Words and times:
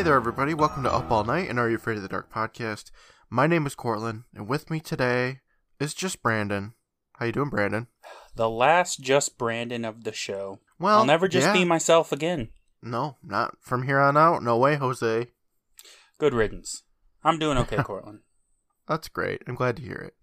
Hey 0.00 0.04
there, 0.04 0.16
everybody. 0.16 0.54
Welcome 0.54 0.84
to 0.84 0.90
Up 0.90 1.10
All 1.10 1.24
Night 1.24 1.50
and 1.50 1.58
Are 1.58 1.68
You 1.68 1.76
Afraid 1.76 1.98
of 1.98 2.02
the 2.02 2.08
Dark 2.08 2.32
podcast. 2.32 2.90
My 3.28 3.46
name 3.46 3.66
is 3.66 3.74
Courtland, 3.74 4.22
and 4.34 4.48
with 4.48 4.70
me 4.70 4.80
today 4.80 5.40
is 5.78 5.92
just 5.92 6.22
Brandon. 6.22 6.72
How 7.16 7.26
you 7.26 7.32
doing, 7.32 7.50
Brandon? 7.50 7.86
The 8.34 8.48
last 8.48 9.02
just 9.02 9.36
Brandon 9.36 9.84
of 9.84 10.04
the 10.04 10.14
show. 10.14 10.60
Well, 10.78 11.00
I'll 11.00 11.04
never 11.04 11.28
just 11.28 11.48
yeah. 11.48 11.52
be 11.52 11.66
myself 11.66 12.12
again. 12.12 12.48
No, 12.82 13.18
not 13.22 13.58
from 13.60 13.82
here 13.82 13.98
on 13.98 14.16
out. 14.16 14.42
No 14.42 14.56
way, 14.56 14.76
Jose. 14.76 15.26
Good 16.16 16.32
riddance. 16.32 16.82
I'm 17.22 17.38
doing 17.38 17.58
okay, 17.58 17.76
Courtland. 17.82 18.20
That's 18.88 19.08
great. 19.08 19.42
I'm 19.46 19.54
glad 19.54 19.76
to 19.76 19.82
hear 19.82 19.98
it. 19.98 20.14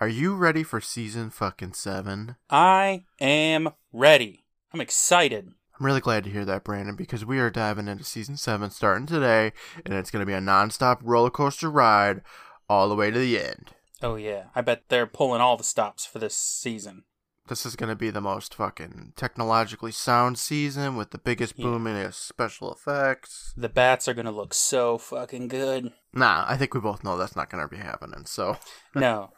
Are 0.00 0.08
you 0.08 0.36
ready 0.36 0.62
for 0.62 0.80
season 0.80 1.28
fucking 1.28 1.74
seven? 1.74 2.36
I 2.48 3.04
am 3.20 3.68
ready. 3.92 4.46
I'm 4.72 4.80
excited. 4.80 5.52
I'm 5.78 5.86
really 5.86 6.00
glad 6.00 6.24
to 6.24 6.30
hear 6.30 6.44
that, 6.44 6.64
Brandon, 6.64 6.96
because 6.96 7.24
we 7.24 7.38
are 7.38 7.50
diving 7.50 7.86
into 7.88 8.04
season 8.04 8.36
seven 8.36 8.70
starting 8.70 9.06
today, 9.06 9.52
and 9.84 9.94
it's 9.94 10.10
going 10.10 10.22
to 10.22 10.26
be 10.26 10.32
a 10.32 10.40
nonstop 10.40 10.98
roller 11.02 11.30
coaster 11.30 11.70
ride 11.70 12.22
all 12.68 12.88
the 12.88 12.96
way 12.96 13.10
to 13.10 13.18
the 13.18 13.40
end. 13.40 13.70
Oh 14.02 14.16
yeah, 14.16 14.44
I 14.54 14.60
bet 14.60 14.84
they're 14.88 15.06
pulling 15.06 15.40
all 15.40 15.56
the 15.56 15.64
stops 15.64 16.04
for 16.04 16.18
this 16.18 16.34
season. 16.34 17.04
This 17.48 17.64
is 17.64 17.76
going 17.76 17.88
to 17.88 17.96
be 17.96 18.10
the 18.10 18.20
most 18.20 18.54
fucking 18.54 19.14
technologically 19.16 19.90
sound 19.92 20.38
season 20.38 20.96
with 20.96 21.12
the 21.12 21.18
biggest 21.18 21.54
Yeah. 21.56 21.64
boom 21.64 21.86
in 21.86 22.12
special 22.12 22.72
effects. 22.72 23.54
The 23.56 23.70
bats 23.70 24.06
are 24.06 24.12
gonna 24.14 24.30
look 24.32 24.52
so 24.52 24.98
fucking 24.98 25.48
good. 25.48 25.92
Nah, 26.12 26.44
I 26.46 26.56
think 26.58 26.74
we 26.74 26.80
both 26.80 27.02
know 27.02 27.16
that's 27.16 27.36
not 27.36 27.48
going 27.50 27.62
to 27.62 27.68
be 27.68 27.80
happening. 27.82 28.26
So, 28.26 28.56
no. 28.94 29.30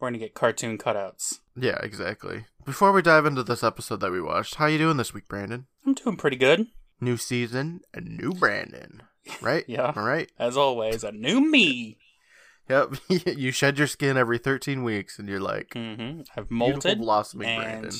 We're 0.00 0.08
gonna 0.08 0.18
get 0.18 0.34
cartoon 0.34 0.78
cutouts. 0.78 1.40
yeah, 1.56 1.78
exactly. 1.82 2.46
Before 2.64 2.90
we 2.92 3.02
dive 3.02 3.26
into 3.26 3.42
this 3.42 3.62
episode 3.62 4.00
that 4.00 4.10
we 4.12 4.20
watched, 4.20 4.54
how 4.56 4.66
you 4.66 4.78
doing 4.78 4.96
this 4.96 5.12
week, 5.14 5.28
Brandon? 5.28 5.66
I'm 5.86 5.94
doing 5.94 6.16
pretty 6.16 6.36
good. 6.36 6.66
New 7.00 7.16
season, 7.16 7.80
a 7.94 8.00
new 8.00 8.32
Brandon, 8.32 9.02
right? 9.40 9.64
Yeah. 9.68 9.92
All 9.96 10.02
right. 10.04 10.30
As 10.38 10.56
always, 10.56 11.04
a 11.04 11.12
new 11.12 11.40
me. 11.40 11.98
Yep. 12.68 12.94
you 13.36 13.50
shed 13.50 13.78
your 13.78 13.88
skin 13.88 14.16
every 14.16 14.38
13 14.38 14.84
weeks, 14.84 15.18
and 15.18 15.28
you're 15.28 15.40
like 15.40 15.72
hmm 15.74 16.20
I've 16.36 16.48
molted 16.50 16.98
blossoming 16.98 17.48
and 17.48 17.62
Brandon. 17.82 17.90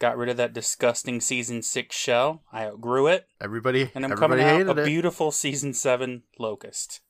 got 0.00 0.16
rid 0.16 0.28
of 0.30 0.36
that 0.38 0.52
disgusting 0.52 1.20
season 1.20 1.62
six 1.62 1.94
shell. 1.94 2.42
I 2.52 2.64
outgrew 2.66 3.06
it, 3.06 3.28
Everybody, 3.40 3.92
and 3.94 4.04
I'm 4.04 4.10
everybody 4.10 4.42
coming 4.42 4.68
out 4.68 4.78
a 4.78 4.82
it. 4.82 4.84
beautiful 4.84 5.30
season 5.30 5.72
seven 5.74 6.24
locust. 6.40 7.02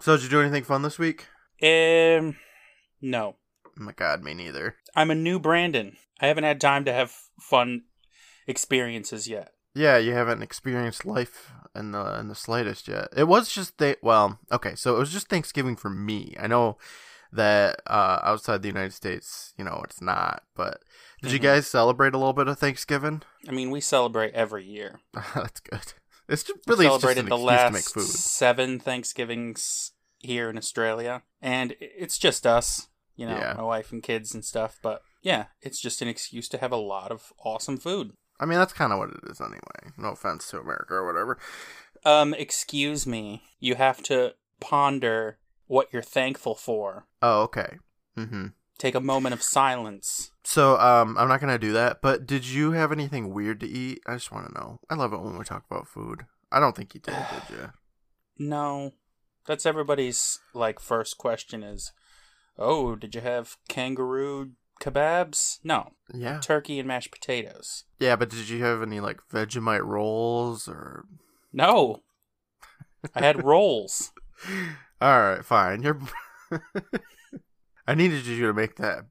so, 0.00 0.16
did 0.16 0.24
you 0.24 0.28
do 0.28 0.40
anything 0.42 0.64
fun 0.64 0.82
this 0.82 0.98
week? 0.98 1.28
Um, 1.62 2.36
no. 3.02 3.36
Oh 3.66 3.70
my 3.84 3.92
God, 3.92 4.22
me 4.22 4.32
neither. 4.34 4.76
I'm 4.94 5.10
a 5.10 5.14
new 5.14 5.38
Brandon. 5.38 5.96
I 6.20 6.26
haven't 6.28 6.44
had 6.44 6.60
time 6.60 6.84
to 6.84 6.92
have 6.92 7.12
fun 7.40 7.82
experiences 8.46 9.28
yet. 9.28 9.52
Yeah, 9.74 9.96
you 9.96 10.12
haven't 10.12 10.42
experienced 10.42 11.06
life 11.06 11.50
in 11.74 11.92
the 11.92 12.18
in 12.18 12.28
the 12.28 12.34
slightest 12.34 12.86
yet. 12.88 13.08
It 13.16 13.24
was 13.24 13.48
just 13.48 13.78
they 13.78 13.96
well, 14.02 14.38
okay, 14.50 14.74
so 14.74 14.94
it 14.96 14.98
was 14.98 15.10
just 15.12 15.28
Thanksgiving 15.28 15.76
for 15.76 15.88
me. 15.90 16.34
I 16.38 16.46
know 16.46 16.76
that 17.32 17.80
uh 17.86 18.20
outside 18.22 18.60
the 18.60 18.68
United 18.68 18.92
States, 18.92 19.54
you 19.56 19.64
know, 19.64 19.80
it's 19.84 20.02
not, 20.02 20.42
but 20.54 20.82
did 21.22 21.32
you 21.32 21.38
Mhm. 21.38 21.42
guys 21.44 21.66
celebrate 21.66 22.12
a 22.12 22.18
little 22.18 22.34
bit 22.34 22.48
of 22.48 22.58
Thanksgiving? 22.58 23.22
I 23.48 23.52
mean, 23.52 23.70
we 23.70 23.80
celebrate 23.80 24.34
every 24.34 24.64
year. 24.64 25.00
That's 25.34 25.60
good. 25.60 25.94
It's 26.28 26.42
just 26.42 26.58
We 26.66 26.72
really 26.74 26.84
just 26.86 27.00
celebrated 27.00 27.24
an 27.24 27.28
the 27.30 27.38
last 27.38 27.68
to 27.68 27.72
make 27.72 27.84
food. 27.88 28.04
seven 28.04 28.78
Thanksgivings 28.78 29.92
here 30.18 30.50
in 30.50 30.58
Australia, 30.58 31.22
and 31.40 31.74
it's 31.80 32.18
just 32.18 32.46
us, 32.46 32.88
you 33.22 33.28
know, 33.28 33.38
Yeah. 33.38 33.54
my 33.56 33.62
wife 33.62 33.92
and 33.92 34.02
kids 34.02 34.34
and 34.34 34.44
stuff. 34.44 34.78
But 34.82 35.02
yeah, 35.22 35.46
it's 35.60 35.80
just 35.80 36.02
an 36.02 36.08
excuse 36.08 36.48
to 36.48 36.58
have 36.58 36.72
a 36.72 36.76
lot 36.76 37.10
of 37.12 37.32
awesome 37.44 37.78
food. 37.78 38.12
I 38.40 38.46
mean, 38.46 38.58
that's 38.58 38.72
kind 38.72 38.92
of 38.92 38.98
what 38.98 39.10
it 39.10 39.20
is 39.30 39.40
anyway. 39.40 39.94
No 39.96 40.08
offense 40.08 40.48
to 40.50 40.58
America 40.58 40.94
or 40.94 41.06
whatever. 41.06 41.38
Um, 42.04 42.34
excuse 42.34 43.06
me, 43.06 43.44
you 43.60 43.76
have 43.76 44.02
to 44.04 44.34
ponder 44.58 45.38
what 45.68 45.92
you're 45.92 46.02
thankful 46.02 46.56
for. 46.56 47.06
Oh, 47.22 47.42
okay. 47.42 47.78
Mhm. 48.16 48.54
Take 48.78 48.96
a 48.96 49.00
moment 49.00 49.32
of 49.32 49.42
silence. 49.44 50.32
So, 50.42 50.76
um, 50.80 51.16
I'm 51.16 51.28
not 51.28 51.40
gonna 51.40 51.58
do 51.58 51.72
that. 51.74 52.02
But 52.02 52.26
did 52.26 52.44
you 52.44 52.72
have 52.72 52.90
anything 52.90 53.32
weird 53.32 53.60
to 53.60 53.66
eat? 53.68 54.00
I 54.08 54.14
just 54.14 54.32
want 54.32 54.48
to 54.48 54.54
know. 54.54 54.80
I 54.90 54.96
love 54.96 55.12
it 55.12 55.20
when 55.20 55.38
we 55.38 55.44
talk 55.44 55.64
about 55.70 55.86
food. 55.86 56.26
I 56.50 56.58
don't 56.58 56.74
think 56.74 56.94
you 56.94 57.00
did, 57.00 57.14
did 57.14 57.56
you? 57.56 57.72
No, 58.38 58.92
that's 59.46 59.66
everybody's 59.66 60.40
like 60.54 60.80
first 60.80 61.18
question 61.18 61.62
is, 61.62 61.92
oh, 62.58 62.94
did 62.96 63.14
you 63.14 63.20
have 63.20 63.56
kangaroo 63.68 64.52
kebabs? 64.80 65.58
No, 65.62 65.92
Yeah. 66.12 66.40
turkey 66.40 66.78
and 66.78 66.88
mashed 66.88 67.10
potatoes. 67.12 67.84
Yeah, 67.98 68.16
but 68.16 68.30
did 68.30 68.48
you 68.48 68.62
have 68.64 68.82
any 68.82 69.00
like 69.00 69.20
Vegemite 69.32 69.84
rolls 69.84 70.68
or? 70.68 71.04
No, 71.52 72.02
I 73.14 73.20
had 73.20 73.44
rolls. 73.44 74.12
All 75.00 75.20
right, 75.20 75.44
fine. 75.44 75.82
You're. 75.82 75.98
I 77.86 77.94
needed 77.94 78.26
you 78.26 78.46
to 78.46 78.52
make 78.52 78.76
that 78.76 79.06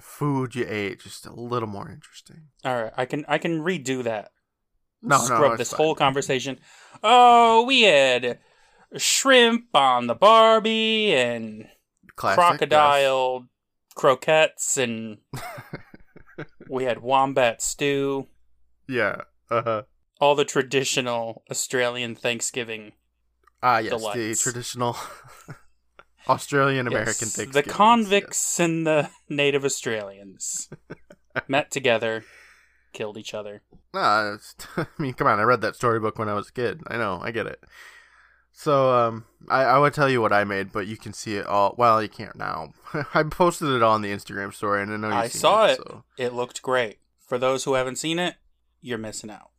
food 0.00 0.54
you 0.54 0.64
ate 0.68 1.00
just 1.00 1.26
a 1.26 1.32
little 1.32 1.68
more 1.68 1.90
interesting. 1.90 2.48
All 2.64 2.82
right, 2.82 2.92
I 2.96 3.04
can 3.04 3.24
I 3.28 3.38
can 3.38 3.60
redo 3.60 4.02
that. 4.04 4.30
No, 5.02 5.18
Scrub 5.18 5.52
no, 5.52 5.56
this 5.56 5.70
fine. 5.70 5.76
whole 5.76 5.94
conversation. 5.94 6.58
Oh, 7.02 7.64
we 7.64 7.82
had 7.82 8.38
shrimp 8.96 9.66
on 9.74 10.06
the 10.06 10.14
Barbie 10.14 11.14
and 11.14 11.68
Classic, 12.18 12.36
crocodile 12.36 13.46
croquettes 13.94 14.76
and 14.76 15.18
we 16.68 16.82
had 16.82 17.00
wombat 17.00 17.62
stew. 17.62 18.26
Yeah. 18.88 19.22
Uh 19.48 19.62
huh. 19.62 19.82
All 20.20 20.34
the 20.34 20.44
traditional 20.44 21.44
Australian 21.48 22.16
Thanksgiving. 22.16 22.92
Ah, 23.62 23.78
yes, 23.78 24.02
the 24.12 24.34
traditional 24.34 24.96
Australian 26.28 26.88
American 26.88 27.26
Yes, 27.26 27.36
Thanksgiving. 27.36 27.52
The 27.52 27.62
convicts 27.70 28.58
and 28.58 28.84
the 28.84 29.10
native 29.28 29.64
Australians 29.64 30.68
met 31.48 31.70
together, 31.70 32.24
killed 32.92 33.16
each 33.16 33.32
other. 33.32 33.62
Nah, 33.94 34.38
I 34.76 34.86
mean, 34.98 35.14
come 35.14 35.28
on. 35.28 35.38
I 35.38 35.44
read 35.44 35.60
that 35.60 35.76
storybook 35.76 36.18
when 36.18 36.28
I 36.28 36.34
was 36.34 36.48
a 36.48 36.52
kid. 36.52 36.82
I 36.88 36.96
know. 36.96 37.20
I 37.22 37.30
get 37.30 37.46
it. 37.46 37.62
So, 38.58 38.90
um, 38.92 39.24
I, 39.48 39.62
I 39.62 39.78
would 39.78 39.94
tell 39.94 40.10
you 40.10 40.20
what 40.20 40.32
I 40.32 40.42
made, 40.42 40.72
but 40.72 40.88
you 40.88 40.96
can 40.96 41.12
see 41.12 41.36
it 41.36 41.46
all. 41.46 41.76
Well, 41.78 42.02
you 42.02 42.08
can't 42.08 42.34
now. 42.34 42.72
I 43.14 43.22
posted 43.22 43.68
it 43.68 43.84
on 43.84 44.02
the 44.02 44.10
Instagram 44.10 44.52
story, 44.52 44.82
and 44.82 44.92
I 44.92 44.96
know 44.96 45.10
you 45.10 45.14
I 45.14 45.28
saw 45.28 45.66
it. 45.66 45.76
So. 45.76 46.02
It 46.16 46.32
looked 46.32 46.60
great. 46.60 46.98
For 47.24 47.38
those 47.38 47.62
who 47.62 47.74
haven't 47.74 47.98
seen 47.98 48.18
it, 48.18 48.34
you're 48.80 48.98
missing 48.98 49.30
out. 49.30 49.50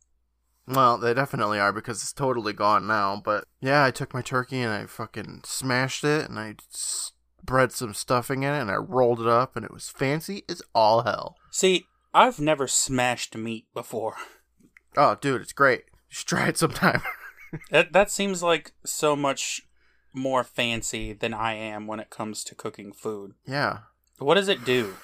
Well, 0.68 0.98
they 0.98 1.14
definitely 1.14 1.58
are 1.58 1.72
because 1.72 2.02
it's 2.02 2.12
totally 2.12 2.52
gone 2.52 2.86
now. 2.86 3.22
But 3.24 3.44
yeah, 3.62 3.82
I 3.86 3.90
took 3.90 4.12
my 4.12 4.20
turkey 4.20 4.60
and 4.60 4.70
I 4.70 4.84
fucking 4.84 5.44
smashed 5.46 6.04
it, 6.04 6.28
and 6.28 6.38
I 6.38 6.56
spread 6.68 7.72
some 7.72 7.94
stuffing 7.94 8.42
in 8.42 8.52
it, 8.52 8.60
and 8.60 8.70
I 8.70 8.76
rolled 8.76 9.22
it 9.22 9.26
up, 9.26 9.56
and 9.56 9.64
it 9.64 9.72
was 9.72 9.88
fancy 9.88 10.44
as 10.46 10.60
all 10.74 11.04
hell. 11.04 11.36
See, 11.50 11.86
I've 12.12 12.38
never 12.38 12.68
smashed 12.68 13.34
meat 13.34 13.64
before. 13.72 14.16
Oh, 14.94 15.16
dude, 15.18 15.40
it's 15.40 15.54
great. 15.54 15.84
You 15.88 16.16
should 16.16 16.28
try 16.28 16.48
it 16.48 16.58
sometime. 16.58 17.00
That 17.70 17.92
that 17.92 18.10
seems 18.10 18.42
like 18.42 18.72
so 18.84 19.14
much 19.16 19.62
more 20.12 20.42
fancy 20.44 21.12
than 21.12 21.32
I 21.34 21.54
am 21.54 21.86
when 21.86 22.00
it 22.00 22.10
comes 22.10 22.42
to 22.44 22.54
cooking 22.54 22.92
food. 22.92 23.34
yeah. 23.46 23.78
What 24.18 24.34
does 24.34 24.48
it 24.48 24.64
do? 24.66 24.94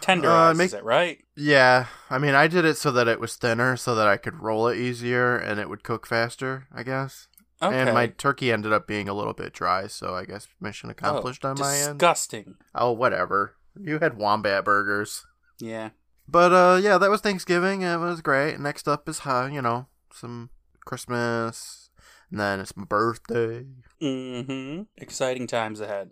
Tenderizes 0.00 0.50
Uh, 0.50 0.54
make- 0.54 0.72
it, 0.72 0.82
right? 0.84 1.24
Yeah, 1.36 1.86
I 2.10 2.18
mean, 2.18 2.34
I 2.34 2.46
did 2.48 2.64
it 2.64 2.76
so 2.76 2.90
that 2.90 3.06
it 3.08 3.20
was 3.20 3.36
thinner, 3.36 3.76
so 3.76 3.94
that 3.94 4.08
I 4.08 4.16
could 4.16 4.42
roll 4.42 4.66
it 4.68 4.76
easier 4.76 5.36
and 5.36 5.60
it 5.60 5.68
would 5.68 5.82
cook 5.84 6.06
faster. 6.06 6.66
I 6.74 6.82
guess. 6.82 7.28
Okay. 7.62 7.74
And 7.80 7.94
my 7.94 8.08
turkey 8.08 8.50
ended 8.52 8.72
up 8.72 8.86
being 8.86 9.08
a 9.08 9.14
little 9.14 9.32
bit 9.32 9.52
dry, 9.52 9.86
so 9.86 10.14
I 10.14 10.24
guess 10.24 10.48
mission 10.60 10.90
accomplished 10.90 11.44
oh, 11.44 11.50
on 11.50 11.56
my 11.58 11.74
end. 11.76 11.98
Disgusting. 11.98 12.56
Oh, 12.74 12.92
whatever. 12.92 13.54
You 13.80 13.98
had 14.00 14.18
wombat 14.18 14.64
burgers, 14.64 15.24
Yeah. 15.58 15.90
but 16.28 16.52
uh, 16.52 16.78
yeah, 16.82 16.98
that 16.98 17.10
was 17.10 17.20
Thanksgiving. 17.22 17.82
It 17.82 17.96
was 17.96 18.20
great. 18.20 18.58
Next 18.60 18.86
up 18.88 19.08
is 19.08 19.20
uh, 19.24 19.48
you 19.50 19.62
know, 19.62 19.86
some 20.12 20.50
Christmas, 20.84 21.90
and 22.30 22.40
then 22.40 22.60
it's 22.60 22.76
my 22.76 22.84
birthday. 22.84 23.66
Mm-hmm. 24.00 24.82
Exciting 24.96 25.46
times 25.46 25.80
ahead. 25.80 26.10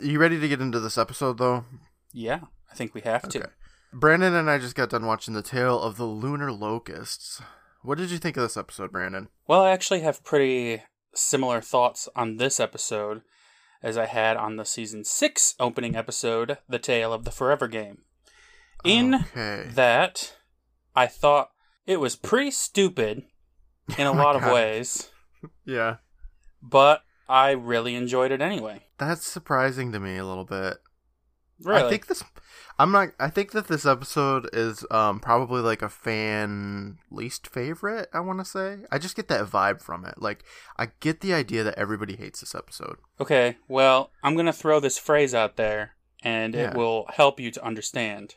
you 0.00 0.18
ready 0.18 0.40
to 0.40 0.48
get 0.48 0.60
into 0.60 0.80
this 0.80 0.98
episode, 0.98 1.38
though? 1.38 1.64
Yeah, 2.12 2.40
I 2.70 2.74
think 2.74 2.94
we 2.94 3.02
have 3.02 3.28
to. 3.30 3.50
Brandon 3.92 4.34
and 4.34 4.48
I 4.48 4.58
just 4.58 4.76
got 4.76 4.90
done 4.90 5.06
watching 5.06 5.34
the 5.34 5.42
tale 5.42 5.80
of 5.80 5.96
the 5.96 6.04
lunar 6.04 6.52
locusts. 6.52 7.42
What 7.82 7.98
did 7.98 8.10
you 8.10 8.18
think 8.18 8.36
of 8.36 8.42
this 8.42 8.56
episode, 8.56 8.92
Brandon? 8.92 9.28
Well, 9.46 9.62
I 9.62 9.70
actually 9.70 10.00
have 10.00 10.22
pretty 10.22 10.82
similar 11.14 11.60
thoughts 11.60 12.08
on 12.14 12.36
this 12.36 12.60
episode 12.60 13.22
as 13.82 13.96
I 13.96 14.06
had 14.06 14.36
on 14.36 14.56
the 14.56 14.64
season 14.64 15.04
six 15.04 15.54
opening 15.58 15.96
episode, 15.96 16.58
The 16.68 16.78
Tale 16.78 17.12
of 17.12 17.24
the 17.24 17.30
Forever 17.30 17.66
Game. 17.66 18.02
In 18.84 19.14
okay. 19.14 19.68
that, 19.74 20.36
I 20.94 21.06
thought 21.06 21.50
it 21.86 21.98
was 21.98 22.16
pretty 22.16 22.50
stupid 22.50 23.24
in 23.98 24.06
a 24.06 24.10
Oh 24.12 24.14
lot 24.14 24.36
of 24.36 24.44
ways, 24.52 25.10
Yeah. 25.64 25.96
but 26.62 27.02
I 27.28 27.50
really 27.52 27.94
enjoyed 27.94 28.32
it 28.32 28.40
anyway. 28.40 28.84
That's 28.98 29.26
surprising 29.26 29.92
to 29.92 30.00
me 30.00 30.16
a 30.16 30.24
little 30.26 30.44
bit. 30.44 30.78
Really? 31.62 31.82
I 31.84 31.90
think 31.90 32.06
this. 32.06 32.24
I'm 32.78 32.90
not. 32.90 33.10
I 33.20 33.28
think 33.28 33.52
that 33.52 33.68
this 33.68 33.84
episode 33.84 34.48
is 34.54 34.84
um 34.90 35.20
probably 35.20 35.60
like 35.60 35.82
a 35.82 35.90
fan 35.90 36.96
least 37.10 37.46
favorite. 37.46 38.08
I 38.14 38.20
want 38.20 38.38
to 38.38 38.46
say. 38.46 38.78
I 38.90 38.98
just 38.98 39.14
get 39.14 39.28
that 39.28 39.44
vibe 39.44 39.82
from 39.82 40.06
it. 40.06 40.14
Like 40.16 40.42
I 40.78 40.88
get 41.00 41.20
the 41.20 41.34
idea 41.34 41.62
that 41.62 41.78
everybody 41.78 42.16
hates 42.16 42.40
this 42.40 42.54
episode. 42.54 42.96
Okay, 43.20 43.58
well, 43.68 44.10
I'm 44.22 44.34
going 44.34 44.46
to 44.46 44.52
throw 44.54 44.80
this 44.80 44.96
phrase 44.98 45.34
out 45.34 45.56
there 45.56 45.96
and 46.22 46.54
Yeah. 46.54 46.70
it 46.70 46.76
will 46.76 47.04
help 47.14 47.38
you 47.38 47.50
to 47.50 47.62
understand. 47.64 48.36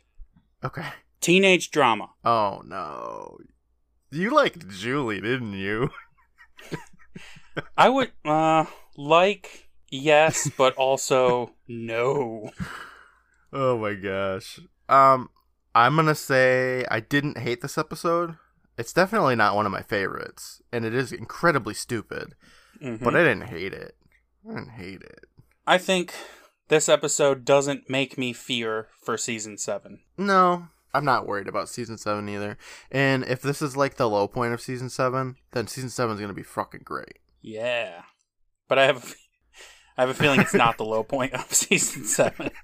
Okay. 0.64 0.88
Teenage 1.22 1.72
drama. 1.72 2.10
Oh 2.26 2.62
no. 2.66 3.38
You 4.14 4.30
liked 4.30 4.70
Julie, 4.70 5.22
didn't 5.22 5.54
you? 5.54 5.90
I 7.78 7.90
would 7.90 8.12
uh 8.26 8.66
like 8.96 9.70
yes, 9.90 10.50
but 10.58 10.74
also 10.76 11.52
no. 11.68 12.52
Oh 13.56 13.78
my 13.78 13.94
gosh. 13.94 14.60
Um, 14.90 15.30
I'm 15.76 15.96
gonna 15.96 16.16
say 16.16 16.86
I 16.90 17.00
didn't 17.00 17.38
hate 17.38 17.62
this 17.62 17.78
episode. 17.78 18.36
It's 18.80 18.94
definitely 18.94 19.36
not 19.36 19.56
one 19.56 19.68
of 19.68 19.72
my 19.72 19.84
favorites, 19.84 20.60
and 20.72 20.84
it 20.86 20.96
is 20.96 21.12
incredibly 21.12 21.76
stupid. 21.76 22.34
Mhm. 22.82 23.04
But 23.04 23.16
I 23.16 23.20
didn't 23.20 23.50
hate 23.50 23.74
it. 23.74 23.96
I 24.44 24.56
didn't 24.56 24.72
hate 24.72 25.04
it. 25.04 25.26
I 25.68 25.78
think 25.78 26.16
this 26.70 26.90
episode 26.90 27.46
doesn't 27.46 27.92
make 27.92 28.18
me 28.18 28.34
fear 28.34 28.88
for 29.04 29.20
season 29.20 29.60
7. 29.60 30.00
No, 30.18 30.70
I'm 30.94 31.06
not 31.06 31.26
worried 31.28 31.48
about 31.48 31.70
season 31.70 31.98
seven 31.98 32.30
either. 32.30 32.58
And 32.92 33.24
if 33.24 33.42
this 33.42 33.62
is 33.62 33.76
like 33.76 33.96
the 33.96 34.10
low 34.10 34.28
point 34.28 34.54
of 34.54 34.62
season 34.62 34.90
seven, 34.90 35.36
then 35.52 35.68
season 35.68 35.90
seven 35.90 36.16
is 36.16 36.22
gonna 36.22 36.34
be 36.34 36.44
fucking 36.44 36.82
great. 36.84 37.20
Yeah. 37.42 38.04
But 38.68 38.80
I 38.80 38.86
have 38.86 39.16
I 39.98 40.02
have 40.02 40.10
a 40.10 40.14
feeling 40.14 40.40
it's 40.42 40.54
not 40.54 40.78
the 40.78 40.86
low 40.86 41.04
point 41.16 41.34
of 41.34 41.52
season 41.54 42.04
7. 42.06 42.50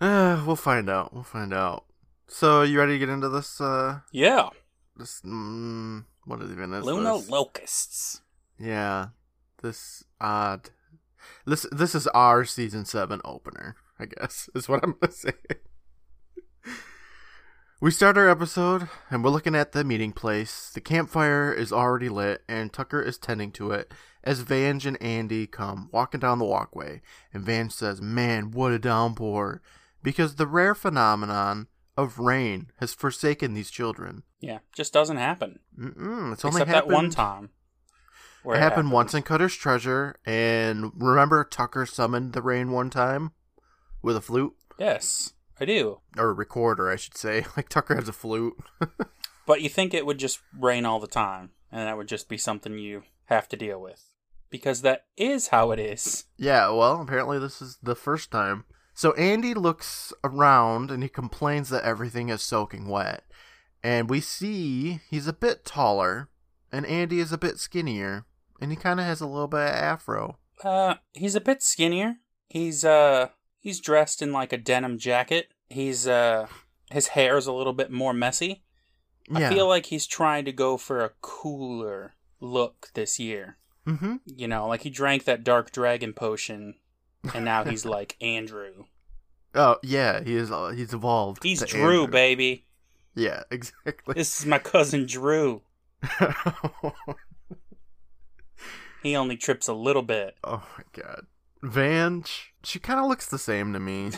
Uh, 0.00 0.42
we'll 0.46 0.56
find 0.56 0.88
out. 0.88 1.12
We'll 1.12 1.22
find 1.22 1.52
out. 1.52 1.84
So, 2.26 2.62
you 2.62 2.78
ready 2.78 2.92
to 2.94 2.98
get 2.98 3.10
into 3.10 3.28
this? 3.28 3.60
Uh, 3.60 4.00
Yeah. 4.12 4.48
this 4.96 5.20
mm, 5.22 6.04
what 6.24 6.40
even 6.42 6.72
is 6.72 6.84
Luna 6.86 7.18
this? 7.18 7.28
Locusts. 7.28 8.22
Yeah, 8.58 9.08
this 9.62 10.04
odd. 10.20 10.70
This 11.44 11.66
this 11.70 11.94
is 11.94 12.06
our 12.08 12.44
season 12.46 12.84
seven 12.86 13.20
opener. 13.26 13.76
I 13.98 14.06
guess 14.06 14.48
is 14.54 14.68
what 14.70 14.82
I'm 14.82 14.94
gonna 15.00 15.12
say. 15.12 15.32
We 17.80 17.90
start 17.90 18.18
our 18.18 18.28
episode, 18.28 18.90
and 19.10 19.24
we're 19.24 19.30
looking 19.30 19.54
at 19.54 19.72
the 19.72 19.84
meeting 19.84 20.12
place. 20.12 20.70
The 20.74 20.82
campfire 20.82 21.50
is 21.50 21.72
already 21.72 22.10
lit, 22.10 22.42
and 22.46 22.70
Tucker 22.72 23.00
is 23.00 23.16
tending 23.16 23.52
to 23.52 23.70
it 23.72 23.92
as 24.22 24.40
Vange 24.40 24.84
and 24.84 25.00
Andy 25.02 25.46
come 25.46 25.88
walking 25.90 26.20
down 26.20 26.38
the 26.38 26.44
walkway. 26.44 27.00
And 27.32 27.42
Vange 27.42 27.72
says, 27.72 28.02
Man, 28.02 28.50
what 28.50 28.72
a 28.72 28.78
downpour! 28.78 29.62
Because 30.02 30.34
the 30.34 30.46
rare 30.46 30.74
phenomenon 30.74 31.68
of 31.96 32.18
rain 32.18 32.70
has 32.80 32.92
forsaken 32.92 33.54
these 33.54 33.70
children. 33.70 34.24
Yeah, 34.40 34.58
just 34.74 34.92
doesn't 34.92 35.16
happen. 35.16 35.60
Mm-mm, 35.78 36.32
it's 36.34 36.44
only 36.44 36.60
Except 36.60 36.74
happened 36.74 36.90
that 36.92 36.94
one 36.94 37.10
time. 37.10 37.50
where 38.42 38.56
it 38.56 38.58
happened 38.58 38.74
happened. 38.88 38.92
once 38.92 39.14
in 39.14 39.22
Cutter's 39.22 39.54
Treasure, 39.54 40.16
and 40.26 40.92
remember 40.94 41.44
Tucker 41.44 41.86
summoned 41.86 42.34
the 42.34 42.42
rain 42.42 42.70
one 42.72 42.90
time 42.90 43.32
with 44.02 44.16
a 44.16 44.20
flute 44.20 44.54
Yes, 44.78 45.32
I 45.60 45.64
do. 45.66 46.00
or 46.16 46.30
a 46.30 46.32
recorder, 46.32 46.90
I 46.90 46.96
should 46.96 47.16
say. 47.16 47.44
Like 47.56 47.68
Tucker 47.68 47.94
has 47.94 48.08
a 48.08 48.12
flute. 48.12 48.56
But 49.46 49.62
you 49.62 49.68
think 49.68 49.92
it 49.92 50.06
would 50.06 50.18
just 50.18 50.38
rain 50.56 50.86
all 50.86 51.00
the 51.00 51.08
time, 51.08 51.50
and 51.72 51.88
that 51.88 51.96
would 51.96 52.06
just 52.06 52.28
be 52.28 52.38
something 52.38 52.78
you 52.78 53.02
have 53.24 53.48
to 53.48 53.56
deal 53.56 53.80
with. 53.80 54.04
Because 54.48 54.82
that 54.82 55.06
is 55.16 55.48
how 55.48 55.72
it 55.72 55.80
is. 55.80 56.26
yeah, 56.36 56.68
well, 56.70 57.00
apparently 57.00 57.38
this 57.40 57.60
is 57.60 57.78
the 57.82 57.96
first 57.96 58.30
time. 58.30 58.64
So 58.94 59.12
Andy 59.14 59.54
looks 59.54 60.12
around 60.22 60.92
and 60.92 61.02
he 61.02 61.08
complains 61.08 61.68
that 61.70 61.82
everything 61.82 62.28
is 62.28 62.42
soaking 62.42 62.86
wet. 62.86 63.24
And 63.82 64.08
we 64.08 64.20
see 64.20 65.00
he's 65.10 65.26
a 65.26 65.32
bit 65.32 65.64
taller, 65.64 66.28
and 66.70 66.86
Andy 66.86 67.18
is 67.18 67.32
a 67.32 67.38
bit 67.38 67.58
skinnier, 67.58 68.26
and 68.60 68.70
he 68.70 68.76
kind 68.76 69.00
of 69.00 69.06
has 69.06 69.20
a 69.20 69.26
little 69.26 69.48
bit 69.48 69.60
of 69.68 69.74
afro. 69.74 70.38
Uh, 70.62 70.96
he's 71.12 71.34
a 71.34 71.40
bit 71.40 71.60
skinnier. 71.62 72.16
He's, 72.48 72.84
uh, 72.84 73.30
he's 73.60 73.80
dressed 73.80 74.20
in 74.22 74.32
like 74.32 74.52
a 74.52 74.58
denim 74.58 74.98
jacket. 74.98 75.52
He's, 75.68 76.08
uh, 76.08 76.48
his 76.90 77.08
hair's 77.08 77.46
a 77.46 77.52
little 77.52 77.72
bit 77.72 77.90
more 77.92 78.12
messy. 78.12 78.62
Yeah. 79.30 79.48
I 79.48 79.54
feel 79.54 79.68
like 79.68 79.86
he's 79.86 80.06
trying 80.06 80.44
to 80.46 80.52
go 80.52 80.76
for 80.76 81.04
a 81.04 81.12
cooler 81.20 82.14
look 82.40 82.88
this 82.94 83.20
year. 83.20 83.58
mm-hmm. 83.86 84.16
You 84.26 84.48
know, 84.48 84.66
like 84.66 84.82
he 84.82 84.90
drank 84.90 85.24
that 85.24 85.44
dark 85.44 85.70
dragon 85.70 86.12
potion, 86.12 86.74
and 87.32 87.44
now 87.44 87.62
he's 87.62 87.84
like 87.96 88.16
Andrew. 88.20 88.86
Oh 89.54 89.76
yeah, 89.84 90.20
he 90.24 90.34
is. 90.34 90.50
Uh, 90.50 90.70
he's 90.70 90.92
evolved. 90.92 91.44
He's 91.44 91.62
Drew, 91.62 92.02
Andrew. 92.02 92.06
baby. 92.08 92.66
Yeah, 93.14 93.42
exactly. 93.52 94.14
This 94.14 94.40
is 94.40 94.46
my 94.46 94.58
cousin 94.58 95.06
Drew. 95.06 95.62
He 99.02 99.16
only 99.16 99.36
trips 99.38 99.66
a 99.66 99.72
little 99.72 100.02
bit. 100.02 100.36
oh 100.44 100.62
my 100.76 100.84
god. 100.92 101.26
Vange, 101.62 102.52
she 102.64 102.78
kind 102.78 103.00
of 103.00 103.06
looks 103.06 103.26
the 103.26 103.38
same 103.38 103.72
to 103.72 103.80
me. 103.80 104.10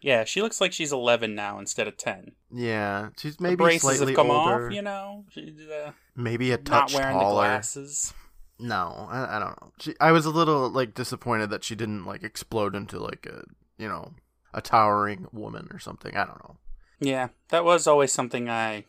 Yeah, 0.00 0.24
she 0.24 0.42
looks 0.42 0.60
like 0.60 0.72
she's 0.74 0.92
11 0.92 1.34
now 1.34 1.58
instead 1.58 1.88
of 1.88 1.96
10. 1.96 2.32
Yeah, 2.52 3.08
she's 3.18 3.36
the 3.36 3.42
maybe 3.42 3.56
braces 3.56 3.80
slightly 3.82 4.08
have 4.08 4.16
come 4.16 4.30
older. 4.30 4.66
off, 4.66 4.72
you 4.74 4.82
know? 4.82 5.24
She's 5.30 5.58
uh, 5.66 5.92
maybe 6.14 6.52
a 6.52 6.58
not 6.58 6.66
touch 6.66 6.94
wearing 6.94 7.16
the 7.16 7.22
taller. 7.22 7.42
glasses. 7.46 8.12
No, 8.58 9.08
I, 9.10 9.36
I 9.36 9.38
don't 9.38 9.60
know. 9.62 9.72
She, 9.80 9.94
I 10.00 10.12
was 10.12 10.26
a 10.26 10.30
little 10.30 10.68
like 10.68 10.94
disappointed 10.94 11.48
that 11.50 11.64
she 11.64 11.74
didn't 11.74 12.04
like 12.04 12.22
explode 12.22 12.74
into 12.74 12.98
like 13.00 13.26
a 13.26 13.44
you 13.78 13.88
know 13.88 14.12
a 14.52 14.60
towering 14.60 15.26
woman 15.32 15.68
or 15.72 15.78
something. 15.78 16.14
I 16.16 16.24
don't 16.24 16.42
know. 16.44 16.56
Yeah, 17.00 17.28
that 17.48 17.64
was 17.64 17.86
always 17.86 18.12
something 18.12 18.48
I 18.48 18.84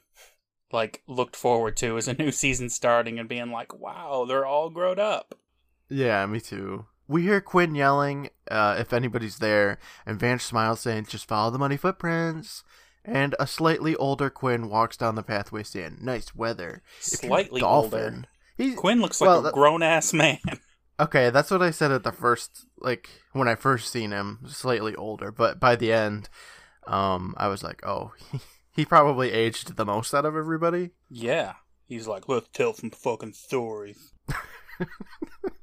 like 0.71 1.01
looked 1.07 1.35
forward 1.35 1.77
to 1.77 1.97
as 1.97 2.07
a 2.07 2.13
new 2.19 2.31
season 2.31 2.69
starting 2.69 3.19
and 3.19 3.27
being 3.29 3.51
like, 3.51 3.73
wow, 3.73 4.25
they're 4.27 4.45
all 4.45 4.69
grown 4.69 4.99
up. 4.99 5.33
Yeah, 5.89 6.25
me 6.25 6.41
too. 6.41 6.85
We 7.07 7.21
hear 7.23 7.39
Quinn 7.41 7.75
yelling 7.75 8.29
uh, 8.49 8.77
if 8.79 8.91
anybody's 8.93 9.37
there, 9.37 9.77
and 10.05 10.19
Vange 10.19 10.41
smiles, 10.41 10.79
saying, 10.81 11.05
"Just 11.09 11.27
follow 11.27 11.51
the 11.51 11.59
money 11.59 11.77
footprints." 11.77 12.63
And 13.03 13.35
a 13.39 13.45
slightly 13.45 13.95
older 13.95 14.31
Quinn 14.31 14.67
walks 14.69 14.97
down 14.97 15.13
the 15.15 15.21
pathway, 15.23 15.61
saying, 15.63 15.97
"Nice 16.01 16.33
weather." 16.35 16.81
If 17.01 17.21
you're 17.23 17.27
a 17.27 17.27
Slightly 17.29 17.61
older. 17.61 17.89
dolphin- 17.97 18.27
He's 18.57 18.75
Quinn 18.75 19.01
looks 19.01 19.19
like 19.21 19.27
Well, 19.27 19.39
a 19.39 19.43
that- 19.43 19.53
grown 19.53 19.83
ass 19.83 20.13
man. 20.13 20.39
okay. 20.99 21.29
That's 21.29 21.51
what 21.51 21.61
I 21.61 21.71
said 21.71 21.91
at 21.91 22.03
the 22.03 22.11
first, 22.11 22.65
like 22.79 23.09
when 23.33 23.47
I 23.47 23.55
first 23.55 23.91
seen 23.91 24.11
him, 24.11 24.39
slightly 24.47 24.95
older. 24.95 25.31
But 25.31 25.59
by 25.59 25.75
the 25.75 25.91
end, 25.93 26.29
um, 26.87 27.35
I 27.37 27.47
was 27.49 27.61
like, 27.63 27.85
"Oh, 27.85 28.13
he, 28.31 28.39
he 28.71 28.85
probably 28.85 29.31
aged 29.31 29.75
the 29.75 29.85
most 29.85 30.13
out 30.15 30.25
of 30.25 30.35
everybody." 30.35 30.91
yeah. 31.09 31.53
He's 31.87 32.07
like, 32.07 32.27
let's 32.27 32.47
tell 32.51 32.73
some 32.73 32.89
fucking 32.89 33.33
stories. 33.33 34.11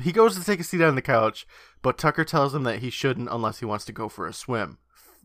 He 0.00 0.12
goes 0.12 0.38
to 0.38 0.44
take 0.44 0.60
a 0.60 0.64
seat 0.64 0.80
on 0.80 0.94
the 0.94 1.02
couch, 1.02 1.46
but 1.82 1.98
Tucker 1.98 2.24
tells 2.24 2.54
him 2.54 2.62
that 2.62 2.78
he 2.78 2.90
shouldn't 2.90 3.28
unless 3.30 3.58
he 3.58 3.66
wants 3.66 3.84
to 3.86 3.92
go 3.92 4.08
for 4.08 4.26
a 4.26 4.32
swim, 4.32 4.78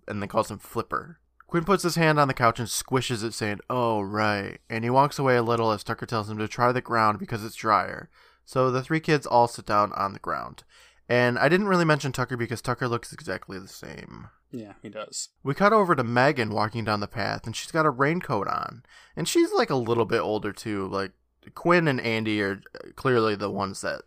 and 0.08 0.22
then 0.22 0.28
calls 0.30 0.52
him 0.52 0.60
Flipper. 0.60 1.20
Quinn 1.48 1.64
puts 1.64 1.84
his 1.84 1.96
hand 1.96 2.20
on 2.20 2.28
the 2.28 2.34
couch 2.34 2.60
and 2.60 2.68
squishes 2.68 3.24
it, 3.24 3.34
saying, 3.34 3.62
Oh, 3.70 4.02
right. 4.02 4.60
And 4.70 4.84
he 4.84 4.90
walks 4.90 5.18
away 5.18 5.38
a 5.38 5.44
little 5.44 5.72
as 5.72 5.84
Tucker 5.84 6.06
tells 6.06 6.30
him 6.30 6.38
to 6.40 6.48
try 6.48 6.74
the 6.74 6.82
ground 6.82 7.20
because 7.20 7.44
it's 7.46 7.56
drier. 7.56 8.10
So 8.44 8.70
the 8.70 8.84
three 8.84 9.00
kids 9.00 9.26
all 9.26 9.48
sit 9.48 9.66
down 9.66 9.94
on 9.94 10.12
the 10.12 10.20
ground. 10.20 10.64
And 11.10 11.40
I 11.40 11.48
didn't 11.48 11.70
really 11.70 11.86
mention 11.86 12.12
Tucker 12.12 12.36
because 12.36 12.62
Tucker 12.62 12.88
looks 12.90 13.14
exactly 13.14 13.58
the 13.60 13.68
same. 13.70 14.28
Yeah, 14.52 14.74
he 14.82 14.90
does. 14.90 15.30
We 15.44 15.54
cut 15.54 15.74
over 15.74 15.96
to 15.96 16.04
Megan 16.04 16.50
walking 16.50 16.84
down 16.84 17.00
the 17.00 17.08
path, 17.08 17.46
and 17.46 17.56
she's 17.56 17.72
got 17.72 17.86
a 17.86 17.90
raincoat 17.90 18.48
on. 18.48 18.84
And 19.16 19.28
she's 19.28 19.52
like 19.54 19.70
a 19.70 19.76
little 19.76 20.06
bit 20.06 20.20
older, 20.20 20.52
too. 20.52 20.88
Like, 20.88 21.12
Quinn 21.56 21.88
and 21.88 22.02
Andy 22.02 22.42
are 22.42 22.62
uh, 22.76 22.90
clearly 22.96 23.36
the 23.36 23.52
ones 23.52 23.82
that 23.82 24.02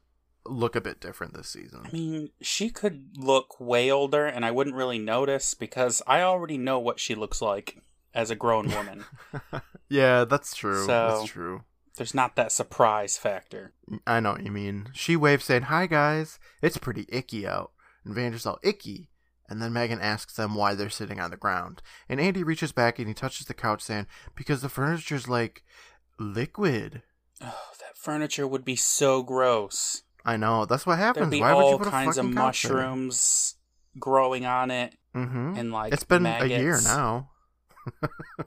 look 0.47 0.75
a 0.77 0.81
bit 0.81 1.01
different 1.01 1.35
this 1.35 1.49
season. 1.49 1.83
I 1.85 1.91
mean, 1.93 2.31
she 2.41 2.71
could 2.71 3.17
look 3.17 3.61
way 3.61 3.91
older 3.91 4.27
and 4.27 4.45
I 4.45 4.51
wouldn't 4.51 4.77
really 4.77 4.99
notice 4.99 5.55
because 5.55 6.03
I 6.07 6.23
already 6.23 6.59
know 6.59 6.79
what 6.79 6.99
she 7.01 7.15
looks 7.15 7.41
like 7.43 7.83
as 8.15 8.31
a 8.31 8.37
grown 8.37 8.69
woman. 8.71 9.05
yeah, 9.89 10.25
that's 10.25 10.55
true. 10.55 10.85
So- 10.87 11.17
That's 11.21 11.31
true. 11.31 11.63
There's 11.97 12.15
not 12.15 12.35
that 12.37 12.51
surprise 12.53 13.19
factor. 13.19 13.75
I 14.07 14.21
know 14.21 14.33
what 14.33 14.45
you 14.45 14.51
mean. 14.53 14.89
She 14.95 15.17
waves 15.17 15.45
saying, 15.45 15.63
Hi 15.63 15.87
guys, 15.87 16.39
it's 16.63 16.79
pretty 16.79 17.05
icky 17.11 17.47
out. 17.47 17.73
And 18.05 18.15
Vange's 18.15 18.47
all 18.47 18.59
icky. 18.63 19.11
And 19.51 19.61
then 19.61 19.73
Megan 19.75 20.01
asks 20.01 20.35
them 20.37 20.55
why 20.55 20.75
they're 20.75 20.89
sitting 20.89 21.21
on 21.21 21.31
the 21.31 21.37
ground. 21.37 21.83
And 22.09 22.19
Andy 22.21 22.43
reaches 22.43 22.73
back 22.73 22.99
and 22.99 23.09
he 23.09 23.13
touches 23.15 23.47
the 23.47 23.53
couch 23.55 23.83
saying, 23.83 24.07
Because 24.35 24.63
the 24.63 24.69
furniture's 24.71 25.29
like 25.29 25.63
liquid. 26.19 27.03
Oh, 27.43 27.71
that 27.81 27.97
furniture 27.97 28.47
would 28.47 28.65
be 28.65 28.77
so 28.77 29.23
gross. 29.23 30.03
I 30.25 30.37
know. 30.37 30.65
That's 30.67 30.87
what 30.87 30.99
happens. 30.99 31.35
Why 31.39 31.55
would 31.55 31.71
you 31.71 31.79
put 31.79 31.87
a 31.87 31.91
kinds 31.91 32.19
of 32.19 32.25
fucking 32.27 32.35
mushrooms 32.35 33.55
growing 33.99 34.47
on 34.47 34.71
it 34.71 34.95
Mm-hmm. 35.15 35.55
and 35.57 35.73
like 35.73 35.93
It's 35.93 36.05
been 36.05 36.23
maggots. 36.23 36.53
a 36.55 36.59
year 36.63 36.81
now. 36.85 37.31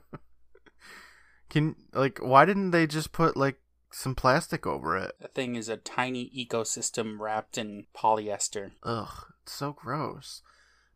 Can 1.50 1.76
like 1.92 2.18
why 2.18 2.44
didn't 2.44 2.70
they 2.72 2.86
just 2.86 3.12
put 3.12 3.36
like 3.36 3.60
some 3.92 4.14
plastic 4.14 4.66
over 4.66 4.96
it? 4.96 5.12
The 5.20 5.28
thing 5.28 5.54
is 5.56 5.68
a 5.68 5.76
tiny 5.76 6.30
ecosystem 6.30 7.18
wrapped 7.20 7.58
in 7.58 7.86
polyester. 7.96 8.72
Ugh. 8.82 9.26
so 9.46 9.72
gross. 9.72 10.42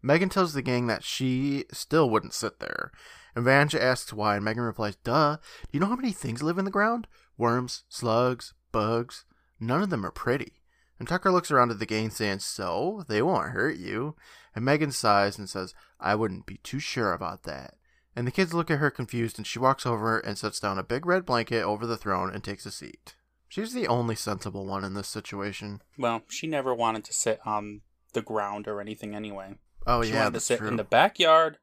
Megan 0.03 0.29
tells 0.29 0.53
the 0.55 0.63
gang 0.63 0.87
that 0.87 1.05
she 1.05 1.65
still 1.73 2.09
wouldn't 2.09 2.33
sit 2.35 2.61
there. 2.61 2.91
And 3.35 3.45
Vange 3.45 3.75
asks 3.75 4.13
why, 4.13 4.37
and 4.37 4.45
Megan 4.45 4.63
replies, 4.63 4.97
Duh, 4.97 5.37
do 5.37 5.69
you 5.73 5.81
know 5.81 5.87
how 5.87 5.97
many 5.97 6.13
things 6.13 6.43
live 6.43 6.57
in 6.59 6.65
the 6.65 6.71
ground? 6.71 7.07
Worms, 7.37 7.85
slugs, 7.89 8.55
bugs. 8.73 9.25
None 9.61 9.83
of 9.83 9.91
them 9.91 10.07
are 10.07 10.11
pretty. 10.13 10.58
And 10.99 11.07
Tucker 11.09 11.31
looks 11.31 11.51
around 11.51 11.71
at 11.71 11.79
the 11.79 11.87
gang 11.87 12.11
saying, 12.11 12.41
So? 12.41 13.05
They 13.09 13.23
won't 13.23 13.51
hurt 13.51 13.77
you. 13.77 14.17
And 14.55 14.65
Megan 14.65 14.93
sighs 14.93 15.39
and 15.39 15.49
says, 15.49 15.75
I 16.01 16.15
wouldn't 16.15 16.47
be 16.47 16.59
too 16.59 16.81
sure 16.81 17.13
about 17.13 17.45
that. 17.45 17.75
And 18.17 18.27
the 18.27 18.33
kids 18.33 18.53
look 18.53 18.71
at 18.71 18.81
her 18.81 18.91
confused, 18.91 19.39
and 19.39 19.47
she 19.47 19.61
walks 19.61 19.87
over 19.87 20.19
and 20.19 20.37
sets 20.37 20.59
down 20.59 20.79
a 20.79 20.83
big 20.83 21.07
red 21.07 21.25
blanket 21.25 21.63
over 21.63 21.87
the 21.87 21.97
throne 21.97 22.35
and 22.35 22.43
takes 22.43 22.67
a 22.67 22.73
seat. 22.73 23.15
She's 23.49 23.73
the 23.73 23.87
only 23.87 24.17
sensible 24.17 24.67
one 24.67 24.83
in 24.83 24.95
this 24.95 25.07
situation. 25.09 25.81
Well, 25.97 26.23
she 26.29 26.47
never 26.49 26.75
wanted 26.75 27.05
to 27.05 27.13
sit 27.13 27.41
on 27.47 27.83
the 28.13 28.23
ground 28.23 28.67
or 28.67 28.81
anything 28.81 29.15
anyway. 29.15 29.55
Oh, 29.87 30.03
she 30.03 30.13
yeah, 30.13 30.25
wanted 30.25 30.35
to 30.35 30.41
sit 30.41 30.59
true. 30.59 30.69
in 30.69 30.77
the 30.77 30.85
backyard 30.85 31.59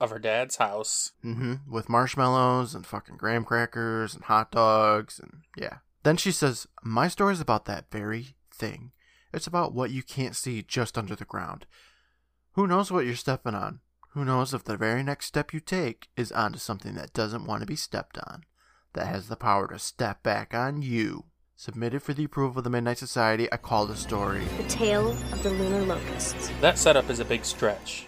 of 0.00 0.10
her 0.10 0.18
dad's 0.18 0.56
house. 0.56 1.12
hmm 1.22 1.54
With 1.70 1.88
marshmallows 1.88 2.74
and 2.74 2.84
fucking 2.84 3.16
graham 3.16 3.44
crackers 3.44 4.14
and 4.14 4.24
hot 4.24 4.50
dogs 4.50 5.20
and 5.20 5.42
yeah. 5.56 5.78
Then 6.02 6.16
she 6.16 6.32
says, 6.32 6.66
My 6.82 7.06
story's 7.06 7.40
about 7.40 7.64
that 7.66 7.84
very 7.92 8.34
thing. 8.62 8.92
It's 9.32 9.48
about 9.48 9.74
what 9.74 9.90
you 9.90 10.02
can't 10.04 10.36
see 10.36 10.62
just 10.62 10.96
under 10.96 11.16
the 11.16 11.24
ground. 11.24 11.66
Who 12.52 12.68
knows 12.68 12.92
what 12.92 13.04
you're 13.04 13.16
stepping 13.16 13.54
on? 13.54 13.80
Who 14.10 14.24
knows 14.24 14.54
if 14.54 14.62
the 14.62 14.76
very 14.76 15.02
next 15.02 15.26
step 15.26 15.52
you 15.52 15.58
take 15.58 16.08
is 16.16 16.30
onto 16.30 16.58
something 16.58 16.94
that 16.94 17.12
doesn't 17.12 17.46
want 17.46 17.62
to 17.62 17.66
be 17.66 17.76
stepped 17.76 18.18
on, 18.18 18.44
that 18.92 19.08
has 19.08 19.28
the 19.28 19.36
power 19.36 19.66
to 19.68 19.78
step 19.78 20.22
back 20.22 20.54
on 20.54 20.82
you. 20.82 21.24
Submitted 21.56 22.02
for 22.02 22.14
the 22.14 22.24
approval 22.24 22.58
of 22.58 22.64
the 22.64 22.70
Midnight 22.70 22.98
Society, 22.98 23.50
I 23.50 23.56
call 23.56 23.86
the 23.86 23.96
story. 23.96 24.44
The 24.58 24.64
Tale 24.64 25.10
of 25.10 25.42
the 25.42 25.50
Lunar 25.50 25.82
Locusts. 25.82 26.50
That 26.60 26.78
setup 26.78 27.10
is 27.10 27.18
a 27.18 27.24
big 27.24 27.44
stretch. 27.44 28.06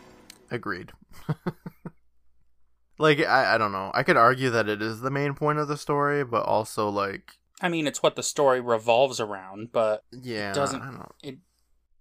Agreed. 0.51 0.93
like 2.99 3.21
I, 3.21 3.55
I 3.55 3.59
don't 3.59 3.73
know. 3.73 3.91
I 3.95 4.03
could 4.03 4.17
argue 4.17 4.51
that 4.51 4.69
it 4.69 4.83
is 4.83 5.01
the 5.01 5.11
main 5.11 5.35
point 5.35 5.59
of 5.59 5.69
the 5.69 5.77
story, 5.77 6.25
but 6.25 6.45
also 6.45 6.89
like 6.89 7.39
I 7.61 7.69
mean, 7.69 7.87
it's 7.87 8.03
what 8.03 8.17
the 8.17 8.23
story 8.23 8.61
revolves 8.61 9.21
around, 9.21 9.71
but 9.73 10.03
yeah, 10.13 10.53
doesn't- 10.53 10.83
I 10.83 10.91
don't. 10.91 11.13
it 11.23 11.39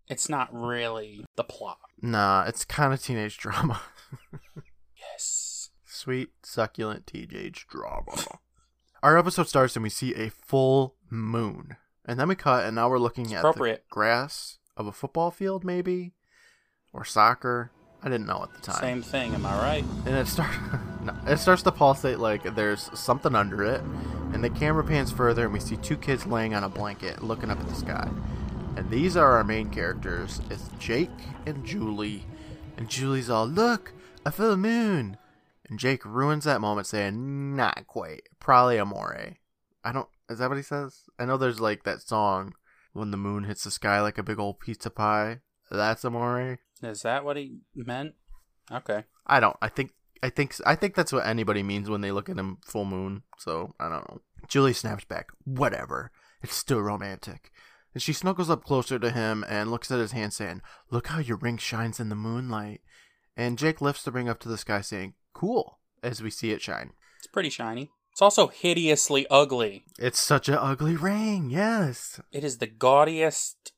it's 0.08 0.28
not 0.28 0.54
really 0.54 1.24
the 1.36 1.44
plot. 1.44 1.78
Nah, 2.02 2.44
it's 2.48 2.66
kind 2.66 2.94
of 2.94 3.02
teenage 3.02 3.38
drama. 3.38 3.82
Yes. 4.96 5.70
Sweet, 5.86 6.30
succulent 6.44 7.08
teenage 7.08 7.68
drama. 7.70 8.16
Our 9.02 9.18
episode 9.18 9.48
starts 9.48 9.76
and 9.76 9.84
we 9.84 9.90
see 9.90 10.14
a 10.16 10.30
full 10.30 10.96
moon, 11.10 11.76
and 12.06 12.20
then 12.20 12.28
we 12.30 12.36
cut, 12.36 12.66
and 12.66 12.76
now 12.76 12.90
we're 12.90 13.00
looking 13.00 13.26
It's 13.26 13.34
at 13.34 13.40
appropriate. 13.40 13.84
the 13.90 13.94
grass 13.94 14.58
of 14.78 14.88
a 14.88 14.92
football 14.92 15.30
field, 15.32 15.64
maybe, 15.64 16.14
or 16.94 17.04
soccer. 17.06 17.72
I 18.02 18.10
didn't 18.10 18.28
know 18.28 18.44
at 18.44 18.54
the 18.54 18.62
time. 18.62 18.82
Same 18.82 19.02
thing, 19.02 19.34
am 19.34 19.46
I 19.46 19.58
right? 19.58 19.86
and 20.06 20.16
it 20.16 20.28
starts 20.28 20.56
no, 21.04 21.16
it 21.28 21.38
starts 21.38 21.62
to 21.64 21.72
pulsate 21.72 22.20
like 22.20 22.56
there's 22.56 22.90
something 22.98 23.36
under 23.36 23.64
it 23.64 23.82
and 24.34 24.44
the 24.44 24.50
camera 24.50 24.84
pans 24.84 25.12
further 25.12 25.46
and 25.46 25.54
we 25.54 25.60
see 25.60 25.78
two 25.78 25.98
kids 25.98 26.26
laying 26.26 26.54
on 26.54 26.64
a 26.64 26.70
blanket 26.70 27.24
looking 27.24 27.50
up 27.50 27.60
at 27.60 27.68
the 27.68 27.76
sky 27.76 28.10
and 28.76 28.90
these 28.90 29.16
are 29.16 29.34
our 29.34 29.44
main 29.44 29.70
characters 29.70 30.42
it's 30.50 30.70
jake 30.80 31.10
and 31.46 31.66
julie 31.66 32.26
and 32.78 32.90
julie's 32.90 33.30
all 33.30 33.46
look 33.46 33.94
I 34.26 34.30
a 34.30 34.32
full 34.32 34.58
moon 34.58 35.18
and 35.70 35.80
jake 35.80 36.06
ruins 36.06 36.46
that 36.46 36.62
moment 36.62 36.88
saying 36.88 37.56
not 37.56 37.86
quite 37.88 38.24
probably 38.40 38.78
amore 38.78 39.36
i 39.84 39.92
don't 39.92 40.08
is 40.30 40.40
that 40.40 40.50
what 40.50 40.58
he 40.58 40.64
says 40.64 41.04
i 41.20 41.26
know 41.26 41.38
there's 41.38 41.60
like 41.60 41.84
that 41.84 42.02
song 42.02 42.54
when 42.94 43.12
the 43.12 43.18
moon 43.18 43.44
hits 43.44 43.64
the 43.64 43.72
sky 43.72 44.02
like 44.02 44.18
a 44.18 44.24
big 44.24 44.40
old 44.40 44.60
pizza 44.60 44.90
pie 44.90 45.40
that's 45.74 46.04
amore 46.04 46.60
Is 46.82 47.02
that 47.02 47.26
what 47.26 47.38
he 47.38 47.60
meant? 47.76 48.14
Okay. 48.72 49.06
I 49.26 49.40
don't. 49.40 49.58
I 49.62 49.70
think. 49.70 49.92
I 50.24 50.30
think. 50.30 50.56
I 50.66 50.76
think 50.76 50.96
that's 50.96 51.14
what 51.14 51.28
anybody 51.28 51.62
means 51.62 51.90
when 51.90 52.02
they 52.02 52.12
look 52.12 52.30
at 52.30 52.38
him 52.38 52.58
full 52.66 52.86
moon. 52.86 53.24
So 53.38 53.76
I 53.80 53.90
don't 53.90 54.10
know. 54.10 54.22
Julie 54.48 54.74
snaps 54.74 55.06
back. 55.06 55.28
Whatever. 55.44 56.12
It's 56.42 56.56
still 56.56 56.80
romantic. 56.80 57.52
And 57.94 58.02
she 58.02 58.14
snuggles 58.14 58.50
up 58.50 58.64
closer 58.64 58.98
to 58.98 59.12
him 59.12 59.46
and 59.48 59.70
looks 59.70 59.92
at 59.92 60.00
his 60.00 60.14
hand, 60.14 60.34
saying, 60.34 60.62
"Look 60.90 61.08
how 61.08 61.20
your 61.20 61.38
ring 61.38 61.58
shines 61.58 62.00
in 62.00 62.10
the 62.10 62.16
moonlight." 62.16 62.82
And 63.38 63.58
Jake 63.58 63.82
lifts 63.82 64.04
the 64.04 64.12
ring 64.12 64.30
up 64.30 64.40
to 64.40 64.50
the 64.50 64.58
sky, 64.58 64.82
saying, 64.82 65.14
"Cool." 65.34 65.80
As 66.02 66.22
we 66.22 66.30
see 66.30 66.52
it 66.52 66.62
shine. 66.62 66.94
It's 67.18 67.28
pretty 67.28 67.50
shiny. 67.50 67.92
It's 68.12 68.22
also 68.22 68.48
hideously 68.48 69.26
ugly. 69.30 69.86
It's 69.98 70.20
such 70.20 70.48
an 70.48 70.56
ugly 70.56 70.96
ring. 70.96 71.50
Yes. 71.50 72.22
It 72.32 72.44
is 72.44 72.60
the 72.60 72.68
gaudiest, 72.68 73.74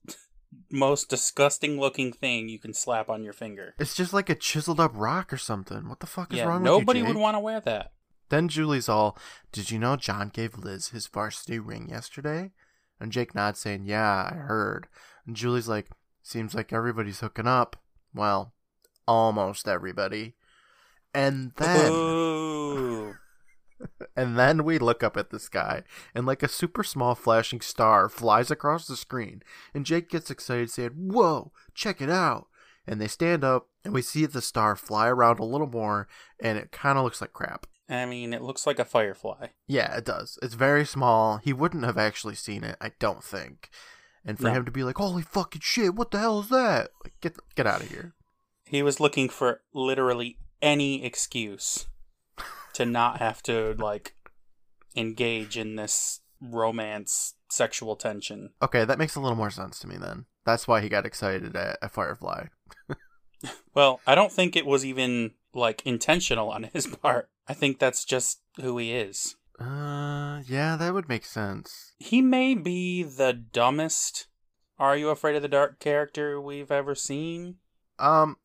most 0.72 1.10
disgusting 1.10 1.80
looking 1.80 2.12
thing 2.12 2.50
you 2.50 2.60
can 2.60 2.74
slap 2.74 3.10
on 3.10 3.24
your 3.24 3.34
finger. 3.34 3.76
It's 3.80 3.96
just 3.96 4.14
like 4.14 4.30
a 4.30 4.36
chiseled 4.36 4.80
up 4.80 4.92
rock 4.96 5.32
or 5.32 5.38
something. 5.38 5.88
What 5.88 6.00
the 6.00 6.08
fuck 6.08 6.32
is 6.32 6.40
yeah, 6.40 6.46
wrong 6.46 6.62
with 6.62 6.72
you, 6.72 6.78
Nobody 6.80 7.02
would 7.04 7.18
want 7.18 7.36
to 7.36 7.40
wear 7.40 7.60
that. 7.62 7.92
Then 8.30 8.48
Julie's 8.48 8.90
all, 8.90 9.18
Did 9.52 9.72
you 9.72 9.80
know 9.80 9.96
John 9.96 10.30
gave 10.30 10.58
Liz 10.58 10.90
his 10.90 11.08
varsity 11.08 11.60
ring 11.60 11.90
yesterday? 11.90 12.52
And 13.00 13.12
Jake 13.12 13.36
nods, 13.36 13.60
saying, 13.60 13.86
Yeah, 13.86 14.30
I 14.32 14.36
heard. 14.36 14.88
And 15.28 15.36
Julie's 15.36 15.68
like, 15.68 15.90
Seems 16.24 16.56
like 16.56 16.74
everybody's 16.74 17.20
hooking 17.20 17.48
up. 17.48 17.76
Well, 18.14 18.54
almost 19.08 19.68
everybody. 19.68 20.36
And 21.14 21.52
then, 21.56 21.92
Ooh. 21.92 22.95
and 24.16 24.38
then 24.38 24.64
we 24.64 24.78
look 24.78 25.04
up 25.04 25.18
at 25.18 25.30
the 25.30 25.40
sky, 25.40 25.84
and 26.14 26.26
like 26.26 26.44
a 26.44 26.48
super 26.48 26.84
small 26.84 27.16
flashing 27.16 27.62
star 27.62 28.10
flies 28.10 28.52
across 28.52 28.88
the 28.88 28.96
screen. 28.98 29.44
And 29.74 29.86
Jake 29.86 30.10
gets 30.10 30.30
excited, 30.32 30.70
saying, 30.70 30.92
Whoa, 30.96 31.52
check 31.74 32.02
it 32.02 32.10
out. 32.10 32.48
And 32.88 33.02
they 33.02 33.08
stand 33.08 33.44
up, 33.44 33.68
and 33.84 33.94
we 33.94 34.02
see 34.02 34.26
the 34.26 34.42
star 34.42 34.76
fly 34.76 35.08
around 35.08 35.40
a 35.40 35.46
little 35.46 35.68
more, 35.68 36.08
and 36.40 36.58
it 36.58 36.72
kind 36.72 36.98
of 36.98 37.04
looks 37.04 37.20
like 37.22 37.34
crap. 37.34 37.66
I 37.90 38.06
mean, 38.06 38.34
it 38.34 38.42
looks 38.42 38.66
like 38.66 38.80
a 38.80 38.86
firefly. 38.86 39.48
Yeah, 39.68 39.96
it 39.96 40.06
does. 40.06 40.40
It's 40.42 40.56
very 40.56 40.86
small. 40.86 41.38
He 41.38 41.54
wouldn't 41.54 41.84
have 41.84 41.98
actually 41.98 42.36
seen 42.36 42.64
it, 42.64 42.78
I 42.82 42.92
don't 43.00 43.24
think. 43.24 43.70
And 44.24 44.38
for 44.40 44.46
No. 44.46 44.54
him 44.54 44.66
to 44.66 44.72
be 44.72 44.84
like, 44.84 44.98
"Holy 44.98 45.22
fucking 45.22 45.62
shit! 45.64 45.94
What 45.94 46.10
the 46.10 46.18
hell 46.18 46.40
is 46.40 46.50
that?" 46.50 46.90
Like, 47.04 47.14
get 47.22 47.38
get 47.56 47.68
out 47.68 47.82
of 47.82 47.90
here. 47.90 48.16
He 48.66 48.82
was 48.82 49.00
looking 49.00 49.30
for 49.30 49.62
literally 49.72 50.40
any 50.64 51.06
excuse 51.06 51.86
to 52.76 52.86
not 52.86 53.18
have 53.18 53.44
to, 53.44 53.76
like, 53.78 54.16
engage 54.96 55.58
in 55.58 55.76
this 55.76 56.22
romance 56.42 57.36
sexual 57.50 57.96
tension. 57.96 58.52
Okay, 58.62 58.86
that 58.86 59.00
makes 59.00 59.16
a 59.16 59.20
little 59.20 59.38
more 59.38 59.50
sense 59.50 59.80
to 59.80 59.88
me 59.88 59.98
then. 59.98 60.26
That's 60.46 60.68
why 60.68 60.82
he 60.82 60.90
got 60.90 61.06
excited 61.06 61.56
at 61.56 61.78
a 61.82 61.90
Firefly. 61.90 62.46
Well, 63.76 64.00
I 64.08 64.16
don't 64.16 64.32
think 64.32 64.56
it 64.56 64.66
was 64.66 64.86
even, 64.86 65.32
like, 65.54 65.86
intentional 65.86 66.50
on 66.50 66.64
his 66.74 66.88
part. 66.88 67.30
I 67.48 67.54
think 67.54 67.78
that's 67.78 68.06
just 68.06 68.42
who 68.60 68.78
he 68.78 68.94
is. 68.94 69.36
Uh, 69.60 70.42
yeah, 70.48 70.76
that 70.78 70.94
would 70.94 71.10
make 71.10 71.26
sense. 71.26 71.94
He 72.00 72.22
may 72.22 72.56
be 72.56 73.04
the 73.04 73.34
dumbest 73.34 74.28
Are 74.80 74.98
You 74.98 75.10
Afraid 75.10 75.36
of 75.36 75.42
the 75.42 75.48
Dark 75.48 75.80
character 75.80 76.42
we've 76.42 76.72
ever 76.72 76.96
seen. 76.96 77.58
Um, 78.00 78.38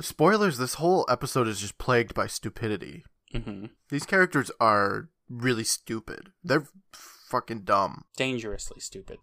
spoilers. 0.00 0.58
This 0.58 0.74
whole 0.74 1.06
episode 1.08 1.48
is 1.48 1.60
just 1.60 1.78
plagued 1.78 2.12
by 2.12 2.26
stupidity. 2.26 3.04
Hmm 3.32 3.66
These 3.88 4.06
characters 4.06 4.50
are 4.60 5.08
really 5.28 5.64
stupid. 5.64 6.32
They're 6.42 6.66
fucking 6.92 7.62
dumb. 7.62 8.04
Dangerously 8.16 8.80
stupid. 8.80 9.18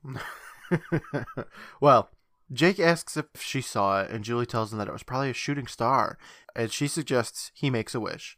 well, 1.81 2.09
Jake 2.51 2.79
asks 2.79 3.17
if 3.17 3.25
she 3.37 3.61
saw 3.61 4.01
it, 4.01 4.09
and 4.09 4.23
Julie 4.23 4.45
tells 4.45 4.71
him 4.71 4.79
that 4.79 4.87
it 4.87 4.93
was 4.93 5.03
probably 5.03 5.29
a 5.29 5.33
shooting 5.33 5.67
star, 5.67 6.17
and 6.55 6.71
she 6.71 6.87
suggests 6.87 7.51
he 7.53 7.69
makes 7.69 7.93
a 7.93 7.99
wish. 7.99 8.37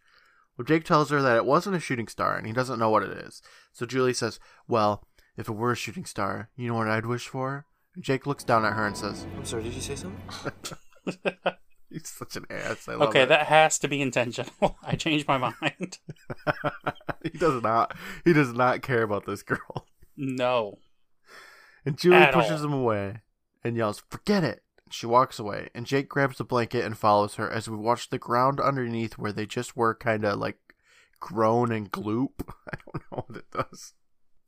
Well, 0.57 0.65
Jake 0.65 0.83
tells 0.83 1.09
her 1.09 1.21
that 1.21 1.38
it 1.38 1.45
wasn't 1.45 1.75
a 1.75 1.79
shooting 1.79 2.07
star, 2.07 2.35
and 2.35 2.45
he 2.47 2.53
doesn't 2.53 2.79
know 2.79 2.89
what 2.89 3.03
it 3.03 3.11
is. 3.11 3.41
So 3.71 3.85
Julie 3.85 4.13
says, 4.13 4.39
Well, 4.67 5.03
if 5.38 5.47
it 5.47 5.53
were 5.53 5.71
a 5.71 5.75
shooting 5.75 6.05
star, 6.05 6.49
you 6.55 6.67
know 6.67 6.73
what 6.73 6.89
I'd 6.89 7.05
wish 7.05 7.27
for? 7.27 7.65
And 7.95 8.03
Jake 8.03 8.27
looks 8.27 8.43
down 8.43 8.65
at 8.65 8.73
her 8.73 8.85
and 8.85 8.97
says, 8.97 9.25
I'm 9.38 9.45
sorry, 9.45 9.63
did 9.63 9.73
you 9.73 9.81
say 9.81 9.95
something? 9.95 10.21
He's 11.91 12.08
such 12.08 12.36
an 12.36 12.46
ass. 12.50 12.88
I 12.88 12.93
love 12.93 13.10
okay, 13.10 13.24
it. 13.24 13.29
that 13.29 13.48
has 13.48 13.79
to 13.79 13.88
be 13.88 14.01
intentional. 14.01 14.77
I 14.84 14.96
changed 14.96 15.27
my 15.27 15.38
mind. 15.38 15.98
he 17.24 17.29
does 17.29 17.62
not. 17.63 17.96
He 18.24 18.34
does 18.34 18.53
not 18.53 18.81
care 18.81 19.03
about 19.03 19.25
this 19.25 19.43
girl. 19.43 19.88
no. 20.15 20.79
And 21.86 21.98
Julie 21.98 22.17
At 22.17 22.34
pushes 22.34 22.62
all. 22.62 22.67
him 22.67 22.74
away 22.74 23.22
and 23.63 23.75
yells, 23.77 24.03
Forget 24.10 24.43
it! 24.43 24.63
She 24.91 25.05
walks 25.05 25.39
away, 25.39 25.69
and 25.74 25.86
Jake 25.86 26.10
grabs 26.10 26.38
the 26.38 26.43
blanket 26.43 26.84
and 26.84 26.98
follows 26.98 27.36
her 27.36 27.50
as 27.50 27.69
we 27.69 27.77
watch 27.77 28.10
the 28.10 28.17
ground 28.17 28.60
underneath 28.60 29.17
where 29.17 29.31
they 29.31 29.46
just 29.46 29.77
were 29.77 29.96
kind 29.96 30.25
of 30.25 30.39
like 30.39 30.58
groan 31.19 31.72
and 31.72 31.91
gloop. 31.91 32.50
I 32.72 32.77
don't 32.86 33.03
know 33.12 33.25
what 33.27 33.38
it 33.38 33.51
does. 33.51 33.93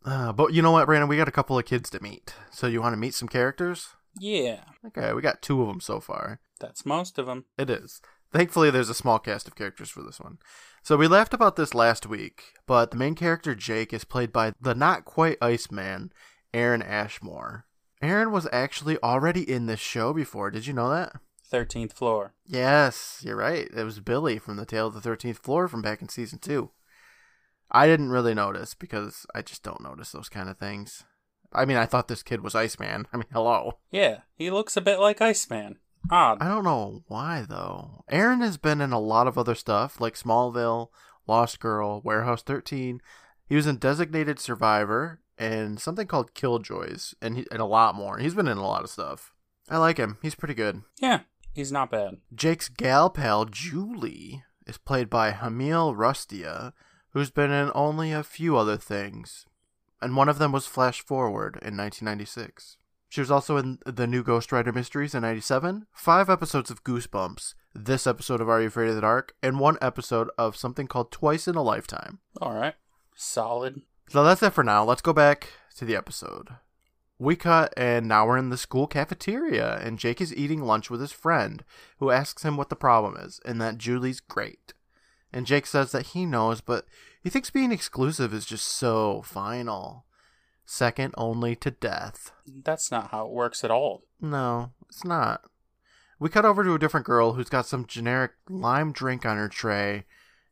Uh, 0.03 0.33
but 0.33 0.53
you 0.53 0.62
know 0.62 0.71
what, 0.71 0.88
Brandon? 0.88 1.07
We 1.07 1.17
got 1.17 1.27
a 1.27 1.31
couple 1.31 1.57
of 1.57 1.65
kids 1.65 1.89
to 1.91 2.01
meet. 2.03 2.33
So 2.51 2.67
you 2.67 2.81
want 2.81 2.93
to 2.93 2.98
meet 2.98 3.13
some 3.13 3.27
characters? 3.27 3.89
Yeah, 4.20 4.62
Okay, 4.88 5.13
we 5.13 5.22
got 5.22 5.41
two 5.41 5.62
of 5.62 5.68
them 5.68 5.80
so 5.82 6.00
far. 6.00 6.39
that's 6.60 6.86
most 6.86 7.18
of 7.18 7.25
them. 7.25 7.46
It 7.58 7.70
is. 7.70 8.01
Thankfully, 8.32 8.70
there's 8.72 8.89
a 8.89 8.94
small 8.94 9.20
cast 9.20 9.48
of 9.48 9.56
characters 9.56 9.89
for 9.89 10.01
this 10.03 10.20
one. 10.20 10.38
So 10.84 10.96
we 10.98 11.08
laughed 11.08 11.34
about 11.34 11.56
this 11.58 11.74
last 11.74 12.08
week, 12.08 12.44
but 12.65 12.91
the 12.91 12.98
main 12.98 13.13
character, 13.15 13.53
Jake, 13.56 13.94
is 13.94 14.03
played 14.06 14.32
by 14.32 14.53
the 14.60 14.74
not 14.74 15.06
quite 15.06 15.38
Iceman, 15.41 16.12
Aaron 16.53 16.82
Ashmore. 16.82 17.65
Aaron 18.01 18.32
was 18.32 18.48
actually 18.51 18.98
already 19.03 19.50
in 19.50 19.65
this 19.65 19.80
show 19.80 20.13
before. 20.13 20.50
Did 20.50 20.65
you 20.65 20.74
know 20.74 20.89
that? 20.89 21.13
13th 21.51 21.94
floor. 21.94 22.34
Yes, 22.48 23.22
you're 23.24 23.36
right. 23.36 23.68
It 23.75 23.84
was 23.84 24.00
Billy 24.00 24.39
from 24.39 24.56
the 24.56 24.65
Tale 24.65 24.88
of 24.88 24.94
the 24.94 25.01
Thirteenth 25.01 25.38
Floor 25.39 25.68
from 25.68 25.82
back 25.82 26.01
in 26.01 26.08
season 26.10 26.39
two. 26.39 26.72
I 27.70 27.88
didn't 27.88 28.10
really 28.10 28.34
notice 28.34 28.74
because 28.74 29.25
I 29.36 29.41
just 29.41 29.62
don't 29.62 29.84
notice 29.84 30.12
those 30.12 30.30
kind 30.30 30.50
of 30.50 30.58
things. 30.58 31.03
I 31.53 31.65
mean, 31.65 31.77
I 31.77 31.86
thought 31.86 32.08
this 32.08 32.24
kid 32.24 32.41
was 32.41 32.55
Iceman. 32.55 33.08
I 33.12 33.17
mean, 33.17 33.25
hello. 33.31 33.79
Yeah, 33.91 34.20
he 34.36 34.50
looks 34.50 34.77
a 34.77 34.81
bit 34.81 35.00
like 35.00 35.22
Iceman. 35.22 35.77
Odd. 36.10 36.41
I 36.41 36.48
don't 36.48 36.63
know 36.63 37.03
why 37.08 37.46
though. 37.48 38.03
Aaron 38.10 38.41
has 38.41 38.58
been 38.58 38.81
in 38.81 38.91
a 38.91 39.00
lot 39.00 39.27
of 39.27 39.38
other 39.38 39.55
stuff 39.55 40.01
like 40.01 40.15
Smallville, 40.15 40.89
Lost 41.27 41.60
Girl, 41.60 42.01
Warehouse 42.03 42.41
13. 42.41 43.01
He 43.48 43.55
was 43.55 43.67
in 43.67 43.77
Designated 43.77 44.39
Survivor 44.39 45.20
and 45.38 45.79
something 45.79 46.08
called 46.08 46.34
Killjoys 46.34 47.13
and 47.22 47.38
he, 47.38 47.46
and 47.51 47.62
a 47.62 47.65
lot 47.65 47.96
more. 47.96 48.17
He's 48.17 48.34
been 48.34 48.48
in 48.48 48.58
a 48.58 48.67
lot 48.67 48.84
of 48.84 48.89
stuff. 48.89 49.34
I 49.70 49.77
like 49.77 49.98
him. 49.98 50.17
He's 50.22 50.36
pretty 50.36 50.53
good. 50.53 50.81
Yeah, 51.00 51.22
he's 51.53 51.72
not 51.72 51.91
bad. 51.91 52.17
Jake's 52.34 52.70
gal 52.70 53.10
pal 53.10 53.46
Julie 53.46 54.43
is 54.65 54.77
played 54.77 55.10
by 55.10 55.31
Hamil 55.31 55.96
Rustia, 55.96 56.74
who's 57.12 57.29
been 57.29 57.51
in 57.51 57.72
only 57.75 58.12
a 58.12 58.24
few 58.24 58.58
other 58.58 58.77
things, 58.77 59.46
and 60.01 60.15
one 60.15 60.29
of 60.29 60.39
them 60.39 60.51
was 60.51 60.67
Flash 60.67 61.01
Forward 61.01 61.55
in 61.55 61.77
1996. 61.77 62.77
She 63.10 63.20
was 63.20 63.29
also 63.29 63.58
in 63.58 63.79
the 63.86 64.08
new 64.08 64.24
Ghostwriter 64.24 64.74
Mysteries 64.74 65.13
in 65.13 65.22
97, 65.24 65.86
five 65.91 66.29
episodes 66.29 66.72
of 66.72 66.84
Goosebumps, 66.84 67.55
this 67.75 68.08
episode 68.08 68.39
of 68.39 68.48
Are 68.48 68.62
You 68.62 68.67
Afraid 68.67 68.89
of 68.89 68.96
the 68.96 69.01
Dark, 69.01 69.36
and 69.43 69.60
one 69.60 69.77
episode 69.81 70.29
of 70.38 70.55
something 70.55 70.88
called 70.88 71.12
Twice 71.12 71.46
in 71.48 71.55
a 71.55 71.62
Lifetime. 71.62 72.20
All 72.39 72.53
right. 72.53 72.75
Solid. 73.13 73.81
So 74.08 74.24
that's 74.24 74.41
it 74.41 74.53
for 74.53 74.63
now. 74.63 74.86
Let's 74.86 75.01
go 75.01 75.12
back 75.12 75.50
to 75.77 75.84
the 75.84 75.96
episode. 75.96 76.50
We 77.20 77.36
cut, 77.36 77.74
and 77.75 78.08
now 78.08 78.25
we're 78.25 78.38
in 78.38 78.50
the 78.50 78.58
school 78.58 78.88
cafeteria, 78.88 79.77
and 79.84 80.00
Jake 80.00 80.22
is 80.22 80.34
eating 80.34 80.62
lunch 80.62 80.89
with 80.89 81.01
his 81.01 81.12
friend, 81.12 81.63
who 82.00 82.12
asks 82.12 82.43
him 82.43 82.58
what 82.58 82.70
the 82.70 82.75
problem 82.75 83.17
is, 83.17 83.39
and 83.46 83.62
that 83.62 83.77
Julie's 83.77 84.22
great. 84.22 84.74
And 85.34 85.46
Jake 85.46 85.67
says 85.67 85.91
that 85.91 86.08
he 86.08 86.25
knows, 86.25 86.62
but 86.62 86.86
he 87.21 87.29
thinks 87.29 87.49
being 87.49 87.71
exclusive 87.71 88.33
is 88.33 88.45
just 88.45 88.65
so 88.65 89.21
final. 89.21 90.05
Second 90.65 91.13
only 91.17 91.55
to 91.57 91.71
death. 91.71 92.31
That's 92.45 92.91
not 92.91 93.11
how 93.11 93.25
it 93.25 93.31
works 93.31 93.63
at 93.63 93.71
all. 93.71 94.03
No, 94.19 94.71
it's 94.89 95.03
not. 95.03 95.41
We 96.19 96.29
cut 96.29 96.45
over 96.45 96.63
to 96.63 96.73
a 96.73 96.79
different 96.79 97.05
girl 97.05 97.33
who's 97.33 97.49
got 97.49 97.65
some 97.65 97.85
generic 97.85 98.31
lime 98.47 98.91
drink 98.91 99.25
on 99.25 99.37
her 99.37 99.49
tray, 99.49 100.05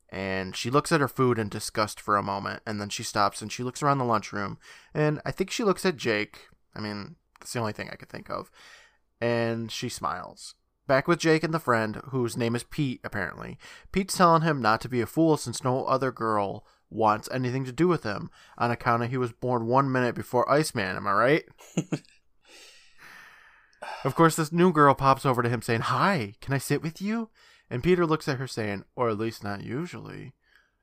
and 0.10 0.56
she 0.56 0.70
looks 0.70 0.92
at 0.92 1.00
her 1.00 1.08
food 1.08 1.38
in 1.38 1.48
disgust 1.48 2.02
for 2.02 2.18
a 2.18 2.24
moment, 2.24 2.64
and 2.66 2.82
then 2.82 2.90
she 2.90 3.04
stops 3.04 3.42
and 3.42 3.52
she 3.52 3.64
looks 3.64 3.84
around 3.84 4.00
the 4.00 4.04
lunchroom, 4.06 4.58
and 4.94 5.22
I 5.26 5.32
think 5.32 5.52
she 5.52 5.64
looks 5.64 5.86
at 5.86 5.96
Jake. 5.96 6.48
I 6.76 6.80
mean, 6.80 7.16
that's 7.40 7.54
the 7.54 7.60
only 7.60 7.74
thing 7.74 7.90
I 7.90 7.96
could 7.96 8.10
think 8.10 8.30
of. 8.30 8.52
And 9.22 9.72
she 9.72 9.90
smiles. 9.90 10.56
Back 10.90 11.08
with 11.08 11.20
Jake 11.20 11.44
and 11.44 11.54
the 11.54 11.60
friend, 11.60 12.02
whose 12.06 12.36
name 12.36 12.56
is 12.56 12.64
Pete, 12.64 13.00
apparently. 13.04 13.60
Pete's 13.92 14.18
telling 14.18 14.42
him 14.42 14.60
not 14.60 14.82
to 14.82 14.90
be 14.90 15.02
a 15.02 15.06
fool 15.06 15.38
since 15.38 15.64
no 15.64 15.86
other 15.86 16.12
girl 16.12 16.66
wants 16.90 17.30
anything 17.32 17.64
to 17.66 17.72
do 17.72 17.88
with 17.88 18.02
him 18.02 18.32
on 18.58 18.72
account 18.72 19.04
of 19.04 19.12
he 19.12 19.18
was 19.18 19.32
born 19.32 19.68
one 19.68 19.92
minute 19.92 20.16
before 20.16 20.52
Iceman, 20.52 20.96
am 20.96 21.06
I 21.06 21.12
right? 21.12 21.44
of 24.04 24.16
course, 24.16 24.36
this 24.36 24.52
new 24.52 24.74
girl 24.74 24.96
pops 24.96 25.28
over 25.28 25.44
to 25.44 25.50
him 25.50 25.62
saying, 25.62 25.82
Hi, 25.82 26.34
can 26.42 26.56
I 26.56 26.58
sit 26.58 26.82
with 26.82 27.00
you? 27.00 27.30
And 27.70 27.84
Peter 27.84 28.08
looks 28.08 28.28
at 28.28 28.40
her 28.40 28.48
saying, 28.48 28.84
Or 28.96 29.10
at 29.10 29.20
least 29.20 29.44
not 29.44 29.64
usually. 29.64 30.34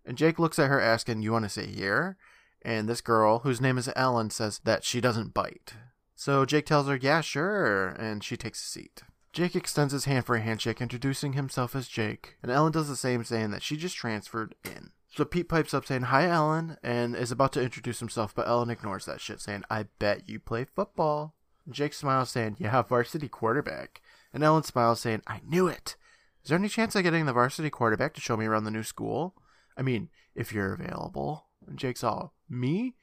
And 0.05 0.17
Jake 0.17 0.39
looks 0.39 0.61
at 0.61 0.71
her 0.71 0.81
asking, 0.81 1.23
You 1.23 1.33
want 1.33 1.47
to 1.47 1.49
sit 1.49 1.71
here? 1.71 2.17
And 2.63 2.89
this 2.89 3.01
girl, 3.01 3.41
whose 3.41 3.61
name 3.61 3.77
is 3.77 3.91
Ellen, 3.97 4.31
says 4.31 4.61
that 4.63 4.85
she 4.85 5.01
doesn't 5.01 5.35
bite. 5.35 5.75
So 6.15 6.45
Jake 6.45 6.67
tells 6.67 6.87
her, 6.87 6.95
Yeah, 6.95 7.23
sure. 7.23 7.89
And 7.89 8.23
she 8.23 8.37
takes 8.37 8.63
a 8.63 8.69
seat. 8.69 9.03
Jake 9.37 9.55
extends 9.55 9.93
his 9.93 10.07
hand 10.07 10.25
for 10.25 10.35
a 10.35 10.41
handshake, 10.41 10.81
introducing 10.81 11.35
himself 11.35 11.77
as 11.77 11.89
Jake. 11.89 12.39
And 12.43 12.51
Ellen 12.51 12.73
does 12.73 12.89
the 12.89 12.97
same, 12.97 13.23
saying 13.23 13.51
that 13.51 13.63
she 13.63 13.77
just 13.77 13.95
transferred 13.95 14.55
in. 14.65 14.93
So 15.15 15.27
Pete 15.27 15.47
pipes 15.47 15.75
up 15.75 15.85
saying, 15.85 16.05
Hi, 16.05 16.27
Ellen, 16.27 16.79
and 16.83 17.15
is 17.15 17.31
about 17.31 17.53
to 17.53 17.63
introduce 17.63 17.99
himself, 17.99 18.35
but 18.35 18.49
Ellen 18.49 18.71
ignores 18.71 19.05
that 19.05 19.21
shit, 19.21 19.43
saying, 19.43 19.65
I 19.69 19.89
bet 19.99 20.27
you 20.27 20.41
play 20.41 20.65
football. 20.65 21.35
Jake 21.69 21.93
smiles, 21.93 22.31
saying, 22.31 22.57
Yeah, 22.59 22.81
varsity 22.81 23.29
quarterback. 23.29 24.01
And 24.33 24.43
Ellen 24.43 24.63
smiles, 24.63 25.01
saying, 25.01 25.21
I 25.27 25.43
knew 25.47 25.69
it. 25.69 25.97
Is 26.43 26.49
there 26.49 26.59
any 26.59 26.71
chance 26.71 26.97
of 26.97 27.03
getting 27.03 27.27
the 27.27 27.35
varsity 27.35 27.69
quarterback 27.69 28.15
to 28.15 28.23
show 28.23 28.39
me 28.39 28.47
around 28.47 28.65
the 28.65 28.71
new 28.71 28.85
school? 28.85 29.35
I 29.77 29.83
mean, 29.83 30.09
if 30.35 30.51
you're 30.51 30.73
available. 30.73 31.45
And 31.69 31.79
Jake's 31.79 32.03
all, 32.03 32.33
Me? 32.49 32.95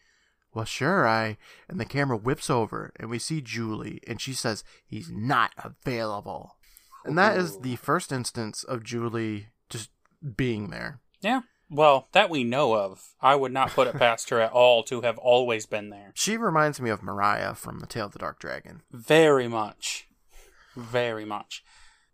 Well, 0.53 0.65
sure, 0.65 1.07
I. 1.07 1.37
And 1.67 1.79
the 1.79 1.85
camera 1.85 2.17
whips 2.17 2.49
over, 2.49 2.91
and 2.97 3.09
we 3.09 3.19
see 3.19 3.41
Julie, 3.41 3.99
and 4.07 4.21
she 4.21 4.33
says, 4.33 4.63
He's 4.85 5.09
not 5.09 5.51
available. 5.57 6.57
And 7.05 7.17
that 7.17 7.37
is 7.37 7.59
the 7.59 7.75
first 7.77 8.11
instance 8.11 8.63
of 8.63 8.83
Julie 8.83 9.47
just 9.69 9.89
being 10.35 10.69
there. 10.69 10.99
Yeah. 11.21 11.41
Well, 11.69 12.07
that 12.11 12.29
we 12.29 12.43
know 12.43 12.75
of. 12.75 13.13
I 13.19 13.35
would 13.35 13.51
not 13.51 13.71
put 13.71 13.87
it 13.87 13.95
past 13.97 14.29
her 14.29 14.39
at 14.39 14.51
all 14.53 14.83
to 14.83 15.01
have 15.01 15.17
always 15.17 15.65
been 15.65 15.89
there. 15.89 16.11
She 16.13 16.37
reminds 16.37 16.79
me 16.79 16.89
of 16.89 17.01
Mariah 17.01 17.55
from 17.55 17.79
The 17.79 17.87
Tale 17.87 18.05
of 18.05 18.13
the 18.13 18.19
Dark 18.19 18.39
Dragon. 18.39 18.83
Very 18.91 19.47
much. 19.47 20.07
Very 20.75 21.25
much. 21.25 21.63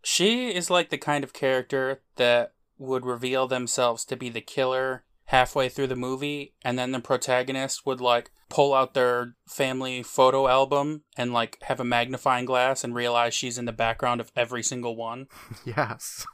She 0.02 0.56
is 0.56 0.70
like 0.70 0.90
the 0.90 0.98
kind 0.98 1.24
of 1.24 1.34
character 1.34 2.02
that 2.16 2.54
would 2.78 3.06
reveal 3.06 3.48
themselves 3.48 4.06
to 4.06 4.16
be 4.16 4.30
the 4.30 4.42
killer 4.42 5.04
halfway 5.30 5.70
through 5.70 5.86
the 5.86 5.96
movie, 5.96 6.56
and 6.64 6.78
then 6.78 6.92
the 6.92 7.00
protagonist 7.00 7.86
would 7.86 8.02
like 8.02 8.32
pull 8.50 8.74
out 8.74 8.96
their 8.96 9.36
family 9.48 10.02
photo 10.02 10.48
album 10.48 11.04
and 11.16 11.32
like 11.32 11.62
have 11.64 11.80
a 11.80 11.84
magnifying 11.84 12.46
glass 12.46 12.84
and 12.84 12.96
realize 12.96 13.32
she's 13.32 13.60
in 13.60 13.66
the 13.66 13.72
background 13.72 14.20
of 14.20 14.32
every 14.36 14.64
single 14.64 14.96
one. 14.96 15.28
yes. 15.66 16.26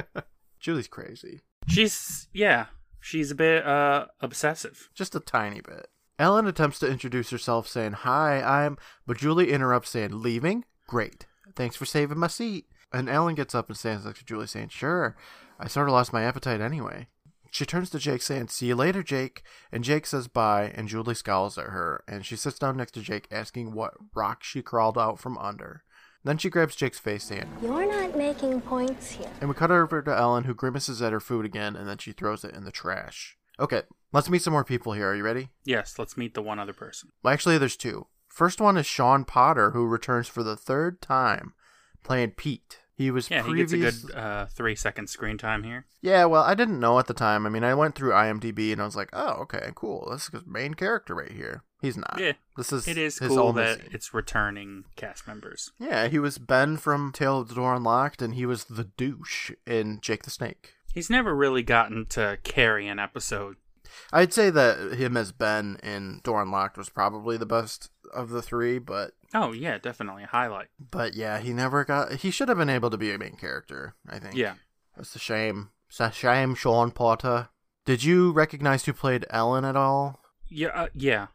Julie's 0.60 0.88
crazy. 0.88 1.42
She's, 1.66 2.28
yeah, 2.32 2.66
she's 3.00 3.30
a 3.30 3.34
bit 3.34 3.66
uh 3.66 4.06
obsessive. 4.20 4.88
Just 4.94 5.14
a 5.14 5.20
tiny 5.20 5.60
bit. 5.60 5.88
Ellen 6.18 6.46
attempts 6.46 6.78
to 6.78 6.90
introduce 6.90 7.28
herself, 7.30 7.68
saying, 7.68 7.92
Hi, 7.92 8.40
I'm. 8.40 8.78
But 9.06 9.18
Julie 9.18 9.52
interrupts, 9.52 9.90
saying, 9.90 10.22
Leaving? 10.22 10.64
Great. 10.88 11.26
Thanks 11.54 11.76
for 11.76 11.84
saving 11.84 12.18
my 12.18 12.26
seat. 12.28 12.66
And 12.92 13.10
Ellen 13.10 13.34
gets 13.34 13.54
up 13.54 13.68
and 13.68 13.76
stands 13.76 14.06
next 14.06 14.20
to 14.20 14.24
Julie, 14.24 14.46
saying, 14.46 14.70
Sure. 14.70 15.16
I 15.60 15.68
sort 15.68 15.88
of 15.88 15.92
lost 15.92 16.12
my 16.12 16.22
appetite 16.22 16.60
anyway. 16.60 17.08
She 17.50 17.64
turns 17.66 17.90
to 17.90 17.98
Jake, 17.98 18.22
saying, 18.22 18.48
See 18.48 18.66
you 18.66 18.74
later, 18.74 19.02
Jake. 19.02 19.42
And 19.72 19.82
Jake 19.84 20.06
says 20.06 20.28
bye, 20.28 20.72
and 20.74 20.88
Julie 20.88 21.14
scowls 21.14 21.56
at 21.58 21.66
her, 21.66 22.04
and 22.06 22.24
she 22.24 22.36
sits 22.36 22.58
down 22.58 22.76
next 22.76 22.92
to 22.92 23.00
Jake, 23.00 23.26
asking 23.30 23.72
what 23.72 23.94
rock 24.14 24.42
she 24.44 24.62
crawled 24.62 24.98
out 24.98 25.18
from 25.18 25.38
under. 25.38 25.82
Then 26.24 26.36
she 26.36 26.50
grabs 26.50 26.76
Jake's 26.76 26.98
face, 26.98 27.24
saying, 27.24 27.48
You're 27.62 27.86
not 27.86 28.16
making 28.16 28.60
points 28.62 29.12
here. 29.12 29.30
and 29.40 29.48
we 29.48 29.54
cut 29.54 29.70
over 29.70 30.02
to 30.02 30.14
Ellen, 30.16 30.44
who 30.44 30.54
grimaces 30.54 31.00
at 31.00 31.12
her 31.12 31.20
food 31.20 31.44
again, 31.46 31.76
and 31.76 31.88
then 31.88 31.98
she 31.98 32.12
throws 32.12 32.44
it 32.44 32.54
in 32.54 32.64
the 32.64 32.72
trash. 32.72 33.36
Okay, 33.60 33.82
let's 34.12 34.28
meet 34.28 34.42
some 34.42 34.52
more 34.52 34.64
people 34.64 34.92
here. 34.92 35.08
Are 35.10 35.16
you 35.16 35.22
ready? 35.22 35.48
Yes, 35.64 35.98
let's 35.98 36.16
meet 36.16 36.34
the 36.34 36.42
one 36.42 36.58
other 36.58 36.72
person. 36.72 37.10
Well, 37.22 37.32
actually, 37.32 37.58
there's 37.58 37.76
two. 37.76 38.06
First 38.28 38.60
one 38.60 38.76
is 38.76 38.86
Sean 38.86 39.24
Potter, 39.24 39.70
who 39.70 39.86
returns 39.86 40.28
for 40.28 40.42
the 40.42 40.56
third 40.56 41.00
time, 41.00 41.54
playing 42.04 42.32
Pete. 42.32 42.80
He 42.98 43.12
was 43.12 43.30
Yeah, 43.30 43.42
previous... 43.42 43.70
he 43.70 43.78
gets 43.78 44.02
a 44.02 44.06
good 44.08 44.14
uh, 44.16 44.46
three 44.46 44.74
second 44.74 45.06
screen 45.08 45.38
time 45.38 45.62
here. 45.62 45.86
Yeah, 46.02 46.24
well, 46.24 46.42
I 46.42 46.54
didn't 46.54 46.80
know 46.80 46.98
at 46.98 47.06
the 47.06 47.14
time. 47.14 47.46
I 47.46 47.48
mean, 47.48 47.62
I 47.62 47.72
went 47.74 47.94
through 47.94 48.10
IMDb 48.10 48.72
and 48.72 48.82
I 48.82 48.84
was 48.84 48.96
like, 48.96 49.08
"Oh, 49.12 49.34
okay, 49.42 49.70
cool. 49.76 50.08
This 50.10 50.24
is 50.24 50.30
his 50.40 50.46
main 50.46 50.74
character 50.74 51.14
right 51.14 51.30
here." 51.30 51.62
He's 51.80 51.96
not. 51.96 52.16
Yeah, 52.18 52.32
This 52.56 52.72
is 52.72 52.88
It 52.88 52.98
is 52.98 53.20
cool 53.20 53.52
that 53.52 53.78
scene. 53.78 53.90
it's 53.92 54.12
returning 54.12 54.84
cast 54.96 55.28
members. 55.28 55.70
Yeah, 55.78 56.08
he 56.08 56.18
was 56.18 56.38
Ben 56.38 56.76
from 56.76 57.12
Tale 57.12 57.38
of 57.38 57.48
the 57.48 57.54
Door 57.54 57.76
Unlocked, 57.76 58.20
and 58.20 58.34
he 58.34 58.44
was 58.46 58.64
the 58.64 58.82
douche 58.82 59.52
in 59.64 60.00
Jake 60.02 60.24
the 60.24 60.30
Snake. 60.30 60.74
He's 60.92 61.08
never 61.08 61.36
really 61.36 61.62
gotten 61.62 62.04
to 62.06 62.38
carry 62.42 62.88
an 62.88 62.98
episode. 62.98 63.56
I'd 64.12 64.32
say 64.32 64.50
that 64.50 64.94
him 64.94 65.16
as 65.16 65.32
Ben 65.32 65.78
in 65.82 66.20
Door 66.24 66.42
Unlocked 66.42 66.78
was 66.78 66.88
probably 66.88 67.36
the 67.36 67.46
best 67.46 67.90
of 68.14 68.30
the 68.30 68.42
three, 68.42 68.78
but 68.78 69.12
Oh 69.34 69.52
yeah, 69.52 69.78
definitely 69.78 70.24
a 70.24 70.28
highlight. 70.28 70.68
but 70.78 71.14
yeah, 71.14 71.38
he 71.38 71.52
never 71.52 71.84
got. 71.84 72.12
He 72.14 72.30
should 72.30 72.48
have 72.48 72.58
been 72.58 72.70
able 72.70 72.90
to 72.90 72.96
be 72.98 73.12
a 73.12 73.18
main 73.18 73.36
character. 73.36 73.94
I 74.08 74.18
think. 74.18 74.36
Yeah. 74.36 74.54
That's 74.96 75.14
a 75.14 75.18
shame. 75.18 75.70
It's 75.88 76.00
a 76.00 76.10
shame, 76.10 76.54
Sean 76.54 76.90
Potter. 76.90 77.48
Did 77.84 78.04
you 78.04 78.32
recognize 78.32 78.84
who 78.84 78.92
played 78.92 79.24
Ellen 79.30 79.64
at 79.64 79.76
all? 79.76 80.20
Yeah, 80.48 80.68
uh, 80.68 80.88
yeah. 80.94 81.28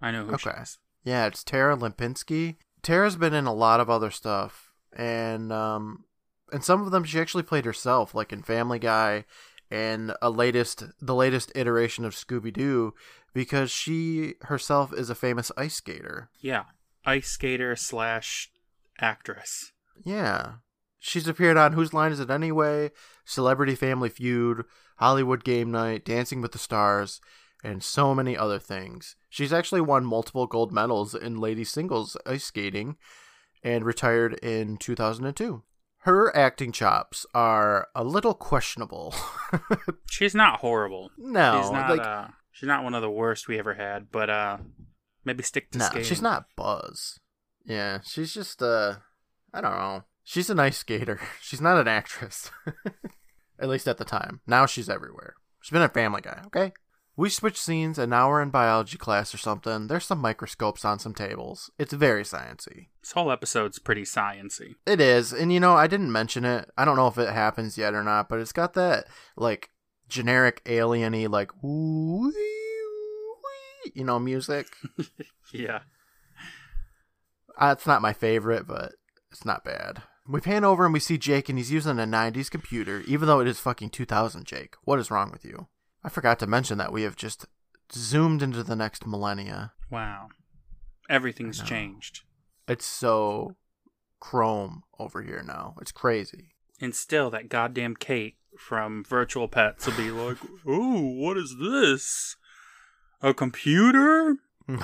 I 0.00 0.10
know 0.10 0.24
who 0.24 0.38
she 0.38 0.48
Okay. 0.48 0.62
Yeah, 1.04 1.26
it's 1.26 1.44
Tara 1.44 1.76
Lipinski. 1.76 2.56
Tara's 2.82 3.16
been 3.16 3.34
in 3.34 3.46
a 3.46 3.52
lot 3.52 3.80
of 3.80 3.90
other 3.90 4.10
stuff, 4.10 4.72
and 4.92 5.52
um, 5.52 6.04
and 6.52 6.64
some 6.64 6.82
of 6.82 6.90
them 6.90 7.04
she 7.04 7.20
actually 7.20 7.42
played 7.42 7.64
herself, 7.64 8.14
like 8.14 8.32
in 8.32 8.42
Family 8.42 8.78
Guy, 8.78 9.24
and 9.70 10.12
a 10.20 10.30
latest, 10.30 10.84
the 11.00 11.14
latest 11.14 11.52
iteration 11.54 12.04
of 12.04 12.14
Scooby 12.14 12.52
Doo, 12.52 12.94
because 13.32 13.70
she 13.70 14.34
herself 14.42 14.92
is 14.92 15.10
a 15.10 15.14
famous 15.14 15.52
ice 15.56 15.76
skater. 15.76 16.30
Yeah, 16.40 16.64
ice 17.04 17.28
skater 17.28 17.76
slash 17.76 18.50
actress. 18.98 19.72
Yeah, 20.02 20.54
she's 20.98 21.28
appeared 21.28 21.56
on 21.56 21.74
Whose 21.74 21.94
Line 21.94 22.12
Is 22.12 22.20
It 22.20 22.30
Anyway, 22.30 22.90
Celebrity 23.24 23.74
Family 23.74 24.08
Feud, 24.08 24.64
Hollywood 24.96 25.44
Game 25.44 25.70
Night, 25.70 26.04
Dancing 26.04 26.40
with 26.40 26.52
the 26.52 26.58
Stars, 26.58 27.20
and 27.62 27.82
so 27.82 28.14
many 28.14 28.36
other 28.36 28.58
things. 28.58 29.16
She's 29.28 29.52
actually 29.52 29.82
won 29.82 30.04
multiple 30.04 30.46
gold 30.46 30.72
medals 30.72 31.14
in 31.14 31.40
ladies 31.40 31.70
singles 31.70 32.16
ice 32.26 32.44
skating 32.44 32.96
and 33.62 33.84
retired 33.84 34.34
in 34.42 34.76
2002. 34.78 35.62
Her 36.04 36.34
acting 36.34 36.72
chops 36.72 37.26
are 37.34 37.88
a 37.94 38.04
little 38.04 38.34
questionable. 38.34 39.14
She's 40.10 40.34
not 40.34 40.60
horrible. 40.60 41.10
no, 41.18 41.60
she's 41.60 41.70
not. 41.70 41.90
like 41.90 42.00
uh, 42.00 42.28
she's 42.52 42.66
not 42.66 42.84
one 42.84 42.94
of 42.94 43.02
the 43.02 43.10
worst 43.10 43.48
we 43.48 43.58
ever 43.58 43.74
had. 43.74 44.10
But 44.10 44.30
uh, 44.30 44.58
maybe 45.24 45.42
stick 45.42 45.70
to 45.72 45.78
skating. 45.78 45.80
no, 45.80 45.90
skating. 45.90 46.08
she's 46.08 46.22
not 46.22 46.46
Buzz. 46.56 47.20
Yeah, 47.66 48.00
she's 48.02 48.32
just 48.32 48.62
uh 48.62 48.96
I 49.52 49.60
don't 49.60 49.72
know. 49.72 50.04
She's 50.24 50.48
a 50.48 50.54
nice 50.54 50.78
skater. 50.78 51.20
She's 51.40 51.60
not 51.60 51.76
an 51.78 51.88
actress. 51.88 52.50
at 53.58 53.68
least 53.68 53.88
at 53.88 53.98
the 53.98 54.04
time. 54.04 54.40
Now 54.46 54.64
she's 54.64 54.88
everywhere. 54.88 55.34
She's 55.60 55.72
been 55.72 55.82
a 55.82 55.88
family 55.88 56.20
guy, 56.20 56.42
okay? 56.46 56.72
We 57.16 57.28
switch 57.28 57.60
scenes 57.60 57.98
and 57.98 58.10
now 58.10 58.28
we're 58.28 58.42
in 58.42 58.50
biology 58.50 58.96
class 58.96 59.34
or 59.34 59.38
something. 59.38 59.88
There's 59.88 60.06
some 60.06 60.20
microscopes 60.20 60.84
on 60.84 60.98
some 60.98 61.12
tables. 61.12 61.70
It's 61.78 61.92
very 61.92 62.22
sciency. 62.22 62.86
This 63.02 63.12
whole 63.12 63.30
episode's 63.30 63.78
pretty 63.78 64.02
sciency. 64.02 64.76
It 64.86 65.00
is, 65.00 65.32
and 65.32 65.52
you 65.52 65.60
know, 65.60 65.74
I 65.74 65.86
didn't 65.86 66.12
mention 66.12 66.44
it. 66.44 66.70
I 66.78 66.84
don't 66.84 66.96
know 66.96 67.08
if 67.08 67.18
it 67.18 67.32
happens 67.32 67.76
yet 67.76 67.94
or 67.94 68.02
not, 68.02 68.28
but 68.28 68.40
it's 68.40 68.52
got 68.52 68.74
that 68.74 69.06
like 69.36 69.70
generic 70.08 70.64
alieny 70.64 71.28
like 71.28 71.52
ooh 71.64 72.32
you 73.94 74.04
know 74.04 74.18
music. 74.18 74.68
Yeah. 75.52 75.80
Uh, 77.58 77.74
it's 77.76 77.86
not 77.86 78.02
my 78.02 78.12
favorite, 78.12 78.66
but 78.66 78.92
it's 79.32 79.44
not 79.44 79.64
bad. 79.64 80.02
We 80.28 80.40
pan 80.40 80.64
over 80.64 80.84
and 80.84 80.92
we 80.94 81.00
see 81.00 81.18
Jake, 81.18 81.48
and 81.48 81.58
he's 81.58 81.72
using 81.72 81.98
a 81.98 82.04
90s 82.04 82.48
computer, 82.50 83.02
even 83.06 83.26
though 83.26 83.40
it 83.40 83.48
is 83.48 83.58
fucking 83.58 83.90
2000, 83.90 84.44
Jake. 84.44 84.76
What 84.84 85.00
is 85.00 85.10
wrong 85.10 85.32
with 85.32 85.44
you? 85.44 85.66
I 86.02 86.08
forgot 86.08 86.38
to 86.40 86.46
mention 86.46 86.78
that 86.78 86.92
we 86.92 87.02
have 87.02 87.16
just 87.16 87.46
zoomed 87.92 88.42
into 88.42 88.62
the 88.62 88.76
next 88.76 89.06
millennia. 89.06 89.72
Wow. 89.90 90.28
Everything's 91.08 91.60
changed. 91.62 92.20
It's 92.68 92.86
so 92.86 93.56
chrome 94.20 94.84
over 94.98 95.22
here 95.22 95.42
now. 95.44 95.74
It's 95.80 95.92
crazy. 95.92 96.54
And 96.80 96.94
still, 96.94 97.30
that 97.30 97.48
goddamn 97.48 97.96
Kate 97.96 98.36
from 98.56 99.04
Virtual 99.04 99.48
Pets 99.48 99.86
will 99.86 99.96
be 99.96 100.10
like, 100.10 100.38
"Ooh, 100.68 101.20
what 101.20 101.36
is 101.36 101.56
this? 101.60 102.36
A 103.20 103.34
computer?" 103.34 104.36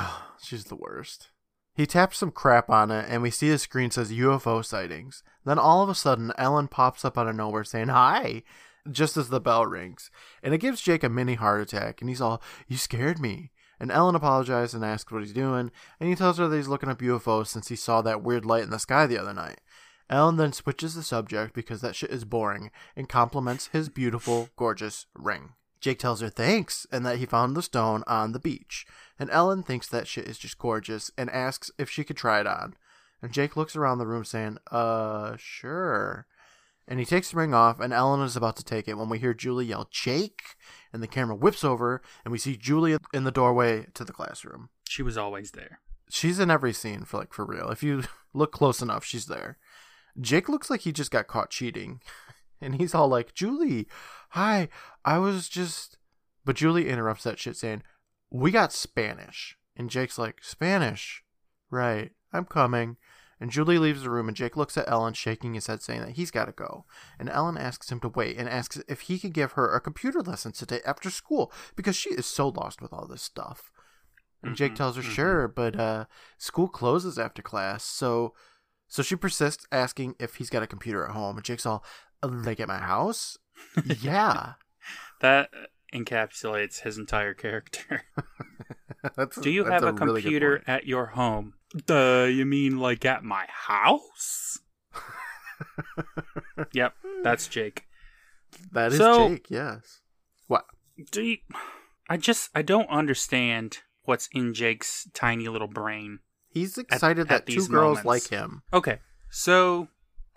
She's 0.43 0.65
the 0.65 0.77
worst. 0.77 1.31
He 1.77 1.87
taps 1.87 2.19
some 2.19 2.31
crap 2.31 2.71
on 2.71 2.91
it, 2.91 3.05
and 3.09 3.23
we 3.23 3.31
see 3.31 3.51
the 3.51 3.59
screen 3.59 3.91
says 3.91 4.11
UFO 4.11 4.65
sightings. 4.65 5.23
Then 5.45 5.59
all 5.59 5.83
of 5.83 5.91
a 5.91 5.95
sudden, 5.95 6.33
Ellen 6.39 6.69
pops 6.69 7.05
up 7.05 7.19
out 7.19 7.29
of 7.29 7.37
nowhere 7.37 7.65
saying, 7.65 7.89
Hi, 7.89 8.43
just 8.91 9.17
as 9.17 9.29
the 9.29 9.41
bell 9.41 9.67
rings. 9.67 10.11
And 10.43 10.55
it 10.55 10.59
gives 10.59 10.81
Jake 10.81 11.05
a 11.05 11.09
mini 11.09 11.35
heart 11.35 11.61
attack, 11.61 12.01
and 12.01 12.09
he's 12.11 12.21
all, 12.21 12.43
You 12.67 12.77
scared 12.77 13.19
me. 13.19 13.53
And 13.79 13.93
Ellen 13.93 14.15
apologizes 14.15 14.75
and 14.75 14.85
asks 14.85 15.13
what 15.13 15.23
he's 15.23 15.35
doing, 15.35 15.71
and 16.01 16.09
he 16.09 16.15
tells 16.15 16.39
her 16.39 16.49
that 16.49 16.57
he's 16.57 16.69
looking 16.69 16.89
up 16.89 17.01
UFOs 17.01 17.49
since 17.49 17.69
he 17.69 17.77
saw 17.77 18.01
that 18.03 18.23
weird 18.23 18.47
light 18.47 18.63
in 18.63 18.71
the 18.71 18.79
sky 18.79 19.07
the 19.07 19.19
other 19.19 19.35
night. 19.35 19.61
Ellen 20.09 20.37
then 20.37 20.53
switches 20.53 20.95
the 20.95 21.03
subject 21.03 21.53
because 21.53 21.81
that 21.81 21.97
shit 21.97 22.11
is 22.11 22.25
boring 22.25 22.71
and 22.95 23.09
compliments 23.09 23.69
his 23.73 23.89
beautiful, 23.89 24.49
gorgeous 24.57 25.07
ring. 25.15 25.51
Jake 25.81 25.99
tells 25.99 26.21
her 26.21 26.31
thanks 26.31 26.87
and 26.91 27.05
that 27.05 27.19
he 27.19 27.27
found 27.27 27.57
the 27.57 27.63
stone 27.63 28.03
on 28.07 28.33
the 28.33 28.39
beach. 28.39 28.87
And 29.19 29.31
Ellen 29.31 29.63
thinks 29.63 29.89
that 29.89 30.07
shit 30.07 30.27
is 30.27 30.39
just 30.39 30.59
gorgeous 30.59 31.11
and 31.19 31.29
asks 31.31 31.71
if 31.79 31.91
she 31.91 32.05
could 32.05 32.17
try 32.17 32.41
it 32.41 32.47
on. 32.47 32.75
And 33.21 33.33
Jake 33.33 33.57
looks 33.57 33.77
around 33.77 33.99
the 33.99 34.07
room 34.07 34.25
saying, 34.25 34.59
uh, 34.71 35.37
sure. 35.39 36.27
And 36.89 37.01
he 37.01 37.07
takes 37.07 37.31
the 37.31 37.37
ring 37.37 37.53
off, 37.53 37.81
and 37.81 37.93
Ellen 37.93 38.21
is 38.21 38.37
about 38.37 38.57
to 38.57 38.65
take 38.65 38.87
it 38.87 38.97
when 38.97 39.09
we 39.09 39.19
hear 39.19 39.35
Julie 39.35 39.67
yell, 39.67 39.89
Jake! 39.91 40.43
And 40.93 41.03
the 41.03 41.09
camera 41.09 41.35
whips 41.35 41.65
over, 41.65 42.01
and 42.25 42.31
we 42.31 42.39
see 42.39 42.57
Julie 42.57 42.97
in 43.13 43.25
the 43.25 43.33
doorway 43.33 43.87
to 43.95 44.05
the 44.05 44.13
classroom. 44.13 44.71
She 44.89 45.03
was 45.03 45.19
always 45.19 45.51
there. 45.51 45.81
She's 46.09 46.39
in 46.39 46.51
every 46.51 46.73
scene 46.73 47.05
for 47.05 47.19
like 47.19 47.33
for 47.33 47.45
real. 47.45 47.71
If 47.71 47.83
you 47.83 48.05
look 48.35 48.53
close 48.53 48.81
enough, 48.81 49.05
she's 49.05 49.27
there. 49.27 49.59
Jake 50.21 50.49
looks 50.49 50.71
like 50.71 50.83
he 50.83 50.93
just 50.93 51.11
got 51.11 51.27
caught 51.27 51.51
cheating. 51.51 52.01
And 52.59 52.77
he's 52.77 52.95
all 52.95 53.07
like, 53.07 53.35
Julie, 53.35 53.87
hi, 54.31 54.71
I 55.05 55.19
was 55.19 55.47
just. 55.47 55.99
But 56.43 56.57
Julie 56.57 56.89
interrupts 56.89 57.25
that 57.25 57.39
shit 57.39 57.55
saying, 57.55 57.83
We 58.31 58.51
got 58.51 58.73
Spanish. 58.73 59.59
And 59.77 59.91
Jake's 59.91 60.17
like, 60.17 60.43
Spanish? 60.43 61.23
Right, 61.71 62.13
I'm 62.33 62.47
coming. 62.47 62.97
And 63.39 63.51
Julie 63.51 63.79
leaves 63.79 64.03
the 64.03 64.11
room, 64.11 64.29
and 64.29 64.37
Jake 64.37 64.57
looks 64.57 64.79
at 64.79 64.89
Ellen, 64.89 65.13
shaking 65.13 65.53
his 65.55 65.67
head, 65.67 65.83
saying 65.83 66.01
that 66.01 66.13
he's 66.17 66.31
got 66.31 66.47
to 66.47 66.53
go. 66.53 66.87
And 67.19 67.29
Ellen 67.29 67.59
asks 67.59 67.93
him 67.93 68.01
to 68.01 68.09
wait 68.09 68.39
and 68.39 68.49
asks 68.49 68.81
if 68.89 69.03
he 69.03 69.19
could 69.19 69.35
give 69.35 69.53
her 69.53 69.75
a 69.75 69.81
computer 69.81 70.23
lesson 70.23 70.53
today 70.53 70.81
after 70.87 71.11
school 71.11 71.53
because 71.77 71.97
she 71.97 72.11
is 72.11 72.25
so 72.27 72.49
lost 72.49 72.81
with 72.81 72.93
all 72.95 73.07
this 73.07 73.23
stuff. 73.23 73.71
And 74.43 74.57
Jake 74.57 74.73
Mhm, 74.73 74.77
tells 74.77 74.97
her, 74.97 75.03
mhm. 75.03 75.11
sure, 75.11 75.49
but 75.49 75.79
uh, 75.79 76.05
school 76.39 76.69
closes 76.69 77.19
after 77.19 77.43
class, 77.43 77.85
so 77.85 78.35
so 78.89 79.03
she 79.03 79.17
persists, 79.17 79.67
asking 79.73 80.15
if 80.21 80.37
he's 80.37 80.49
got 80.51 80.63
a 80.63 80.67
computer 80.69 81.05
at 81.05 81.11
home. 81.11 81.37
And 81.37 81.45
Jake's 81.45 81.67
all, 81.67 81.85
"Uh, 82.23 82.29
like 82.29 82.61
at 82.61 82.69
my 82.69 82.79
house? 82.79 83.37
yeah. 83.85 84.55
That 85.21 85.51
encapsulates 85.93 86.81
his 86.83 86.99
entire 86.99 87.35
character. 87.35 88.03
that's, 89.17 89.37
Do 89.37 89.51
you 89.51 89.65
have 89.65 89.83
a, 89.83 89.93
really 89.93 90.23
computer 90.23 90.63
at 90.67 90.87
your 90.87 91.07
home? 91.07 91.55
Duh, 91.87 92.25
you 92.25 92.47
mean 92.47 92.79
like 92.79 93.05
at 93.05 93.25
my 93.25 93.47
house? 93.49 94.59
yep, 96.73 96.95
that's 97.23 97.49
Jake. 97.49 97.85
That 98.73 98.93
is 98.93 98.99
So- 98.99 99.31
Jake, 99.31 99.51
yes. 99.51 100.01
What? 100.47 100.65
Do 101.11 101.23
you, 101.23 101.39
I 102.09 102.17
just 102.17 102.51
I 102.55 102.63
don't 102.63 102.89
understand 102.89 103.79
what's 104.05 104.29
in 104.33 104.55
Jake's 104.55 105.09
tiny 105.13 105.49
little 105.49 105.69
brain. 105.69 106.21
He's 106.49 106.79
excited 106.79 107.23
at 107.23 107.29
that 107.29 107.47
two 107.47 107.55
these 107.55 107.69
girls 107.69 108.03
moments. 108.03 108.07
like 108.07 108.29
him. 108.29 108.63
Okay, 108.73 109.01
so 109.29 109.89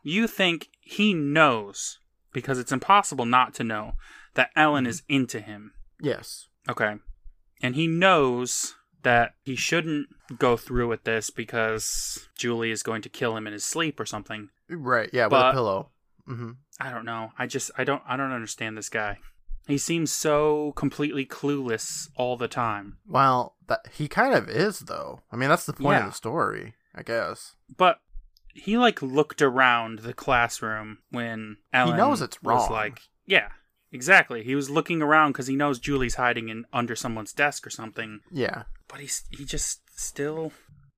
you 0.04 0.28
think 0.28 0.68
he 0.82 1.14
knows 1.14 2.00
because 2.34 2.60
it's 2.60 2.72
impossible 2.72 3.26
not 3.26 3.54
to 3.56 3.64
know 3.64 3.94
that 4.36 4.50
Ellen 4.56 4.84
mm-hmm. 4.84 4.90
is 4.90 5.04
into 5.08 5.40
him. 5.40 5.74
Yes. 6.02 6.48
Okay. 6.70 6.96
And 7.62 7.76
he 7.76 7.88
knows 7.88 8.76
that 9.04 9.34
he 9.44 9.56
shouldn't 9.56 10.08
go 10.38 10.58
through 10.58 10.88
with 10.88 11.04
this 11.04 11.30
because 11.30 12.28
Julie 12.38 12.72
is 12.72 12.84
going 12.84 13.02
to 13.04 13.10
kill 13.10 13.36
him 13.38 13.48
in 13.48 13.54
his 13.54 13.64
sleep 13.64 14.00
or 14.00 14.06
something. 14.06 14.50
Right, 14.70 15.10
yeah, 15.14 15.26
with 15.28 15.40
a 15.42 15.52
pillow. 15.52 15.90
hmm 16.26 16.52
I 16.80 16.92
don't 16.92 17.06
know. 17.06 17.32
I 17.38 17.46
just 17.48 17.72
I 17.78 17.84
don't 17.84 18.02
I 18.08 18.16
don't 18.18 18.32
understand 18.32 18.78
this 18.78 18.90
guy. 18.90 19.20
He 19.68 19.78
seems 19.78 20.12
so 20.12 20.72
completely 20.76 21.26
clueless 21.26 22.10
all 22.16 22.38
the 22.38 22.48
time. 22.48 22.98
Well, 23.08 23.56
that 23.68 23.82
he 23.94 24.08
kind 24.08 24.34
of 24.34 24.50
is, 24.50 24.80
though. 24.80 25.22
I 25.32 25.36
mean, 25.36 25.50
that's 25.50 25.66
the 25.66 25.74
point 25.74 25.98
Yeah. 26.00 26.06
of 26.06 26.12
the 26.12 26.16
story, 26.16 26.74
I 26.96 27.04
guess. 27.04 27.56
But 27.78 28.00
he 28.54 28.78
like 28.78 29.02
looked 29.02 29.42
around 29.42 30.00
the 30.00 30.14
classroom 30.14 31.00
when 31.12 31.58
Ellen 31.72 31.98
knows 31.98 32.22
it's 32.22 32.42
was 32.42 32.62
wrong. 32.64 32.72
like, 32.72 33.02
yeah, 33.28 33.50
exactly. 33.92 34.44
He 34.44 34.56
was 34.56 34.70
looking 34.70 35.02
around 35.02 35.32
because 35.32 35.48
he 35.48 35.56
knows 35.56 35.80
Julie's 35.80 36.16
hiding 36.16 36.50
in 36.50 36.66
under 36.74 36.96
someone's 36.96 37.34
desk 37.34 37.66
or 37.66 37.70
something. 37.70 38.22
Yeah. 38.32 38.64
But 38.88 39.00
he's 39.00 39.24
he 39.32 39.46
just 39.46 39.82
still 40.00 40.52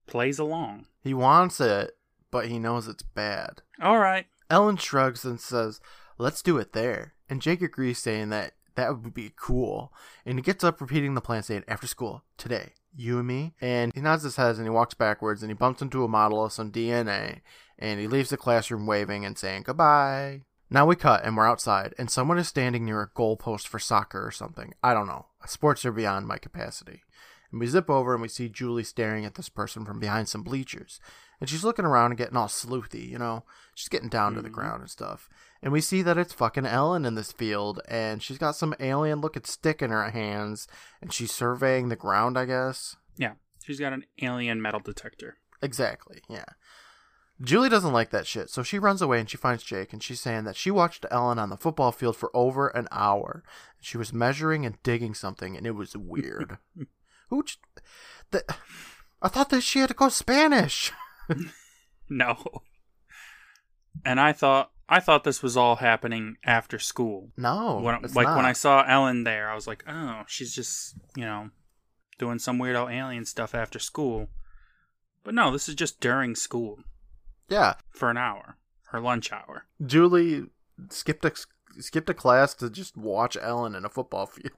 plays 0.08 0.40
along. 0.40 0.86
He 1.04 1.14
wants 1.14 1.60
it, 1.60 1.98
but 2.30 2.48
he 2.48 2.60
knows 2.60 2.88
it's 2.88 3.04
bad. 3.04 3.62
All 3.82 4.00
right. 4.00 4.26
Ellen 4.50 4.78
shrugs 4.78 5.26
and 5.26 5.40
says, 5.40 5.80
Let's 6.18 6.42
do 6.42 6.58
it 6.58 6.74
there. 6.74 7.14
And 7.30 7.42
Jake 7.42 7.62
agrees, 7.62 8.00
saying 8.00 8.30
that 8.30 8.54
that 8.76 9.02
would 9.02 9.14
be 9.14 9.34
cool. 9.36 9.94
And 10.26 10.38
he 10.38 10.44
gets 10.44 10.64
up, 10.64 10.82
repeating 10.82 11.14
the 11.14 11.22
plan, 11.22 11.44
saying, 11.44 11.64
After 11.68 11.88
school, 11.88 12.24
today, 12.38 12.74
you 12.96 13.18
and 13.18 13.28
me. 13.28 13.54
And 13.62 13.94
he 13.94 14.02
nods 14.02 14.24
his 14.24 14.36
head 14.36 14.56
and 14.56 14.66
he 14.66 14.70
walks 14.70 14.94
backwards 14.94 15.42
and 15.42 15.50
he 15.50 15.56
bumps 15.56 15.82
into 15.82 16.04
a 16.04 16.10
model 16.10 16.44
of 16.44 16.52
some 16.54 16.72
DNA. 16.72 17.42
And 17.80 18.00
he 18.00 18.08
leaves 18.08 18.30
the 18.30 18.38
classroom 18.38 18.86
waving 18.86 19.26
and 19.26 19.38
saying 19.38 19.64
goodbye. 19.64 20.42
Now 20.74 20.86
we 20.86 20.96
cut 20.96 21.26
and 21.26 21.36
we're 21.36 21.48
outside, 21.50 21.94
and 21.98 22.10
someone 22.10 22.38
is 22.38 22.48
standing 22.48 22.86
near 22.86 23.02
a 23.02 23.10
goalpost 23.10 23.68
for 23.68 23.78
soccer 23.78 24.26
or 24.26 24.32
something. 24.32 24.74
I 24.82 24.94
don't 24.94 25.06
know. 25.08 25.26
Sports 25.46 25.84
are 25.86 25.92
beyond 25.92 26.28
my 26.28 26.38
capacity. 26.38 27.04
And 27.52 27.60
we 27.60 27.68
zip 27.68 27.90
over 27.90 28.14
and 28.14 28.22
we 28.22 28.30
see 28.30 28.48
Julie 28.48 28.86
staring 28.86 29.26
at 29.26 29.36
this 29.36 29.50
person 29.50 29.84
from 29.84 30.00
behind 30.00 30.30
some 30.30 30.44
bleachers. 30.44 31.02
And 31.42 31.50
she's 31.50 31.66
looking 31.66 31.84
around 31.84 32.12
and 32.12 32.18
getting 32.18 32.38
all 32.38 32.48
sleuthy, 32.48 33.06
you 33.10 33.18
know? 33.18 33.44
She's 33.76 33.90
getting 33.90 34.08
down 34.08 34.36
to 34.36 34.42
the 34.42 34.50
Mhm. 34.50 34.54
ground 34.54 34.82
and 34.82 34.90
stuff. 34.90 35.28
And 35.62 35.74
we 35.74 35.82
see 35.82 36.02
that 36.04 36.18
it's 36.18 36.32
fucking 36.34 36.66
Ellen 36.66 37.04
in 37.04 37.16
this 37.16 37.34
field, 37.34 37.82
and 37.90 38.24
she's 38.24 38.38
got 38.38 38.56
some 38.56 38.74
alien 38.80 39.20
looking 39.20 39.44
stick 39.44 39.82
in 39.82 39.90
her 39.92 40.10
hands, 40.12 40.68
and 41.02 41.12
she's 41.12 41.34
surveying 41.34 41.90
the 41.90 41.96
ground, 41.98 42.38
I 42.40 42.46
guess. 42.46 42.96
Yeah. 43.18 43.34
She's 43.66 43.80
got 43.80 43.92
an 43.92 44.06
alien 44.22 44.62
metal 44.62 44.80
detector. 44.80 45.38
Exactly, 45.62 46.22
yeah. 46.30 46.46
Julie 47.42 47.70
doesn't 47.70 47.94
like 47.94 48.12
that 48.12 48.28
shit, 48.28 48.50
so 48.50 48.62
she 48.62 48.78
runs 48.78 49.02
away 49.02 49.20
and 49.20 49.30
she 49.30 49.38
finds 49.38 49.64
Jake, 49.64 49.94
and 49.94 50.04
she's 50.04 50.20
saying 50.20 50.44
that 50.44 50.56
she 50.56 50.70
watched 50.70 51.06
Ellen 51.10 51.40
on 51.40 51.50
the 51.50 51.58
football 51.58 51.92
field 51.92 52.16
for 52.16 52.30
over 52.36 52.68
an 52.70 52.88
hour. 52.92 53.44
She 53.80 53.98
was 53.98 54.14
measuring 54.14 54.66
and 54.66 54.82
digging 54.84 55.14
something, 55.14 55.58
and 55.58 55.66
it 55.66 55.72
was 55.72 55.96
weird. 55.96 56.58
Who? 57.30 57.46
The, 58.32 58.44
I 59.22 59.28
thought 59.30 59.50
that 59.50 59.62
she 59.62 59.80
had 59.80 59.90
to 59.90 59.96
go 59.96 60.10
Spanish. 60.10 60.92
No. 62.12 62.36
And 64.06 64.20
I 64.20 64.34
thought 64.34 64.72
I 64.90 65.00
thought 65.00 65.24
this 65.24 65.42
was 65.42 65.56
all 65.56 65.78
happening 65.78 66.36
after 66.44 66.78
school. 66.78 67.32
No, 67.38 67.80
when, 67.80 68.02
like 68.14 68.28
not. 68.28 68.36
when 68.36 68.46
I 68.46 68.52
saw 68.52 68.84
Ellen 68.86 69.24
there, 69.24 69.50
I 69.50 69.56
was 69.56 69.66
like, 69.66 69.86
oh, 69.88 70.24
she's 70.28 70.54
just 70.54 70.96
you 71.16 71.24
know 71.24 71.50
doing 72.20 72.38
some 72.38 72.60
weirdo 72.60 72.92
alien 72.94 73.26
stuff 73.26 73.56
after 73.56 73.80
school. 73.80 74.28
But 75.24 75.34
no, 75.34 75.52
this 75.52 75.70
is 75.70 75.76
just 75.76 76.02
during 76.02 76.36
school 76.36 76.80
yeah, 77.52 77.76
for 77.92 78.10
an 78.10 78.18
hour, 78.18 78.58
her 78.92 79.00
lunch 79.00 79.32
hour. 79.32 79.66
Julie 79.86 80.46
skipped 80.90 81.26
a 81.26 81.32
skipped 81.80 82.10
a 82.10 82.14
class 82.14 82.54
to 82.56 82.70
just 82.70 82.98
watch 82.98 83.38
Ellen 83.40 83.76
in 83.76 83.86
a 83.86 83.90
football 83.90 84.26
field. 84.26 84.52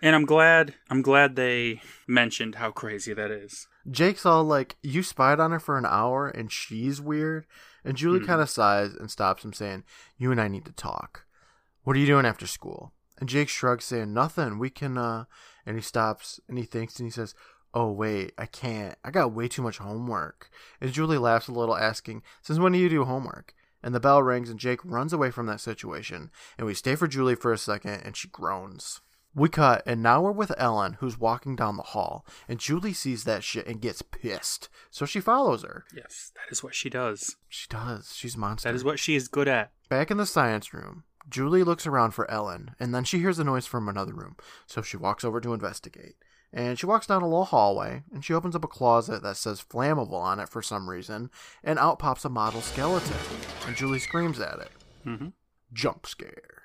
And 0.00 0.14
I'm 0.14 0.24
glad 0.24 0.74
I'm 0.90 1.02
glad 1.02 1.34
they 1.36 1.80
mentioned 2.06 2.54
how 2.56 2.70
crazy 2.70 3.12
that 3.14 3.30
is. 3.30 3.66
Jake's 3.90 4.24
all 4.24 4.44
like, 4.44 4.76
"You 4.82 5.02
spied 5.02 5.40
on 5.40 5.50
her 5.50 5.58
for 5.60 5.76
an 5.78 5.86
hour, 5.86 6.28
and 6.28 6.50
she's 6.50 7.00
weird." 7.00 7.46
And 7.84 7.96
Julie 7.96 8.20
Mhm. 8.20 8.26
kind 8.26 8.40
of 8.40 8.48
sighs 8.48 8.94
and 8.94 9.10
stops 9.10 9.44
him, 9.44 9.52
saying, 9.52 9.84
"You 10.16 10.30
and 10.32 10.40
I 10.40 10.48
need 10.48 10.64
to 10.66 10.72
talk. 10.72 11.26
What 11.82 11.96
are 11.96 11.98
you 11.98 12.06
doing 12.06 12.24
after 12.26 12.46
school?" 12.46 12.94
And 13.18 13.28
Jake 13.28 13.48
shrugs, 13.48 13.84
saying, 13.84 14.12
"Nothing. 14.14 14.58
We 14.58 14.70
can." 14.70 14.96
uh 14.96 15.24
And 15.66 15.76
he 15.76 15.82
stops 15.82 16.40
and 16.46 16.58
he 16.58 16.64
thinks 16.64 16.98
and 16.98 17.06
he 17.06 17.10
says, 17.10 17.34
"Oh 17.74 17.90
wait, 17.90 18.32
I 18.38 18.46
can't. 18.46 18.96
I 19.04 19.10
got 19.10 19.32
way 19.32 19.48
too 19.48 19.62
much 19.62 19.78
homework." 19.78 20.48
And 20.80 20.92
Julie 20.92 21.18
laughs 21.18 21.48
a 21.48 21.52
little, 21.52 21.76
asking, 21.76 22.22
"Since 22.40 22.58
when 22.58 22.72
do 22.72 22.78
you 22.78 22.88
do 22.88 23.04
homework?" 23.04 23.52
And 23.82 23.94
the 23.94 24.00
bell 24.00 24.22
rings 24.22 24.48
and 24.48 24.58
Jake 24.58 24.80
runs 24.82 25.12
away 25.12 25.30
from 25.30 25.44
that 25.46 25.60
situation. 25.60 26.30
And 26.56 26.66
we 26.66 26.72
stay 26.72 26.94
for 26.94 27.06
Julie 27.06 27.34
for 27.34 27.52
a 27.52 27.58
second, 27.58 28.00
and 28.02 28.16
she 28.16 28.28
groans. 28.28 29.02
We 29.34 29.48
cut, 29.48 29.82
and 29.84 30.00
now 30.00 30.22
we're 30.22 30.30
with 30.30 30.52
Ellen, 30.56 30.98
who's 31.00 31.18
walking 31.18 31.56
down 31.56 31.76
the 31.76 31.82
hall, 31.82 32.24
and 32.48 32.60
Julie 32.60 32.92
sees 32.92 33.24
that 33.24 33.42
shit 33.42 33.66
and 33.66 33.80
gets 33.80 34.00
pissed. 34.00 34.68
So 34.90 35.06
she 35.06 35.20
follows 35.20 35.64
her. 35.64 35.84
Yes, 35.92 36.32
that 36.36 36.52
is 36.52 36.62
what 36.62 36.74
she 36.74 36.88
does. 36.88 37.34
She 37.48 37.66
does. 37.68 38.14
She's 38.14 38.36
a 38.36 38.38
monster. 38.38 38.68
That 38.68 38.76
is 38.76 38.84
what 38.84 39.00
she 39.00 39.16
is 39.16 39.26
good 39.26 39.48
at. 39.48 39.72
Back 39.88 40.12
in 40.12 40.18
the 40.18 40.24
science 40.24 40.72
room, 40.72 41.02
Julie 41.28 41.64
looks 41.64 41.86
around 41.86 42.12
for 42.12 42.30
Ellen, 42.30 42.76
and 42.78 42.94
then 42.94 43.02
she 43.02 43.18
hears 43.18 43.40
a 43.40 43.44
noise 43.44 43.66
from 43.66 43.88
another 43.88 44.14
room. 44.14 44.36
So 44.66 44.82
she 44.82 44.96
walks 44.96 45.24
over 45.24 45.40
to 45.40 45.52
investigate. 45.52 46.14
And 46.56 46.78
she 46.78 46.86
walks 46.86 47.08
down 47.08 47.20
a 47.22 47.26
little 47.26 47.46
hallway, 47.46 48.04
and 48.12 48.24
she 48.24 48.32
opens 48.32 48.54
up 48.54 48.64
a 48.64 48.68
closet 48.68 49.22
that 49.24 49.36
says 49.36 49.60
flammable 49.68 50.12
on 50.14 50.38
it 50.38 50.48
for 50.48 50.62
some 50.62 50.88
reason, 50.88 51.30
and 51.64 51.78
out 51.80 51.98
pops 51.98 52.24
a 52.24 52.28
model 52.28 52.60
skeleton. 52.60 53.16
And 53.66 53.74
Julie 53.74 53.98
screams 53.98 54.38
at 54.38 54.60
it. 54.60 54.70
hmm 55.02 55.28
Jump 55.72 56.06
scare. 56.06 56.62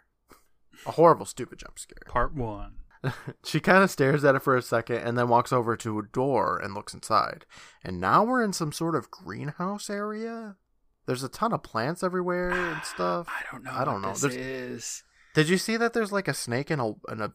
A 0.86 0.92
horrible, 0.92 1.26
stupid 1.26 1.58
jump 1.60 1.80
scare. 1.80 2.04
Part 2.08 2.34
one. 2.36 2.74
She 3.46 3.60
kind 3.62 3.82
of 3.84 3.90
stares 3.90 4.24
at 4.26 4.36
it 4.36 4.44
for 4.44 4.56
a 4.58 4.62
second 4.62 4.98
and 4.98 5.18
then 5.18 5.30
walks 5.30 5.52
over 5.54 5.76
to 5.78 6.00
a 6.00 6.04
door 6.04 6.60
and 6.62 6.74
looks 6.74 6.94
inside. 6.94 7.46
And 7.84 8.00
now 8.02 8.24
we're 8.26 8.44
in 8.44 8.52
some 8.54 8.74
sort 8.74 8.94
of 8.94 9.10
greenhouse 9.10 9.90
area. 9.90 10.58
There's 11.06 11.24
a 11.24 11.30
ton 11.30 11.54
of 11.54 11.64
plants 11.64 12.04
everywhere 12.04 12.52
and 12.52 12.84
stuff. 12.84 13.28
I 13.30 13.42
don't 13.52 13.64
know. 13.64 13.72
I 13.72 13.86
don't 13.86 14.02
know. 14.02 14.10
This 14.12 14.22
There's- 14.22 14.36
is 14.36 15.04
Did 15.34 15.48
you 15.50 15.58
see 15.58 15.78
that 15.78 15.94
there's 15.94 16.12
like 16.12 16.28
a 16.28 16.34
snake 16.34 16.70
in 16.70 16.80
a 16.82 16.90
in 17.12 17.22
a 17.22 17.32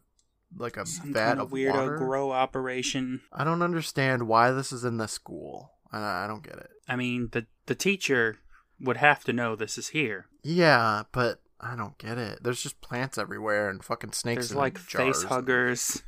like 0.57 0.77
a 0.77 0.87
some 0.87 1.13
vat 1.13 1.27
kind 1.29 1.41
of 1.41 1.47
of 1.47 1.53
weirdo 1.53 1.75
water? 1.75 1.97
grow 1.99 2.31
operation. 2.33 3.21
I 3.33 3.45
don't 3.45 3.63
understand 3.63 4.27
why 4.29 4.51
this 4.51 4.73
is 4.73 4.85
in 4.85 4.97
the 4.99 5.09
school. 5.09 5.73
I, 5.93 6.25
I 6.25 6.27
don't 6.27 6.43
get 6.43 6.57
it. 6.57 6.71
I 6.89 6.97
mean, 6.97 7.29
the 7.33 7.47
the 7.67 7.75
teacher 7.75 8.39
would 8.81 8.97
have 8.99 9.25
to 9.25 9.33
know 9.33 9.55
this 9.57 9.79
is 9.79 9.89
here. 9.89 10.27
Yeah, 10.43 11.05
but 11.13 11.41
I 11.61 11.77
don't 11.77 11.97
get 11.99 12.19
it. 12.19 12.41
There's 12.43 12.63
just 12.63 12.81
plants 12.81 13.17
everywhere 13.19 13.71
and 13.71 13.83
fucking 13.85 14.13
snakes. 14.13 14.49
There's 14.49 14.57
like 14.57 14.79
face 14.79 15.23
huggers 15.25 16.03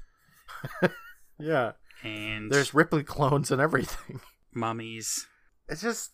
Yeah, 1.39 1.73
and 2.03 2.51
there's 2.51 2.75
Ripley 2.75 3.03
clones 3.03 3.51
and 3.51 3.61
everything. 3.61 4.21
mummies. 4.53 5.27
It's 5.69 5.83
just, 5.83 6.13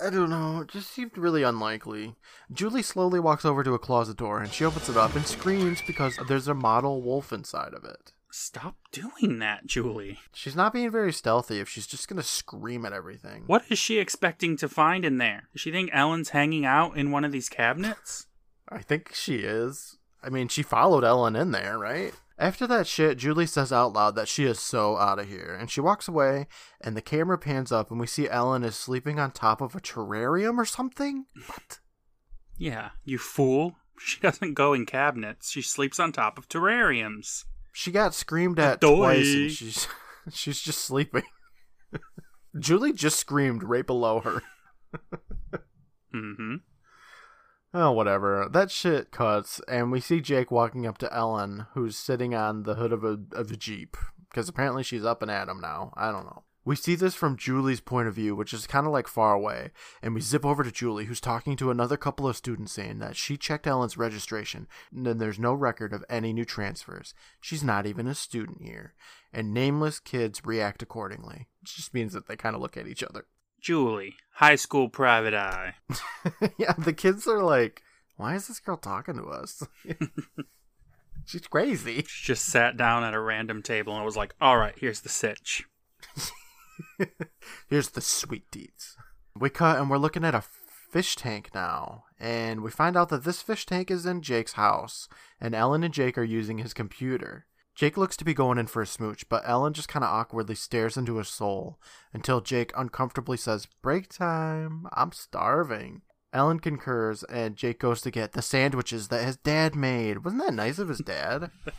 I 0.00 0.10
don't 0.10 0.30
know, 0.30 0.60
it 0.60 0.68
just 0.68 0.90
seemed 0.90 1.16
really 1.18 1.42
unlikely. 1.42 2.14
Julie 2.52 2.82
slowly 2.82 3.20
walks 3.20 3.44
over 3.44 3.62
to 3.62 3.74
a 3.74 3.78
closet 3.78 4.16
door 4.16 4.40
and 4.40 4.52
she 4.52 4.64
opens 4.64 4.88
it 4.88 4.96
up 4.96 5.14
and 5.16 5.26
screams 5.26 5.82
because 5.86 6.18
there's 6.28 6.48
a 6.48 6.54
model 6.54 7.02
wolf 7.02 7.32
inside 7.32 7.74
of 7.74 7.84
it. 7.84 8.12
Stop 8.30 8.76
doing 8.92 9.40
that, 9.40 9.66
Julie. 9.66 10.18
She's 10.32 10.56
not 10.56 10.72
being 10.72 10.90
very 10.90 11.12
stealthy 11.12 11.60
if 11.60 11.68
she's 11.68 11.86
just 11.86 12.08
gonna 12.08 12.22
scream 12.22 12.86
at 12.86 12.94
everything. 12.94 13.44
What 13.46 13.64
is 13.68 13.78
she 13.78 13.98
expecting 13.98 14.56
to 14.56 14.68
find 14.68 15.04
in 15.04 15.18
there? 15.18 15.48
Does 15.52 15.60
she 15.60 15.70
think 15.70 15.90
Ellen's 15.92 16.30
hanging 16.30 16.64
out 16.64 16.96
in 16.96 17.10
one 17.10 17.24
of 17.24 17.32
these 17.32 17.50
cabinets? 17.50 18.26
I 18.68 18.78
think 18.78 19.12
she 19.14 19.36
is. 19.40 19.98
I 20.22 20.30
mean, 20.30 20.48
she 20.48 20.62
followed 20.62 21.04
Ellen 21.04 21.36
in 21.36 21.50
there, 21.50 21.78
right? 21.78 22.14
After 22.38 22.66
that 22.66 22.86
shit, 22.86 23.18
Julie 23.18 23.46
says 23.46 23.72
out 23.72 23.92
loud 23.92 24.14
that 24.16 24.28
she 24.28 24.44
is 24.44 24.58
so 24.58 24.96
out 24.96 25.18
of 25.18 25.28
here, 25.28 25.56
and 25.58 25.70
she 25.70 25.80
walks 25.80 26.08
away, 26.08 26.46
and 26.80 26.96
the 26.96 27.02
camera 27.02 27.38
pans 27.38 27.70
up, 27.70 27.90
and 27.90 28.00
we 28.00 28.06
see 28.06 28.28
Ellen 28.28 28.64
is 28.64 28.74
sleeping 28.74 29.18
on 29.18 29.30
top 29.30 29.60
of 29.60 29.74
a 29.74 29.80
terrarium 29.80 30.58
or 30.58 30.64
something. 30.64 31.26
What? 31.46 31.78
Yeah, 32.58 32.90
you 33.04 33.18
fool. 33.18 33.76
She 33.98 34.18
doesn't 34.20 34.54
go 34.54 34.72
in 34.72 34.86
cabinets. 34.86 35.50
She 35.50 35.62
sleeps 35.62 36.00
on 36.00 36.12
top 36.12 36.38
of 36.38 36.48
terrariums. 36.48 37.44
She 37.72 37.90
got 37.92 38.14
screamed 38.14 38.58
at 38.58 38.80
Adoy. 38.80 38.96
twice, 38.96 39.34
and 39.34 39.50
she's 39.50 39.88
she's 40.32 40.60
just 40.60 40.80
sleeping. 40.80 41.24
Julie 42.58 42.92
just 42.92 43.18
screamed 43.18 43.62
right 43.62 43.86
below 43.86 44.20
her. 44.20 44.42
Mm-hmm. 46.14 46.56
Oh, 47.74 47.90
whatever. 47.92 48.48
That 48.50 48.70
shit 48.70 49.10
cuts, 49.10 49.60
and 49.66 49.90
we 49.90 50.00
see 50.00 50.20
Jake 50.20 50.50
walking 50.50 50.86
up 50.86 50.98
to 50.98 51.12
Ellen, 51.14 51.66
who's 51.72 51.96
sitting 51.96 52.34
on 52.34 52.64
the 52.64 52.74
hood 52.74 52.92
of 52.92 53.02
a 53.02 53.18
of 53.32 53.50
a 53.50 53.56
jeep, 53.56 53.96
because 54.28 54.48
apparently 54.48 54.82
she's 54.82 55.04
up 55.04 55.22
and 55.22 55.30
at 55.30 55.48
him 55.48 55.60
now. 55.60 55.92
I 55.96 56.12
don't 56.12 56.26
know. 56.26 56.44
We 56.64 56.76
see 56.76 56.94
this 56.94 57.14
from 57.16 57.36
Julie's 57.36 57.80
point 57.80 58.06
of 58.06 58.14
view, 58.14 58.36
which 58.36 58.52
is 58.52 58.68
kind 58.68 58.86
of 58.86 58.92
like 58.92 59.08
far 59.08 59.34
away, 59.34 59.70
and 60.00 60.14
we 60.14 60.20
zip 60.20 60.44
over 60.44 60.62
to 60.62 60.70
Julie, 60.70 61.06
who's 61.06 61.20
talking 61.20 61.56
to 61.56 61.72
another 61.72 61.96
couple 61.96 62.28
of 62.28 62.36
students, 62.36 62.72
saying 62.72 63.00
that 63.00 63.16
she 63.16 63.36
checked 63.36 63.66
Ellen's 63.66 63.96
registration, 63.96 64.68
and 64.94 65.04
then 65.04 65.18
there's 65.18 65.40
no 65.40 65.54
record 65.54 65.92
of 65.92 66.04
any 66.08 66.32
new 66.32 66.44
transfers. 66.44 67.14
She's 67.40 67.64
not 67.64 67.86
even 67.86 68.06
a 68.06 68.14
student 68.14 68.62
here, 68.62 68.94
and 69.32 69.52
nameless 69.52 69.98
kids 69.98 70.44
react 70.44 70.82
accordingly. 70.82 71.48
It 71.62 71.68
just 71.68 71.94
means 71.94 72.12
that 72.12 72.28
they 72.28 72.36
kind 72.36 72.54
of 72.54 72.62
look 72.62 72.76
at 72.76 72.86
each 72.86 73.02
other. 73.02 73.26
Julie, 73.62 74.16
high 74.34 74.56
school 74.56 74.88
private 74.88 75.34
eye. 75.34 75.74
yeah, 76.58 76.72
the 76.72 76.92
kids 76.92 77.28
are 77.28 77.42
like, 77.42 77.82
why 78.16 78.34
is 78.34 78.48
this 78.48 78.58
girl 78.58 78.76
talking 78.76 79.14
to 79.14 79.24
us? 79.24 79.62
She's 81.24 81.46
crazy. 81.46 82.02
She 82.08 82.26
just 82.26 82.44
sat 82.44 82.76
down 82.76 83.04
at 83.04 83.14
a 83.14 83.20
random 83.20 83.62
table 83.62 83.94
and 83.94 84.04
was 84.04 84.16
like, 84.16 84.34
all 84.40 84.58
right, 84.58 84.74
here's 84.76 85.00
the 85.00 85.08
sitch. 85.08 85.64
Here's 87.68 87.90
the 87.90 88.00
sweet 88.00 88.50
deeds. 88.50 88.96
We 89.38 89.50
cut 89.50 89.78
and 89.78 89.88
we're 89.88 89.98
looking 89.98 90.24
at 90.24 90.34
a 90.34 90.42
fish 90.90 91.16
tank 91.16 91.50
now, 91.54 92.04
and 92.18 92.62
we 92.62 92.70
find 92.70 92.96
out 92.96 93.08
that 93.10 93.24
this 93.24 93.40
fish 93.40 93.66
tank 93.66 93.90
is 93.90 94.04
in 94.04 94.22
Jake's 94.22 94.54
house, 94.54 95.08
and 95.40 95.54
Ellen 95.54 95.84
and 95.84 95.94
Jake 95.94 96.18
are 96.18 96.24
using 96.24 96.58
his 96.58 96.74
computer. 96.74 97.46
Jake 97.74 97.96
looks 97.96 98.16
to 98.18 98.24
be 98.24 98.34
going 98.34 98.58
in 98.58 98.66
for 98.66 98.82
a 98.82 98.86
smooch, 98.86 99.28
but 99.28 99.42
Ellen 99.46 99.72
just 99.72 99.88
kind 99.88 100.04
of 100.04 100.10
awkwardly 100.10 100.54
stares 100.54 100.96
into 100.96 101.16
his 101.16 101.28
soul 101.28 101.78
until 102.12 102.40
Jake 102.40 102.72
uncomfortably 102.76 103.36
says, 103.38 103.66
Break 103.82 104.08
time. 104.08 104.86
I'm 104.92 105.12
starving. 105.12 106.02
Ellen 106.34 106.60
concurs, 106.60 107.22
and 107.24 107.56
Jake 107.56 107.78
goes 107.78 108.00
to 108.02 108.10
get 108.10 108.32
the 108.32 108.42
sandwiches 108.42 109.08
that 109.08 109.24
his 109.24 109.36
dad 109.36 109.74
made. 109.74 110.24
Wasn't 110.24 110.42
that 110.42 110.54
nice 110.54 110.78
of 110.78 110.88
his 110.88 111.00
dad? 111.00 111.50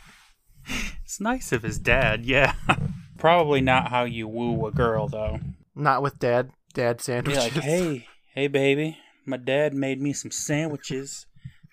It's 1.04 1.20
nice 1.20 1.52
of 1.52 1.62
his 1.62 1.78
dad, 1.78 2.24
yeah. 2.24 2.54
Probably 3.18 3.60
not 3.60 3.88
how 3.90 4.04
you 4.04 4.26
woo 4.26 4.66
a 4.66 4.72
girl, 4.72 5.08
though. 5.08 5.38
Not 5.74 6.02
with 6.02 6.18
dad 6.18 6.52
dad 6.72 6.96
Be 6.96 7.02
sandwiches. 7.02 7.54
like, 7.54 7.62
hey, 7.62 8.06
hey, 8.34 8.48
baby, 8.48 8.96
my 9.26 9.36
dad 9.36 9.74
made 9.74 10.00
me 10.00 10.14
some 10.14 10.30
sandwiches, 10.30 11.26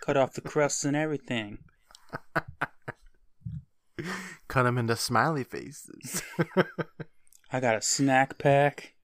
cut 0.05 0.17
off 0.17 0.33
the 0.33 0.41
crusts 0.41 0.83
and 0.83 0.97
everything. 0.97 1.59
Cut 4.47 4.63
them 4.63 4.77
into 4.77 4.95
smiley 4.95 5.43
faces. 5.43 6.23
I 7.51 7.59
got 7.59 7.75
a 7.75 7.81
snack 7.81 8.37
pack 8.37 8.95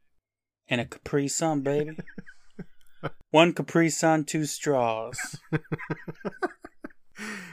and 0.68 0.82
a 0.82 0.86
Capri 0.86 1.28
Sun, 1.28 1.62
baby. 1.62 1.98
One 3.32 3.54
Capri 3.54 3.90
Sun, 3.90 4.26
two 4.26 4.46
straws. 4.46 5.40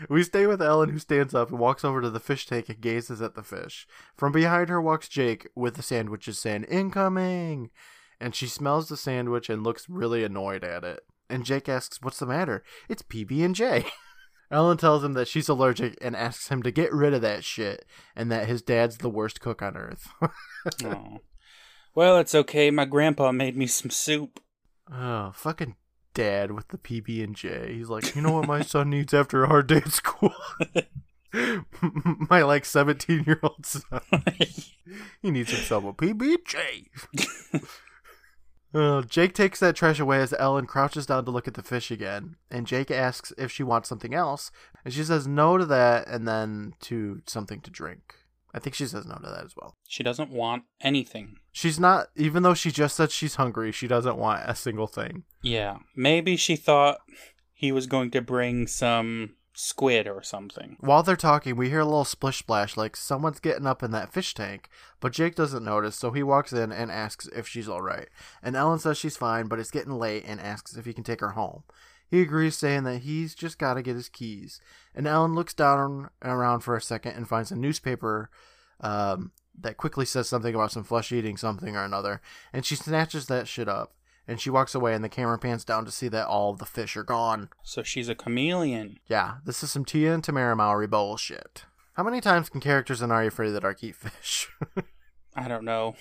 we 0.09 0.23
stay 0.23 0.47
with 0.47 0.63
Ellen, 0.63 0.91
who 0.91 0.99
stands 0.99 1.35
up 1.35 1.51
and 1.51 1.59
walks 1.59 1.85
over 1.85 2.01
to 2.01 2.11
the 2.11 2.21
fish 2.21 2.47
tank 2.47 2.69
and 2.69 2.81
gazes 2.81 3.21
at 3.21 3.35
the 3.35 3.43
fish. 3.43 3.87
From 4.17 4.33
behind 4.33 4.69
her 4.69 4.81
walks 4.81 5.09
Jake 5.09 5.49
with 5.55 5.75
the 5.75 5.83
sandwiches, 5.83 6.39
saying, 6.39 6.65
Incoming! 6.65 7.71
And 8.21 8.35
she 8.35 8.47
smells 8.47 8.89
the 8.89 8.97
sandwich 8.97 9.51
and 9.51 9.65
looks 9.65 9.89
really 9.89 10.25
annoyed 10.25 10.65
at 10.65 10.85
it. 10.85 11.01
And 11.29 11.45
Jake 11.45 11.69
asks, 11.69 12.01
What's 12.01 12.19
the 12.19 12.27
matter? 12.27 12.63
It's 12.89 13.03
PB 13.03 13.45
and 13.45 13.55
J. 13.55 13.87
Ellen 14.55 14.77
tells 14.77 15.03
him 15.03 15.15
that 15.15 15.27
she's 15.27 15.49
allergic 15.49 15.99
and 16.01 16.15
asks 16.15 16.47
him 16.49 16.63
to 16.63 16.71
get 16.71 16.93
rid 16.93 17.13
of 17.13 17.23
that 17.23 17.43
shit 17.43 17.85
and 18.15 18.31
that 18.31 18.47
his 18.47 18.63
dad's 18.63 18.99
the 18.99 19.09
worst 19.11 19.41
cook 19.41 19.61
on 19.61 19.77
earth. 19.77 20.09
Oh. 20.83 21.19
Well, 21.95 22.17
it's 22.19 22.35
okay. 22.35 22.71
My 22.71 22.87
grandpa 22.87 23.33
made 23.33 23.55
me 23.55 23.67
some 23.67 23.91
soup. 23.91 24.41
oh, 24.91 25.31
fucking 25.35 25.77
dad 26.15 26.53
with 26.53 26.69
the 26.69 26.79
PB 26.79 27.23
and 27.23 27.37
J. 27.37 27.75
He's 27.75 27.91
like, 27.91 28.17
you 28.17 28.23
know 28.23 28.33
what 28.33 28.49
my 28.49 28.63
son 28.63 28.89
needs 28.89 29.13
after 29.13 29.45
a 29.45 29.49
hard 29.49 29.67
day 29.67 29.77
at 29.77 29.93
school? 29.93 30.33
my 32.31 32.43
like 32.43 32.65
17 32.65 33.25
year 33.27 33.41
old 33.43 33.67
son. 33.67 34.01
He 35.21 35.31
needs 35.31 35.51
himself 35.51 35.85
a 35.85 35.93
PB 35.93 36.23
and 36.23 36.47
J. 36.47 36.87
Uh, 38.75 39.03
Jake 39.03 39.35
takes 39.35 39.61
that 39.61 39.77
trash 39.77 40.01
away 40.01 40.21
as 40.21 40.35
Ellen 40.37 40.67
crouches 40.67 41.07
down 41.07 41.25
to 41.25 41.31
look 41.31 41.47
at 41.47 41.55
the 41.55 41.63
fish 41.63 41.91
again, 41.91 42.37
and 42.51 42.67
Jake 42.67 42.91
asks 42.91 43.33
if 43.39 43.53
she 43.53 43.63
wants 43.63 43.89
something 43.89 44.15
else, 44.15 44.51
and 44.85 44.93
she 44.93 45.05
says 45.05 45.27
no 45.29 45.57
to 45.57 45.65
that 45.67 46.09
and 46.09 46.27
then 46.27 46.75
to 46.81 47.23
something 47.27 47.61
to 47.61 47.71
drink. 47.71 48.17
I 48.53 48.59
think 48.59 48.75
she 48.75 48.87
says 48.87 49.07
no 49.07 49.15
to 49.17 49.31
that 49.31 49.45
as 49.45 49.55
well. 49.57 49.77
She 49.89 50.03
doesn't 50.03 50.31
want 50.31 50.65
anything. 50.81 51.37
She's 51.53 51.79
not, 51.79 52.09
even 52.17 52.43
though 52.43 52.55
she 52.55 52.71
just 52.71 52.97
said 52.97 53.11
she's 53.11 53.35
hungry, 53.35 53.73
she 53.73 53.89
doesn't 53.89 54.17
want 54.17 54.49
a 54.49 54.55
single 54.55 54.87
thing. 54.87 55.25
Yeah. 55.43 55.79
Maybe 55.97 56.37
she 56.37 56.55
thought 56.55 56.99
he 57.53 57.73
was 57.73 57.87
going 57.87 58.11
to 58.13 58.21
bring 58.21 58.67
some 58.69 59.35
squid 59.55 60.07
or 60.07 60.23
something. 60.23 60.77
While 60.81 61.03
they're 61.03 61.17
talking, 61.17 61.57
we 61.57 61.71
hear 61.71 61.81
a 61.81 61.85
little 61.85 62.05
splish 62.05 62.39
splash 62.39 62.77
like 62.77 62.97
someone's 62.97 63.41
getting 63.41 63.67
up 63.67 63.83
in 63.83 63.93
that 63.93 64.13
fish 64.13 64.35
tank, 64.35 64.69
but 65.01 65.13
Jake 65.13 65.35
doesn't 65.35 65.65
notice, 65.65 65.97
so 65.97 66.11
he 66.11 66.23
walks 66.23 66.53
in 66.53 66.73
and 66.73 66.91
asks 66.91 67.29
if 67.29 67.47
she's 67.49 67.69
alright. 67.69 68.09
And 68.43 68.57
Ellen 68.57 68.81
says 68.81 68.99
she's 68.99 69.17
fine, 69.17 69.47
but 69.47 69.59
it's 69.59 69.71
getting 69.71 69.93
late 69.93 70.25
and 70.27 70.41
asks 70.41 70.77
if 70.77 70.85
he 70.85 70.93
can 70.93 71.05
take 71.05 71.21
her 71.21 71.31
home. 71.31 71.63
He 72.07 72.21
agrees, 72.21 72.57
saying 72.57 72.85
that 72.85 73.03
he's 73.03 73.35
just 73.35 73.59
gotta 73.59 73.83
get 73.83 73.97
his 73.97 74.09
keys. 74.09 74.61
And 74.95 75.07
Ellen 75.07 75.35
looks 75.35 75.55
down 75.55 76.11
and 76.21 76.33
around 76.33 76.61
for 76.61 76.77
a 76.77 76.83
second 76.83 77.13
and 77.13 77.29
finds 77.29 77.51
a 77.51 77.57
newspaper 77.57 78.31
um, 78.81 79.33
that 79.59 79.77
quickly 79.77 80.05
says 80.05 80.29
something 80.29 80.55
about 80.55 80.73
some 80.73 80.85
flesh 80.85 81.13
eating 81.13 81.37
something 81.37 81.77
or 81.77 81.85
another, 81.85 82.21
and 82.53 82.65
she 82.65 82.77
snatches 82.77 83.27
that 83.27 83.49
shit 83.49 83.69
up. 83.69 83.95
And 84.27 84.41
she 84.41 84.49
walks 84.51 84.75
away, 84.75 84.95
and 84.95 85.05
the 85.05 85.09
camera 85.11 85.39
pans 85.39 85.65
down 85.65 85.85
to 85.85 85.91
see 85.91 86.09
that 86.09 86.27
all 86.27 86.51
of 86.51 86.59
the 86.59 86.65
fish 86.67 86.97
are 86.97 87.03
gone. 87.05 87.51
So 87.63 87.83
she's 87.83 88.09
a 88.09 88.15
chameleon. 88.15 88.99
Yeah, 89.07 89.35
this 89.45 89.63
is 89.63 89.71
some 89.71 89.85
Tia 89.85 90.15
and 90.15 90.23
Tamera 90.23 90.57
Mowry 90.57 90.87
bullshit. 90.87 91.65
How 91.95 92.03
many 92.03 92.21
times 92.21 92.49
can 92.49 92.61
characters 92.61 93.03
in 93.03 93.11
Are 93.13 93.23
You 93.23 93.29
Afraid 93.29 93.49
of 93.49 93.55
the 93.55 93.61
Dark 93.61 93.85
eat 93.85 93.97
fish? 93.97 94.49
I 95.37 95.47
don't 95.47 95.65
know. 95.65 95.95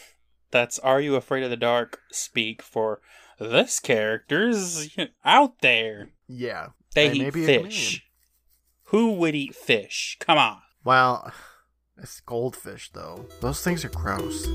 That's 0.52 0.80
Are 0.80 1.02
You 1.02 1.16
Afraid 1.16 1.44
of 1.44 1.50
the 1.50 1.58
Dark 1.58 2.00
speak 2.12 2.62
for 2.62 3.02
this 3.40 3.80
character's 3.80 4.96
out 5.26 5.60
there. 5.62 6.10
yeah. 6.28 6.68
They, 6.96 7.10
They 7.10 7.28
eat 7.28 7.34
fish. 7.34 8.06
Who 8.86 9.14
would 9.14 9.34
eat 9.36 9.56
fish? 9.56 10.16
Come 10.20 10.38
on. 10.38 10.60
Well, 10.84 11.32
it's 11.98 12.22
goldfish, 12.22 12.92
though. 12.94 13.26
Those 13.42 13.62
things 13.64 13.84
are 13.84 13.90
gross. 13.90 14.48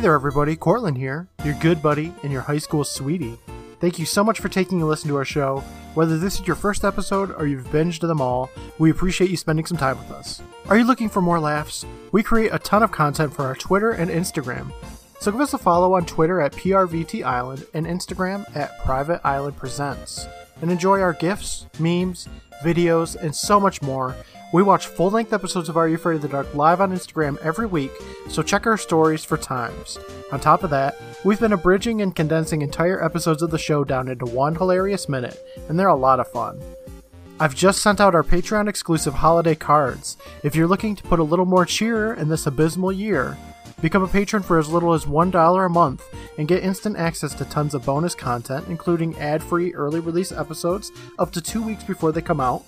Hey 0.00 0.04
there, 0.04 0.14
everybody. 0.14 0.56
Courtland 0.56 0.96
here, 0.96 1.28
your 1.44 1.52
good 1.60 1.82
buddy 1.82 2.14
and 2.22 2.32
your 2.32 2.40
high 2.40 2.56
school 2.56 2.84
sweetie. 2.84 3.36
Thank 3.80 3.98
you 3.98 4.06
so 4.06 4.24
much 4.24 4.40
for 4.40 4.48
taking 4.48 4.80
a 4.80 4.86
listen 4.86 5.10
to 5.10 5.16
our 5.16 5.26
show. 5.26 5.62
Whether 5.92 6.16
this 6.16 6.40
is 6.40 6.46
your 6.46 6.56
first 6.56 6.84
episode 6.84 7.34
or 7.34 7.46
you've 7.46 7.66
binged 7.66 8.00
them 8.00 8.18
all, 8.18 8.48
we 8.78 8.90
appreciate 8.90 9.28
you 9.28 9.36
spending 9.36 9.66
some 9.66 9.76
time 9.76 9.98
with 9.98 10.10
us. 10.10 10.40
Are 10.70 10.78
you 10.78 10.84
looking 10.84 11.10
for 11.10 11.20
more 11.20 11.38
laughs? 11.38 11.84
We 12.12 12.22
create 12.22 12.48
a 12.50 12.58
ton 12.58 12.82
of 12.82 12.92
content 12.92 13.34
for 13.34 13.44
our 13.44 13.54
Twitter 13.54 13.90
and 13.90 14.10
Instagram. 14.10 14.72
So 15.20 15.32
give 15.32 15.42
us 15.42 15.52
a 15.52 15.58
follow 15.58 15.92
on 15.92 16.06
Twitter 16.06 16.40
at 16.40 16.52
PRVT 16.52 17.22
Island 17.22 17.66
and 17.74 17.86
Instagram 17.86 18.46
at 18.56 18.82
Private 18.82 19.20
Island 19.22 19.58
Presents. 19.58 20.26
And 20.62 20.70
enjoy 20.70 21.02
our 21.02 21.12
gifs, 21.12 21.66
memes, 21.78 22.26
videos, 22.64 23.16
and 23.16 23.36
so 23.36 23.60
much 23.60 23.82
more. 23.82 24.16
We 24.52 24.64
watch 24.64 24.88
full 24.88 25.10
length 25.10 25.32
episodes 25.32 25.68
of 25.68 25.76
Are 25.76 25.86
You 25.86 25.94
Afraid 25.94 26.16
of 26.16 26.22
the 26.22 26.28
Dark 26.28 26.52
live 26.56 26.80
on 26.80 26.90
Instagram 26.90 27.38
every 27.38 27.66
week, 27.66 27.92
so 28.28 28.42
check 28.42 28.66
our 28.66 28.76
stories 28.76 29.24
for 29.24 29.36
times. 29.36 29.96
On 30.32 30.40
top 30.40 30.64
of 30.64 30.70
that, 30.70 31.00
we've 31.24 31.38
been 31.38 31.52
abridging 31.52 32.02
and 32.02 32.16
condensing 32.16 32.60
entire 32.60 33.00
episodes 33.04 33.42
of 33.42 33.52
the 33.52 33.58
show 33.58 33.84
down 33.84 34.08
into 34.08 34.24
one 34.24 34.56
hilarious 34.56 35.08
minute, 35.08 35.40
and 35.68 35.78
they're 35.78 35.86
a 35.86 35.94
lot 35.94 36.18
of 36.18 36.26
fun. 36.26 36.60
I've 37.38 37.54
just 37.54 37.80
sent 37.80 38.00
out 38.00 38.16
our 38.16 38.24
Patreon 38.24 38.68
exclusive 38.68 39.14
holiday 39.14 39.54
cards. 39.54 40.16
If 40.42 40.56
you're 40.56 40.66
looking 40.66 40.96
to 40.96 41.02
put 41.04 41.20
a 41.20 41.24
little 41.24 41.46
more 41.46 41.64
cheer 41.64 42.14
in 42.14 42.28
this 42.28 42.48
abysmal 42.48 42.90
year, 42.90 43.38
become 43.80 44.02
a 44.02 44.08
patron 44.08 44.42
for 44.42 44.58
as 44.58 44.68
little 44.68 44.94
as 44.94 45.04
$1 45.04 45.64
a 45.64 45.68
month 45.68 46.02
and 46.38 46.48
get 46.48 46.64
instant 46.64 46.96
access 46.96 47.34
to 47.34 47.44
tons 47.44 47.72
of 47.72 47.86
bonus 47.86 48.16
content, 48.16 48.66
including 48.68 49.16
ad 49.20 49.44
free 49.44 49.72
early 49.74 50.00
release 50.00 50.32
episodes 50.32 50.90
up 51.20 51.30
to 51.30 51.40
two 51.40 51.62
weeks 51.62 51.84
before 51.84 52.10
they 52.10 52.20
come 52.20 52.40
out. 52.40 52.64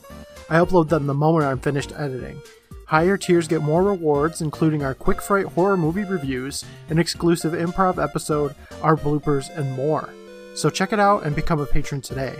I 0.52 0.56
upload 0.56 0.90
them 0.90 1.06
the 1.06 1.14
moment 1.14 1.46
I'm 1.46 1.60
finished 1.60 1.94
editing. 1.96 2.38
Higher 2.84 3.16
tiers 3.16 3.48
get 3.48 3.62
more 3.62 3.82
rewards, 3.82 4.42
including 4.42 4.84
our 4.84 4.92
Quick 4.92 5.22
Fright 5.22 5.46
horror 5.46 5.78
movie 5.78 6.04
reviews, 6.04 6.62
an 6.90 6.98
exclusive 6.98 7.54
improv 7.54 7.96
episode, 7.96 8.54
our 8.82 8.94
bloopers, 8.94 9.48
and 9.56 9.72
more. 9.72 10.10
So 10.54 10.68
check 10.68 10.92
it 10.92 11.00
out 11.00 11.24
and 11.24 11.34
become 11.34 11.58
a 11.58 11.64
patron 11.64 12.02
today. 12.02 12.36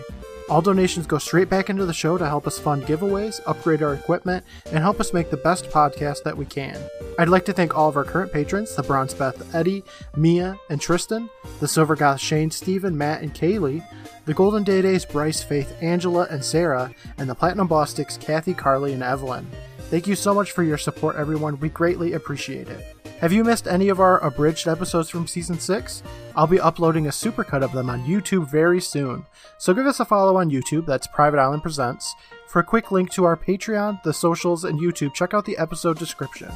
All 0.48 0.60
donations 0.60 1.06
go 1.06 1.18
straight 1.18 1.48
back 1.48 1.70
into 1.70 1.86
the 1.86 1.94
show 1.94 2.18
to 2.18 2.26
help 2.26 2.46
us 2.46 2.58
fund 2.58 2.84
giveaways, 2.84 3.40
upgrade 3.46 3.82
our 3.82 3.94
equipment, 3.94 4.44
and 4.66 4.78
help 4.78 5.00
us 5.00 5.12
make 5.12 5.30
the 5.30 5.36
best 5.36 5.70
podcast 5.70 6.24
that 6.24 6.36
we 6.36 6.44
can. 6.44 6.78
I'd 7.18 7.28
like 7.28 7.44
to 7.46 7.52
thank 7.52 7.76
all 7.76 7.88
of 7.88 7.96
our 7.96 8.04
current 8.04 8.32
patrons 8.32 8.74
the 8.74 8.82
Bronze 8.82 9.14
Beth 9.14 9.54
Eddie, 9.54 9.84
Mia, 10.16 10.58
and 10.68 10.80
Tristan, 10.80 11.30
the 11.60 11.68
Silver 11.68 11.96
Goth 11.96 12.20
Shane, 12.20 12.50
Stephen, 12.50 12.98
Matt, 12.98 13.22
and 13.22 13.34
Kaylee, 13.34 13.84
the 14.24 14.34
Golden 14.34 14.62
Day 14.62 14.82
Days 14.82 15.04
Bryce, 15.04 15.42
Faith, 15.42 15.74
Angela, 15.80 16.26
and 16.30 16.44
Sarah, 16.44 16.92
and 17.18 17.28
the 17.28 17.34
Platinum 17.34 17.68
Bostics 17.68 18.20
Kathy, 18.20 18.54
Carly, 18.54 18.92
and 18.92 19.02
Evelyn. 19.02 19.46
Thank 19.92 20.06
you 20.06 20.14
so 20.14 20.32
much 20.32 20.52
for 20.52 20.62
your 20.62 20.78
support, 20.78 21.16
everyone. 21.16 21.60
We 21.60 21.68
greatly 21.68 22.14
appreciate 22.14 22.66
it. 22.66 22.96
Have 23.20 23.30
you 23.30 23.44
missed 23.44 23.68
any 23.68 23.90
of 23.90 24.00
our 24.00 24.20
abridged 24.20 24.66
episodes 24.66 25.10
from 25.10 25.26
season 25.26 25.60
6? 25.60 26.02
I'll 26.34 26.46
be 26.46 26.58
uploading 26.58 27.08
a 27.08 27.10
supercut 27.10 27.62
of 27.62 27.72
them 27.72 27.90
on 27.90 28.06
YouTube 28.06 28.50
very 28.50 28.80
soon. 28.80 29.26
So 29.58 29.74
give 29.74 29.84
us 29.84 30.00
a 30.00 30.06
follow 30.06 30.38
on 30.38 30.50
YouTube, 30.50 30.86
that's 30.86 31.06
Private 31.08 31.38
Island 31.38 31.62
Presents. 31.62 32.14
For 32.48 32.60
a 32.60 32.64
quick 32.64 32.90
link 32.90 33.10
to 33.10 33.24
our 33.24 33.36
Patreon, 33.36 34.02
the 34.02 34.14
socials, 34.14 34.64
and 34.64 34.80
YouTube, 34.80 35.12
check 35.12 35.34
out 35.34 35.44
the 35.44 35.58
episode 35.58 35.98
description. 35.98 36.50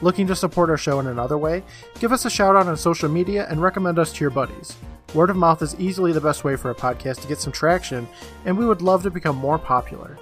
Looking 0.00 0.28
to 0.28 0.36
support 0.36 0.70
our 0.70 0.76
show 0.76 1.00
in 1.00 1.08
another 1.08 1.36
way? 1.36 1.64
Give 1.98 2.12
us 2.12 2.26
a 2.26 2.30
shout 2.30 2.54
out 2.54 2.68
on 2.68 2.76
social 2.76 3.08
media 3.08 3.48
and 3.50 3.60
recommend 3.60 3.98
us 3.98 4.12
to 4.12 4.20
your 4.20 4.30
buddies. 4.30 4.76
Word 5.14 5.30
of 5.30 5.36
mouth 5.36 5.62
is 5.62 5.74
easily 5.80 6.12
the 6.12 6.20
best 6.20 6.44
way 6.44 6.54
for 6.54 6.70
a 6.70 6.76
podcast 6.76 7.22
to 7.22 7.26
get 7.28 7.40
some 7.40 7.52
traction, 7.52 8.06
and 8.44 8.56
we 8.56 8.66
would 8.66 8.82
love 8.82 9.02
to 9.02 9.10
become 9.10 9.34
more 9.34 9.58
popular. 9.58 10.16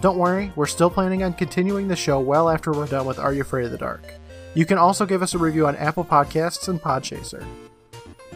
Don't 0.00 0.18
worry, 0.18 0.52
we're 0.54 0.66
still 0.66 0.90
planning 0.90 1.24
on 1.24 1.32
continuing 1.32 1.88
the 1.88 1.96
show 1.96 2.20
well 2.20 2.48
after 2.48 2.70
we're 2.70 2.86
done 2.86 3.04
with 3.04 3.18
Are 3.18 3.34
You 3.34 3.40
Afraid 3.40 3.64
of 3.64 3.72
the 3.72 3.78
Dark? 3.78 4.14
You 4.54 4.64
can 4.64 4.78
also 4.78 5.04
give 5.04 5.22
us 5.22 5.34
a 5.34 5.38
review 5.38 5.66
on 5.66 5.74
Apple 5.74 6.04
Podcasts 6.04 6.68
and 6.68 6.80
Podchaser. 6.80 7.44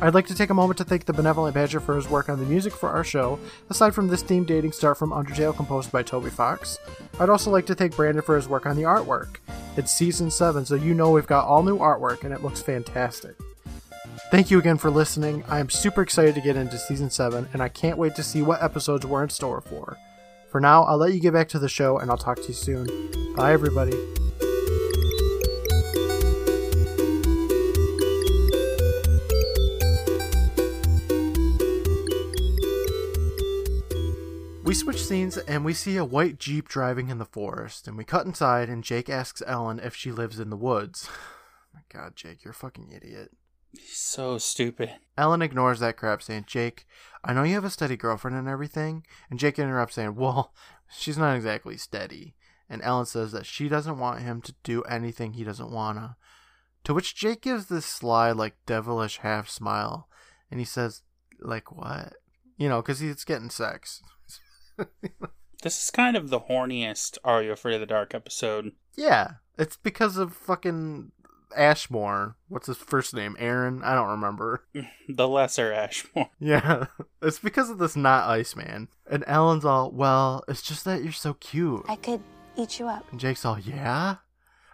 I'd 0.01 0.15
like 0.15 0.27
to 0.27 0.35
take 0.35 0.51
a 0.51 0.55
moment 0.55 0.79
to 0.79 0.85
thank 0.85 1.05
the 1.05 1.13
Benevolent 1.13 1.55
Badger 1.55 1.79
for 1.79 1.95
his 1.95 2.09
work 2.09 2.29
on 2.29 2.41
the 2.41 2.47
music 2.47 2.73
for 2.73 2.89
our 2.89 3.05
show, 3.05 3.39
aside 3.71 3.95
from 3.95 4.09
this 4.09 4.23
theme 4.23 4.43
dating 4.43 4.73
start 4.73 4.99
from 4.99 5.11
Undertale 5.11 5.55
composed 5.55 5.93
by 5.93 6.03
Toby 6.03 6.31
Fox. 6.31 6.81
I'd 7.21 7.31
also 7.31 7.53
like 7.53 7.67
to 7.67 7.77
thank 7.77 7.95
Brandon 7.95 8.25
for 8.25 8.35
his 8.35 8.49
work 8.49 8.67
on 8.67 8.75
the 8.75 8.83
artwork. 8.83 9.37
It's 9.77 9.93
season 9.93 10.33
7, 10.33 10.67
so 10.67 10.75
you 10.75 10.95
know 10.95 11.13
we've 11.13 11.29
got 11.29 11.47
all 11.47 11.63
new 11.63 11.79
artwork 11.79 12.25
and 12.25 12.35
it 12.35 12.43
looks 12.43 12.61
fantastic. 12.61 13.37
Thank 14.33 14.51
you 14.51 14.59
again 14.59 14.79
for 14.79 14.91
listening. 14.91 15.45
I 15.47 15.61
am 15.61 15.71
super 15.71 16.03
excited 16.03 16.35
to 16.35 16.41
get 16.41 16.57
into 16.57 16.77
season 16.77 17.09
7, 17.09 17.51
and 17.53 17.63
I 17.63 17.69
can't 17.69 17.99
wait 17.99 18.17
to 18.17 18.25
see 18.25 18.43
what 18.43 18.65
episodes 18.65 19.07
we're 19.07 19.23
in 19.23 19.31
store 19.31 19.61
for. 19.61 19.97
For 20.53 20.61
now, 20.61 20.83
I'll 20.83 20.99
let 20.99 21.15
you 21.15 21.19
get 21.19 21.33
back 21.33 21.49
to 21.49 21.59
the 21.59 21.67
show, 21.67 21.97
and 21.97 22.11
I'll 22.11 22.19
talk 22.19 22.37
to 22.43 22.49
you 22.49 22.53
soon. 22.53 22.87
Bye, 23.35 23.55
everybody. 23.55 23.97
We 34.63 34.75
switch 34.75 35.03
scenes 35.03 35.39
and 35.39 35.65
we 35.65 35.73
see 35.73 35.97
a 35.97 36.05
white 36.05 36.39
Jeep 36.39 36.69
driving 36.69 37.09
in 37.09 37.17
the 37.17 37.25
forest, 37.25 37.89
and 37.89 37.97
we 37.97 38.05
cut 38.05 38.27
inside 38.27 38.69
and 38.69 38.85
Jake 38.85 39.09
asks 39.09 39.43
Ellen 39.47 39.81
if 39.83 39.97
she 39.97 40.13
lives 40.13 40.39
in 40.39 40.51
the 40.51 40.57
woods. 40.57 41.09
Oh 41.75 41.79
my 41.79 42.01
god, 42.01 42.17
Jake, 42.17 42.45
you're 42.45 42.53
a 42.53 42.55
fucking 42.55 42.93
idiot. 42.95 43.31
He's 43.73 43.97
so 43.97 44.37
stupid. 44.37 44.93
Ellen 45.17 45.41
ignores 45.41 45.81
that 45.81 45.97
crap, 45.97 46.23
saying, 46.23 46.45
Jake, 46.47 46.87
I 47.25 47.33
know 47.33 47.43
you 47.43 47.55
have 47.55 47.65
a 47.65 47.71
steady 47.71 47.97
girlfriend 47.97 48.37
and 48.37 48.49
everything. 48.49 49.07
And 49.31 49.39
Jake 49.39 49.59
interrupts, 49.59 49.95
saying, 49.95 50.17
Well, 50.17 50.53
she's 50.91 51.19
not 51.19 51.37
exactly 51.37 51.77
steady. 51.77 52.35
And 52.69 52.83
Ellen 52.83 53.07
says 53.07 53.33
that 53.33 53.47
she 53.47 53.69
doesn't 53.69 53.99
want 53.99 54.23
him 54.23 54.41
to 54.43 54.55
do 54.63 54.83
anything 54.83 55.33
he 55.33 55.45
doesn't 55.45 55.71
wanna. 55.71 56.17
To 56.85 56.95
which 56.95 57.15
Jake 57.15 57.43
gives 57.43 57.67
this 57.67 57.87
sly, 57.87 58.33
like, 58.33 58.57
devilish 58.67 59.19
half 59.19 59.49
smile. 59.49 60.09
And 60.51 60.59
he 60.59 60.67
says, 60.67 61.03
Like 61.41 61.71
what? 61.71 62.15
You 62.57 62.69
know, 62.69 62.83
because 62.83 63.01
he's 63.01 63.25
getting 63.25 63.51
sex. 63.51 64.03
This 65.63 65.81
is 65.81 65.91
kind 65.93 66.17
of 66.17 66.29
the 66.29 66.41
horniest 66.41 67.19
Are 67.23 67.41
You 67.41 67.53
Afraid 67.53 67.75
of 67.75 67.81
the 67.81 67.87
Dark 67.87 68.17
episode. 68.17 68.73
Yeah, 68.97 69.35
it's 69.57 69.77
because 69.77 70.17
of 70.17 70.35
fucking 70.35 71.13
Ashmore. 71.57 72.37
What's 72.49 72.67
his 72.67 72.77
first 72.77 73.15
name? 73.15 73.37
Aaron? 73.39 73.83
I 73.83 73.95
don't 73.95 74.09
remember. 74.11 74.65
The 75.09 75.29
Lesser 75.29 75.73
Ashmore. 75.73 76.31
Yeah, 76.39 76.87
it's 77.21 77.39
because 77.39 77.71
of 77.71 77.79
this 77.79 77.97
not 77.97 78.29
Iceman. 78.29 78.89
And 79.11 79.25
Ellen's 79.27 79.65
all, 79.65 79.91
well, 79.91 80.43
it's 80.49 80.63
just 80.63 80.85
that 80.85 81.03
you're 81.03 81.13
so 81.13 81.35
cute. 81.35 81.85
I 81.89 81.97
could 81.97 82.23
eat 82.57 82.79
you 82.79 82.89
up. 82.89 83.11
And 83.11 83.21
Jake's 83.21 83.45
all, 83.45 83.59
yeah? 83.59 84.17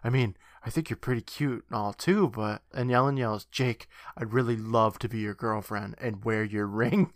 I 0.05 0.11
mean, 0.11 0.37
I 0.65 0.71
think 0.71 0.91
you're 0.91 0.97
pretty 0.97 1.23
cute 1.23 1.65
and 1.69 1.77
all 1.77 1.93
too, 1.93 2.29
but. 2.29 2.63
And 2.73 2.91
Ellen 2.93 3.17
yells, 3.17 3.45
Jake, 3.47 3.87
I'd 4.17 4.33
really 4.33 4.57
love 4.57 4.99
to 5.01 5.09
be 5.09 5.19
your 5.19 5.35
girlfriend 5.35 5.97
and 6.01 6.25
wear 6.25 6.45
your 6.45 6.67
ring. 6.69 7.13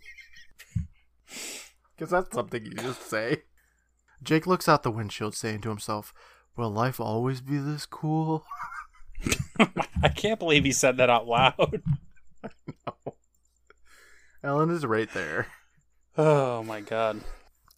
Because 1.95 2.11
that's 2.11 2.33
something 2.33 2.65
you 2.65 2.73
just 2.73 3.09
say. 3.09 3.43
Jake 4.21 4.47
looks 4.47 4.67
out 4.67 4.83
the 4.83 4.91
windshield, 4.91 5.35
saying 5.35 5.61
to 5.61 5.69
himself, 5.69 6.13
Will 6.55 6.69
life 6.69 6.99
always 6.99 7.41
be 7.41 7.57
this 7.57 7.85
cool? 7.85 8.45
I 10.03 10.09
can't 10.09 10.39
believe 10.39 10.63
he 10.65 10.71
said 10.71 10.97
that 10.97 11.09
out 11.09 11.27
loud. 11.27 11.81
Ellen 14.43 14.69
is 14.69 14.85
right 14.85 15.09
there. 15.13 15.47
Oh 16.17 16.63
my 16.63 16.81
god. 16.81 17.21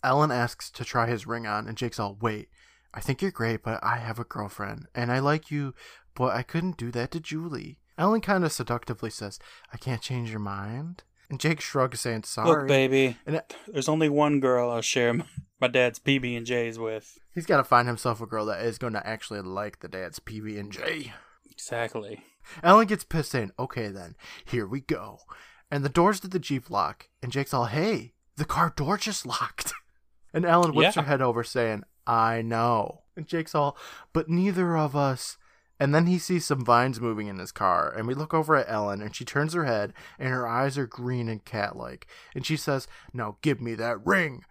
Ellen 0.04 0.32
asks 0.32 0.70
to 0.72 0.86
try 0.86 1.08
his 1.08 1.28
ring 1.28 1.46
on, 1.48 1.68
and 1.68 1.78
Jake's 1.78 2.00
all, 2.00 2.18
Wait, 2.20 2.50
I 2.94 3.00
think 3.00 3.22
you're 3.22 3.32
great, 3.32 3.64
but 3.64 3.84
I 3.84 3.98
have 3.98 4.20
a 4.20 4.24
girlfriend, 4.24 4.86
and 4.96 5.12
I 5.12 5.20
like 5.20 5.52
you, 5.52 5.74
but 6.16 6.36
I 6.36 6.44
couldn't 6.44 6.78
do 6.78 6.92
that 6.92 7.12
to 7.12 7.20
Julie. 7.20 7.80
Ellen 7.98 8.22
kind 8.22 8.44
of 8.44 8.52
seductively 8.52 9.10
says, 9.10 9.40
I 9.74 9.78
can't 9.78 10.02
change 10.02 10.30
your 10.32 10.40
mind. 10.40 11.04
And 11.30 11.40
Jake 11.40 11.62
shrugs, 11.62 12.02
saying, 12.02 12.24
Sorry. 12.24 12.50
Look, 12.50 12.68
baby, 12.68 13.18
And 13.26 13.38
it- 13.38 13.56
there's 13.68 13.90
only 13.90 14.10
one 14.10 14.40
girl 14.40 14.70
I'll 14.70 14.82
share 14.82 15.14
my, 15.14 15.26
my 15.62 15.68
dad's 15.68 15.98
PB 16.00 16.36
and 16.38 16.46
J's 16.46 16.78
with. 16.78 17.18
He's 17.34 17.46
got 17.46 17.58
to 17.58 17.64
find 17.64 17.88
himself 17.88 18.22
a 18.22 18.26
girl 18.28 18.46
that 18.48 18.64
is 18.64 18.78
going 18.78 18.94
to 18.94 19.08
actually 19.08 19.42
like 19.42 19.80
the 19.80 19.88
dad's 19.88 20.20
PB 20.20 20.60
and 20.60 20.72
J. 20.72 21.14
Exactly. 21.58 22.24
Ellen 22.62 22.88
gets 22.88 23.04
pissed, 23.04 23.32
saying, 23.32 23.52
"Okay, 23.58 23.88
then, 23.90 24.16
here 24.44 24.68
we 24.68 24.82
go." 24.82 25.20
And 25.72 25.84
the 25.84 25.90
doors 25.90 26.20
to 26.20 26.28
the 26.28 26.40
jeep 26.40 26.70
lock, 26.70 27.10
and 27.24 27.32
Jake's 27.32 27.54
all, 27.54 27.66
"Hey, 27.66 28.14
the 28.36 28.46
car 28.46 28.72
door 28.76 28.98
just 28.98 29.26
locked." 29.26 29.74
And 30.34 30.44
Ellen 30.46 30.76
whips 30.76 30.98
Yeah. 30.98 31.04
her 31.04 31.08
head 31.08 31.22
over, 31.22 31.46
saying, 31.46 31.84
"I 32.06 32.42
know." 32.42 33.04
And 33.16 33.26
Jake's 33.26 33.56
all, 33.56 33.78
"But 34.12 34.28
neither 34.30 34.76
of 34.76 34.94
us." 34.94 35.38
And 35.80 35.96
then 35.96 36.08
he 36.08 36.20
sees 36.20 36.46
some 36.46 36.64
vines 36.66 37.00
moving 37.00 37.28
in 37.28 37.40
his 37.40 37.54
car, 37.54 37.90
and 37.90 38.06
we 38.06 38.14
look 38.14 38.34
over 38.34 38.54
at 38.58 38.70
Ellen, 38.70 39.02
and 39.02 39.16
she 39.16 39.24
turns 39.24 39.54
her 39.54 39.64
head, 39.64 39.94
and 40.20 40.28
her 40.30 40.46
eyes 40.46 40.78
are 40.78 40.88
green 40.88 41.30
and 41.30 41.44
cat-like, 41.46 42.06
and 42.36 42.46
she 42.46 42.58
says, 42.58 42.86
"Now 43.14 43.38
give 43.42 43.62
me 43.62 43.76
that 43.76 44.06
ring." 44.06 44.44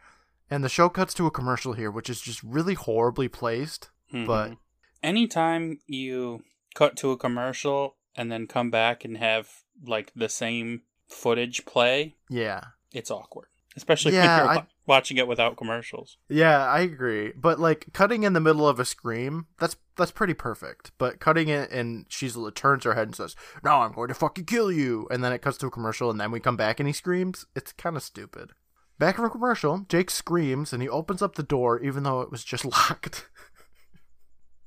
And 0.51 0.65
the 0.65 0.69
show 0.71 0.89
cuts 0.89 1.13
to 1.15 1.27
a 1.27 1.31
commercial 1.31 1.75
here, 1.75 1.91
which 1.91 2.09
is 2.09 2.21
just 2.23 2.43
really 2.43 2.75
horribly 2.75 3.29
placed, 3.29 3.91
but 4.11 4.53
Mhm. 4.53 4.59
anytime 5.03 5.79
you 5.87 6.43
cut 6.75 6.97
to 6.99 7.11
a 7.13 7.17
commercial 7.17 7.97
and 8.17 8.31
then 8.31 8.47
come 8.47 8.71
back 8.71 9.05
and 9.05 9.17
have 9.17 9.49
like 9.87 10.13
the 10.15 10.29
same 10.29 10.83
footage 11.09 11.65
play, 11.65 12.17
yeah, 12.29 12.61
it's 12.93 13.11
awkward. 13.11 13.47
Especially 13.77 14.13
Yeah, 14.15 14.45
when 14.45 14.55
you're 14.55 14.63
I- 14.63 14.67
watching 14.87 15.17
it 15.17 15.27
without 15.27 15.57
commercials. 15.57 16.17
Yeah, 16.29 16.65
I 16.65 16.81
agree. 16.81 17.33
But 17.37 17.59
like 17.59 17.87
cutting 17.93 18.23
in 18.23 18.33
the 18.33 18.39
middle 18.41 18.69
of 18.69 18.79
a 18.79 18.85
scream, 18.85 19.47
that's 19.59 19.75
that's 19.97 20.13
pretty 20.13 20.35
perfect. 20.35 20.93
But 20.97 21.19
cutting 21.19 21.49
it 21.49 21.73
and 21.73 22.07
she's 22.09 22.37
turns 22.55 22.85
her 22.85 22.95
head 22.95 23.09
and 23.09 23.17
says, 23.17 23.35
"Now 23.65 23.83
I'm 23.83 23.93
going 23.93 24.09
to 24.09 24.15
fucking 24.15 24.45
kill 24.45 24.71
you," 24.71 25.09
and 25.11 25.25
then 25.25 25.33
it 25.33 25.43
cuts 25.43 25.59
to 25.59 25.67
a 25.67 25.71
commercial, 25.73 26.09
and 26.09 26.21
then 26.21 26.31
we 26.31 26.39
come 26.39 26.57
back 26.57 26.79
and 26.79 26.87
he 26.89 26.93
screams. 26.93 27.47
It's 27.57 27.73
kind 27.73 27.97
of 27.97 28.03
stupid. 28.05 28.51
Back 28.97 29.17
from 29.17 29.25
a 29.25 29.31
commercial, 29.31 29.85
Jake 29.89 30.09
screams 30.09 30.73
and 30.73 30.81
he 30.81 30.89
opens 30.89 31.21
up 31.21 31.35
the 31.35 31.43
door 31.43 31.81
even 31.83 32.05
though 32.05 32.21
it 32.21 32.31
was 32.31 32.45
just 32.45 32.65
locked. 32.91 33.27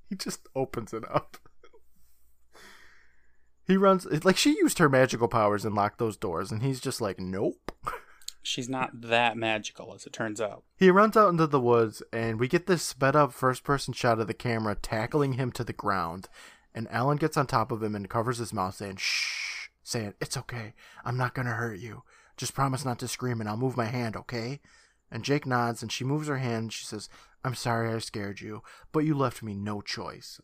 he 0.10 0.16
just 0.18 0.42
opens 0.54 0.94
it 0.94 1.04
up. 1.10 1.38
He 3.68 3.76
runs 3.76 4.06
it's 4.06 4.26
like 4.26 4.38
she 4.38 4.52
used 4.58 4.80
her 4.80 4.88
magical 4.88 5.28
powers 5.28 5.66
and 5.66 5.76
locked 5.76 6.00
those 6.00 6.16
doors, 6.18 6.52
and 6.52 6.64
he's 6.64 6.80
just 6.80 7.02
like, 7.02 7.20
"Nope." 7.20 7.72
She's 8.42 8.70
not 8.70 9.02
that 9.02 9.36
magical, 9.36 9.94
as 9.94 10.06
it 10.06 10.14
turns 10.14 10.40
out. 10.40 10.64
He 10.78 10.90
runs 10.90 11.18
out 11.18 11.28
into 11.28 11.48
the 11.48 11.60
woods, 11.60 12.02
and 12.14 12.40
we 12.40 12.48
get 12.48 12.66
this 12.66 12.82
sped 12.82 13.14
up 13.14 13.34
first 13.34 13.66
person 13.66 13.94
shot 13.94 14.22
of 14.22 14.28
the 14.28 14.34
camera 14.34 14.74
tackling 14.74 15.34
him 15.34 15.52
to 15.52 15.66
the 15.66 15.74
ground. 15.74 16.30
And 16.74 16.88
Ellen 16.90 17.18
gets 17.18 17.36
on 17.36 17.46
top 17.46 17.74
of 17.74 17.84
him 17.84 17.94
and 17.94 18.10
covers 18.10 18.38
his 18.38 18.54
mouth, 18.54 18.76
saying, 18.76 18.98
Shh, 18.98 19.68
saying, 19.84 20.14
It's 20.22 20.38
okay. 20.38 20.76
I'm 21.04 21.18
not 21.18 21.34
going 21.34 21.48
to 21.48 21.56
hurt 21.56 21.80
you. 21.80 22.04
Just 22.38 22.54
promise 22.54 22.86
not 22.86 23.00
to 23.00 23.10
scream, 23.10 23.42
and 23.42 23.50
I'll 23.50 23.58
move 23.58 23.76
my 23.76 23.88
hand, 23.88 24.16
okay? 24.16 24.62
And 25.12 25.26
Jake 25.26 25.46
nods, 25.46 25.82
and 25.82 25.92
she 25.92 26.06
moves 26.06 26.30
her 26.30 26.38
hand. 26.38 26.56
And 26.56 26.74
she 26.74 26.86
says, 26.86 27.10
I'm 27.44 27.56
sorry 27.56 27.94
I 27.94 27.98
scared 28.00 28.40
you, 28.40 28.64
but 28.94 29.00
you 29.00 29.14
left 29.14 29.44
me 29.44 29.56
no 29.56 29.82
choice. 29.82 30.40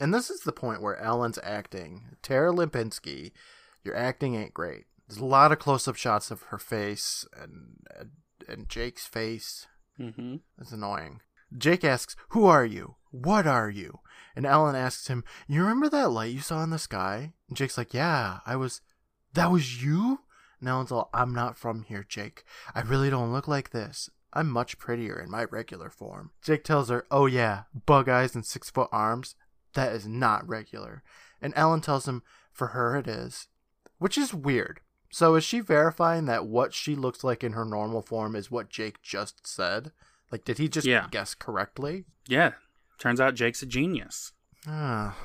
And 0.00 0.12
this 0.12 0.30
is 0.30 0.40
the 0.40 0.52
point 0.52 0.82
where 0.82 0.98
Ellen's 0.98 1.38
acting. 1.42 2.16
Tara 2.22 2.52
Lipinski, 2.52 3.32
your 3.84 3.96
acting 3.96 4.34
ain't 4.34 4.54
great. 4.54 4.84
There's 5.08 5.20
a 5.20 5.24
lot 5.24 5.52
of 5.52 5.58
close 5.58 5.86
up 5.86 5.96
shots 5.96 6.30
of 6.30 6.42
her 6.44 6.58
face 6.58 7.26
and, 7.40 7.76
and, 7.98 8.10
and 8.48 8.68
Jake's 8.68 9.06
face. 9.06 9.66
hmm 9.96 10.36
It's 10.58 10.72
annoying. 10.72 11.20
Jake 11.56 11.84
asks, 11.84 12.16
Who 12.30 12.46
are 12.46 12.64
you? 12.64 12.96
What 13.10 13.46
are 13.46 13.70
you? 13.70 14.00
And 14.34 14.44
Ellen 14.46 14.74
asks 14.74 15.06
him, 15.06 15.22
You 15.46 15.60
remember 15.62 15.88
that 15.90 16.10
light 16.10 16.32
you 16.32 16.40
saw 16.40 16.62
in 16.64 16.70
the 16.70 16.78
sky? 16.78 17.34
And 17.48 17.56
Jake's 17.56 17.78
like, 17.78 17.94
Yeah, 17.94 18.38
I 18.46 18.56
was. 18.56 18.80
That 19.34 19.50
was 19.52 19.82
you? 19.84 20.20
And 20.60 20.68
Ellen's 20.68 20.90
all, 20.90 21.10
I'm 21.12 21.34
not 21.34 21.56
from 21.56 21.82
here, 21.82 22.04
Jake. 22.08 22.44
I 22.74 22.80
really 22.80 23.10
don't 23.10 23.32
look 23.32 23.46
like 23.46 23.70
this. 23.70 24.08
I'm 24.32 24.50
much 24.50 24.78
prettier 24.78 25.20
in 25.20 25.30
my 25.30 25.44
regular 25.44 25.90
form. 25.90 26.30
Jake 26.42 26.64
tells 26.64 26.88
her, 26.88 27.06
Oh, 27.10 27.26
yeah, 27.26 27.64
bug 27.86 28.08
eyes 28.08 28.34
and 28.34 28.44
six 28.44 28.70
foot 28.70 28.88
arms. 28.90 29.36
That 29.74 29.92
is 29.92 30.06
not 30.06 30.48
regular. 30.48 31.02
And 31.42 31.52
Ellen 31.56 31.80
tells 31.80 32.08
him, 32.08 32.22
For 32.52 32.68
her 32.68 32.96
it 32.96 33.06
is. 33.06 33.48
Which 33.98 34.16
is 34.18 34.32
weird. 34.34 34.80
So 35.10 35.34
is 35.36 35.44
she 35.44 35.60
verifying 35.60 36.24
that 36.26 36.46
what 36.46 36.74
she 36.74 36.96
looks 36.96 37.22
like 37.22 37.44
in 37.44 37.52
her 37.52 37.64
normal 37.64 38.02
form 38.02 38.34
is 38.34 38.50
what 38.50 38.68
Jake 38.70 39.00
just 39.02 39.46
said? 39.46 39.92
Like, 40.32 40.44
did 40.44 40.58
he 40.58 40.68
just 40.68 40.86
Yeah. 40.86 41.06
guess 41.10 41.34
correctly? 41.34 42.04
Yeah. 42.26 42.52
Turns 42.98 43.20
out 43.20 43.34
Jake's 43.34 43.62
a 43.62 43.66
genius. 43.66 44.32
Ah, 44.66 45.16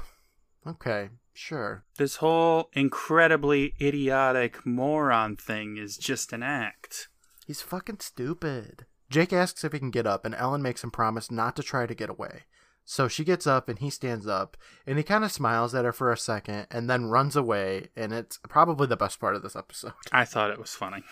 okay, 0.68 1.10
sure. 1.34 1.86
This 1.98 2.18
whole 2.18 2.70
incredibly 2.74 3.74
idiotic 3.82 4.66
moron 4.66 5.38
thing 5.38 5.78
is 5.78 5.98
just 5.98 6.34
an 6.34 6.44
act. 6.44 7.08
He's 7.48 7.62
fucking 7.62 8.00
stupid. 8.02 8.86
Jake 9.10 9.34
asks 9.34 9.64
if 9.64 9.74
he 9.74 9.80
can 9.80 9.90
get 9.92 10.06
up, 10.06 10.26
and 10.26 10.36
Ellen 10.36 10.62
makes 10.62 10.84
him 10.84 10.92
promise 10.92 11.32
not 11.32 11.56
to 11.56 11.64
try 11.64 11.86
to 11.88 11.96
get 11.96 12.10
away. 12.10 12.44
So 12.92 13.08
she 13.08 13.24
gets 13.24 13.46
up 13.46 13.70
and 13.70 13.78
he 13.78 13.92
stands 13.92 14.26
up, 14.26 14.58
and 14.88 14.98
he 14.98 15.04
kind 15.04 15.24
of 15.24 15.32
smiles 15.32 15.76
at 15.76 15.86
her 15.86 15.92
for 15.94 16.12
a 16.12 16.18
second 16.18 16.66
and 16.72 16.90
then 16.90 17.06
runs 17.06 17.36
away, 17.36 17.90
and 17.96 18.12
it's 18.12 18.40
probably 18.50 18.88
the 18.88 18.98
best 18.98 19.20
part 19.20 19.36
of 19.36 19.44
this 19.44 19.56
episode. 19.56 19.94
I 20.12 20.26
thought 20.26 20.50
it 20.50 20.58
was 20.58 20.74
funny. 20.74 21.04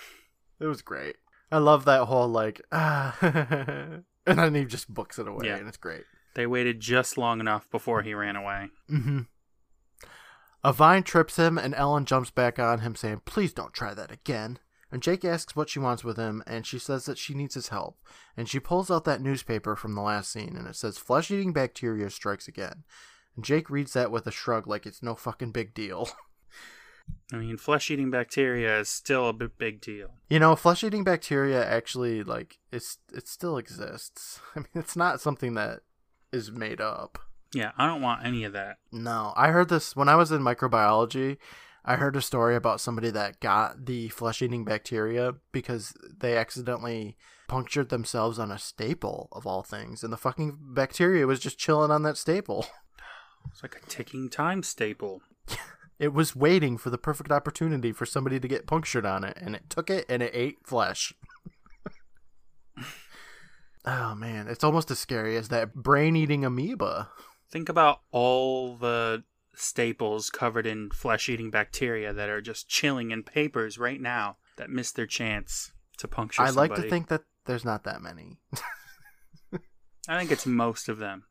It 0.60 0.66
was 0.66 0.82
great. 0.82 1.18
I 1.52 1.60
love 1.60 1.86
that 1.86 2.06
whole, 2.06 2.28
like, 2.28 2.64
ah, 2.72 3.16
and 3.22 4.04
then 4.26 4.56
he 4.56 4.66
just 4.66 4.92
books 4.92 5.20
it 5.20 5.28
away, 5.28 5.46
Yeah. 5.46 5.58
and 5.58 5.68
it's 5.68 5.78
great. 5.78 6.02
They 6.34 6.48
waited 6.48 6.80
just 6.80 7.16
long 7.16 7.40
enough 7.40 7.70
before 7.70 8.02
he 8.02 8.16
ran 8.16 8.36
away. 8.36 8.70
Mm-hmm. 8.90 9.20
A 10.64 10.74
vine 10.74 11.04
trips 11.04 11.36
him, 11.36 11.60
and 11.60 11.76
Ellen 11.76 12.06
jumps 12.06 12.32
back 12.32 12.58
on 12.58 12.80
him, 12.80 12.96
saying, 12.96 13.22
Please 13.26 13.54
don't 13.54 13.72
try 13.74 13.94
that 13.94 14.12
again. 14.12 14.58
And 14.92 15.04
Jake 15.04 15.26
asks 15.26 15.56
what 15.56 15.70
she 15.70 15.80
wants 15.80 16.04
with 16.04 16.18
him, 16.18 16.44
and 16.48 16.66
she 16.66 16.80
says 16.80 17.06
that 17.06 17.18
she 17.18 17.34
needs 17.34 17.56
his 17.56 17.70
help. 17.70 17.98
And 18.38 18.48
she 18.48 18.60
pulls 18.60 18.90
out 18.90 19.04
that 19.04 19.22
newspaper 19.22 19.76
from 19.76 19.96
the 19.96 20.02
last 20.02 20.32
scene, 20.32 20.56
and 20.58 20.68
it 20.68 20.76
says, 20.76 20.98
Flesh 20.98 21.30
eating 21.30 21.52
bacteria 21.52 22.10
strikes 22.10 22.48
again. 22.48 22.84
And 23.36 23.44
Jake 23.44 23.70
reads 23.70 23.94
that 23.94 24.12
with 24.12 24.26
a 24.28 24.32
shrug, 24.32 24.66
like 24.68 24.86
it's 24.86 25.04
no 25.04 25.16
fucking 25.16 25.52
big 25.52 25.74
deal. 25.74 26.10
I 27.32 27.38
mean, 27.38 27.58
flesh 27.58 27.90
eating 27.92 28.10
bacteria 28.10 28.80
is 28.80 28.90
still 28.90 29.30
a 29.30 29.34
big, 29.34 29.58
big 29.58 29.82
deal. 29.82 30.10
You 30.30 30.40
know, 30.40 30.56
flesh 30.56 30.84
eating 30.84 31.04
bacteria 31.04 31.66
actually, 31.66 32.24
like, 32.24 32.60
it's 32.72 32.98
it 33.14 33.28
still 33.28 33.58
exists. 33.58 34.40
I 34.56 34.60
mean, 34.60 34.68
it's 34.76 34.96
not 34.96 35.22
something 35.22 35.54
that 35.56 35.82
is 36.32 36.52
made 36.52 36.82
up. 36.82 37.20
Yeah, 37.54 37.72
I 37.78 37.88
don't 37.88 38.02
want 38.02 38.26
any 38.26 38.44
of 38.44 38.54
that. 38.54 38.78
No, 38.92 39.34
I 39.38 39.50
heard 39.50 39.70
this 39.70 39.96
when 39.96 40.10
I 40.10 40.16
was 40.16 40.32
in 40.32 40.42
microbiology. 40.42 41.38
I 41.88 41.96
heard 41.96 42.18
a 42.18 42.22
story 42.22 42.58
about 42.58 42.82
somebody 42.82 43.10
that 43.12 43.40
got 43.40 43.86
the 43.86 44.10
flesh 44.10 44.42
eating 44.42 44.66
bacteria 44.66 45.36
because 45.54 45.94
they 46.20 46.38
accidentally 46.38 47.16
punctured 47.48 47.88
themselves 47.88 48.38
on 48.38 48.52
a 48.52 48.60
staple 48.60 49.30
of 49.32 49.48
all 49.48 49.64
things, 49.64 50.04
and 50.04 50.12
the 50.12 50.18
fucking 50.18 50.58
bacteria 50.60 51.26
was 51.26 51.40
just 51.40 51.58
chilling 51.58 51.90
on 51.90 52.04
that 52.04 52.18
staple. 52.18 52.66
It's 53.50 53.64
like 53.64 53.78
a 53.78 53.88
ticking 53.88 54.30
time 54.30 54.62
staple. 54.62 55.22
It 56.00 56.14
was 56.14 56.36
waiting 56.36 56.78
for 56.78 56.90
the 56.90 56.98
perfect 56.98 57.32
opportunity 57.32 57.94
for 57.94 58.06
somebody 58.06 58.42
to 58.42 58.48
get 58.48 58.68
punctured 58.68 59.06
on 59.06 59.24
it, 59.24 59.38
and 59.40 59.56
it 59.56 59.70
took 59.70 59.90
it 59.90 60.06
and 60.10 60.22
it 60.22 60.32
ate 60.34 60.58
flesh. 60.66 61.14
oh 63.86 64.14
man, 64.16 64.48
it's 64.48 64.64
almost 64.64 64.92
as 64.92 65.00
scary 65.00 65.38
as 65.38 65.48
that 65.48 65.74
brain 65.74 66.16
eating 66.18 66.44
amoeba. 66.44 67.10
Think 67.50 67.70
about 67.70 68.02
all 68.12 68.76
the 68.76 69.24
staples 69.58 70.30
covered 70.30 70.66
in 70.68 70.90
flesh 70.92 71.28
eating 71.30 71.50
bacteria 71.50 72.14
that 72.14 72.30
are 72.30 72.42
just 72.42 72.70
chilling 72.70 73.12
in 73.12 73.24
papers 73.24 73.78
right 73.78 74.00
now 74.00 74.38
that 74.58 74.70
missed 74.70 74.96
their 74.96 75.08
chance 75.08 75.72
to 75.98 76.08
puncture 76.08 76.44
I 76.44 76.52
like 76.52 76.76
to 76.76 76.84
think 76.84 77.08
that 77.08 77.24
there's 77.46 77.66
not 77.66 77.84
that 77.86 78.02
many. 78.02 78.40
I 80.08 80.20
think 80.20 80.32
it's 80.32 80.46
most 80.46 80.88
of 80.90 81.00
them. 81.00 81.26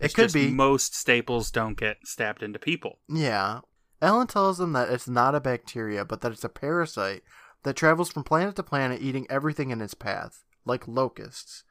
It 0.00 0.14
could 0.14 0.32
be. 0.32 0.48
Most 0.48 0.94
staples 0.94 1.50
don't 1.50 1.76
get 1.76 1.98
stabbed 2.04 2.42
into 2.42 2.58
people. 2.58 2.98
Yeah. 3.08 3.60
Ellen 4.00 4.28
tells 4.28 4.58
them 4.58 4.72
that 4.74 4.90
it's 4.90 5.08
not 5.08 5.34
a 5.34 5.40
bacteria, 5.40 6.04
but 6.04 6.20
that 6.20 6.30
it's 6.30 6.44
a 6.44 6.48
parasite 6.48 7.22
that 7.64 7.74
travels 7.74 8.12
from 8.12 8.22
planet 8.22 8.54
to 8.56 8.62
planet 8.62 9.02
eating 9.02 9.26
everything 9.28 9.70
in 9.70 9.80
its 9.80 9.94
path, 9.94 10.44
like 10.64 10.86
locusts. 10.86 11.64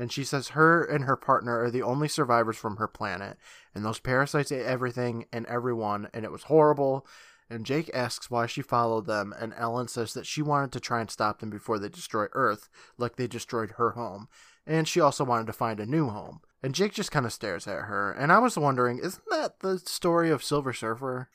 And 0.00 0.10
she 0.10 0.24
says 0.24 0.48
her 0.48 0.82
and 0.82 1.04
her 1.04 1.16
partner 1.16 1.62
are 1.62 1.70
the 1.70 1.82
only 1.82 2.08
survivors 2.08 2.56
from 2.56 2.78
her 2.78 2.88
planet, 2.88 3.36
and 3.74 3.84
those 3.84 3.98
parasites 4.00 4.50
ate 4.50 4.64
everything 4.64 5.26
and 5.30 5.44
everyone, 5.44 6.08
and 6.14 6.24
it 6.24 6.32
was 6.32 6.44
horrible. 6.44 7.06
And 7.50 7.66
Jake 7.66 7.90
asks 7.92 8.30
why 8.30 8.46
she 8.46 8.62
followed 8.62 9.04
them, 9.06 9.34
and 9.38 9.52
Ellen 9.58 9.88
says 9.88 10.14
that 10.14 10.24
she 10.24 10.40
wanted 10.40 10.72
to 10.72 10.80
try 10.80 11.00
and 11.02 11.10
stop 11.10 11.40
them 11.40 11.50
before 11.50 11.78
they 11.78 11.90
destroy 11.90 12.28
Earth, 12.32 12.70
like 12.96 13.16
they 13.16 13.26
destroyed 13.26 13.72
her 13.72 13.90
home. 13.90 14.28
And 14.66 14.88
she 14.88 15.00
also 15.00 15.22
wanted 15.22 15.46
to 15.48 15.52
find 15.52 15.80
a 15.80 15.84
new 15.86 16.08
home. 16.08 16.40
And 16.62 16.74
Jake 16.74 16.92
just 16.94 17.10
kind 17.12 17.26
of 17.26 17.32
stares 17.32 17.66
at 17.66 17.82
her. 17.82 18.10
And 18.12 18.32
I 18.32 18.38
was 18.38 18.56
wondering, 18.56 19.00
isn't 19.00 19.24
that 19.30 19.60
the 19.60 19.78
story 19.80 20.30
of 20.30 20.42
Silver 20.44 20.72
Surfer? 20.72 21.28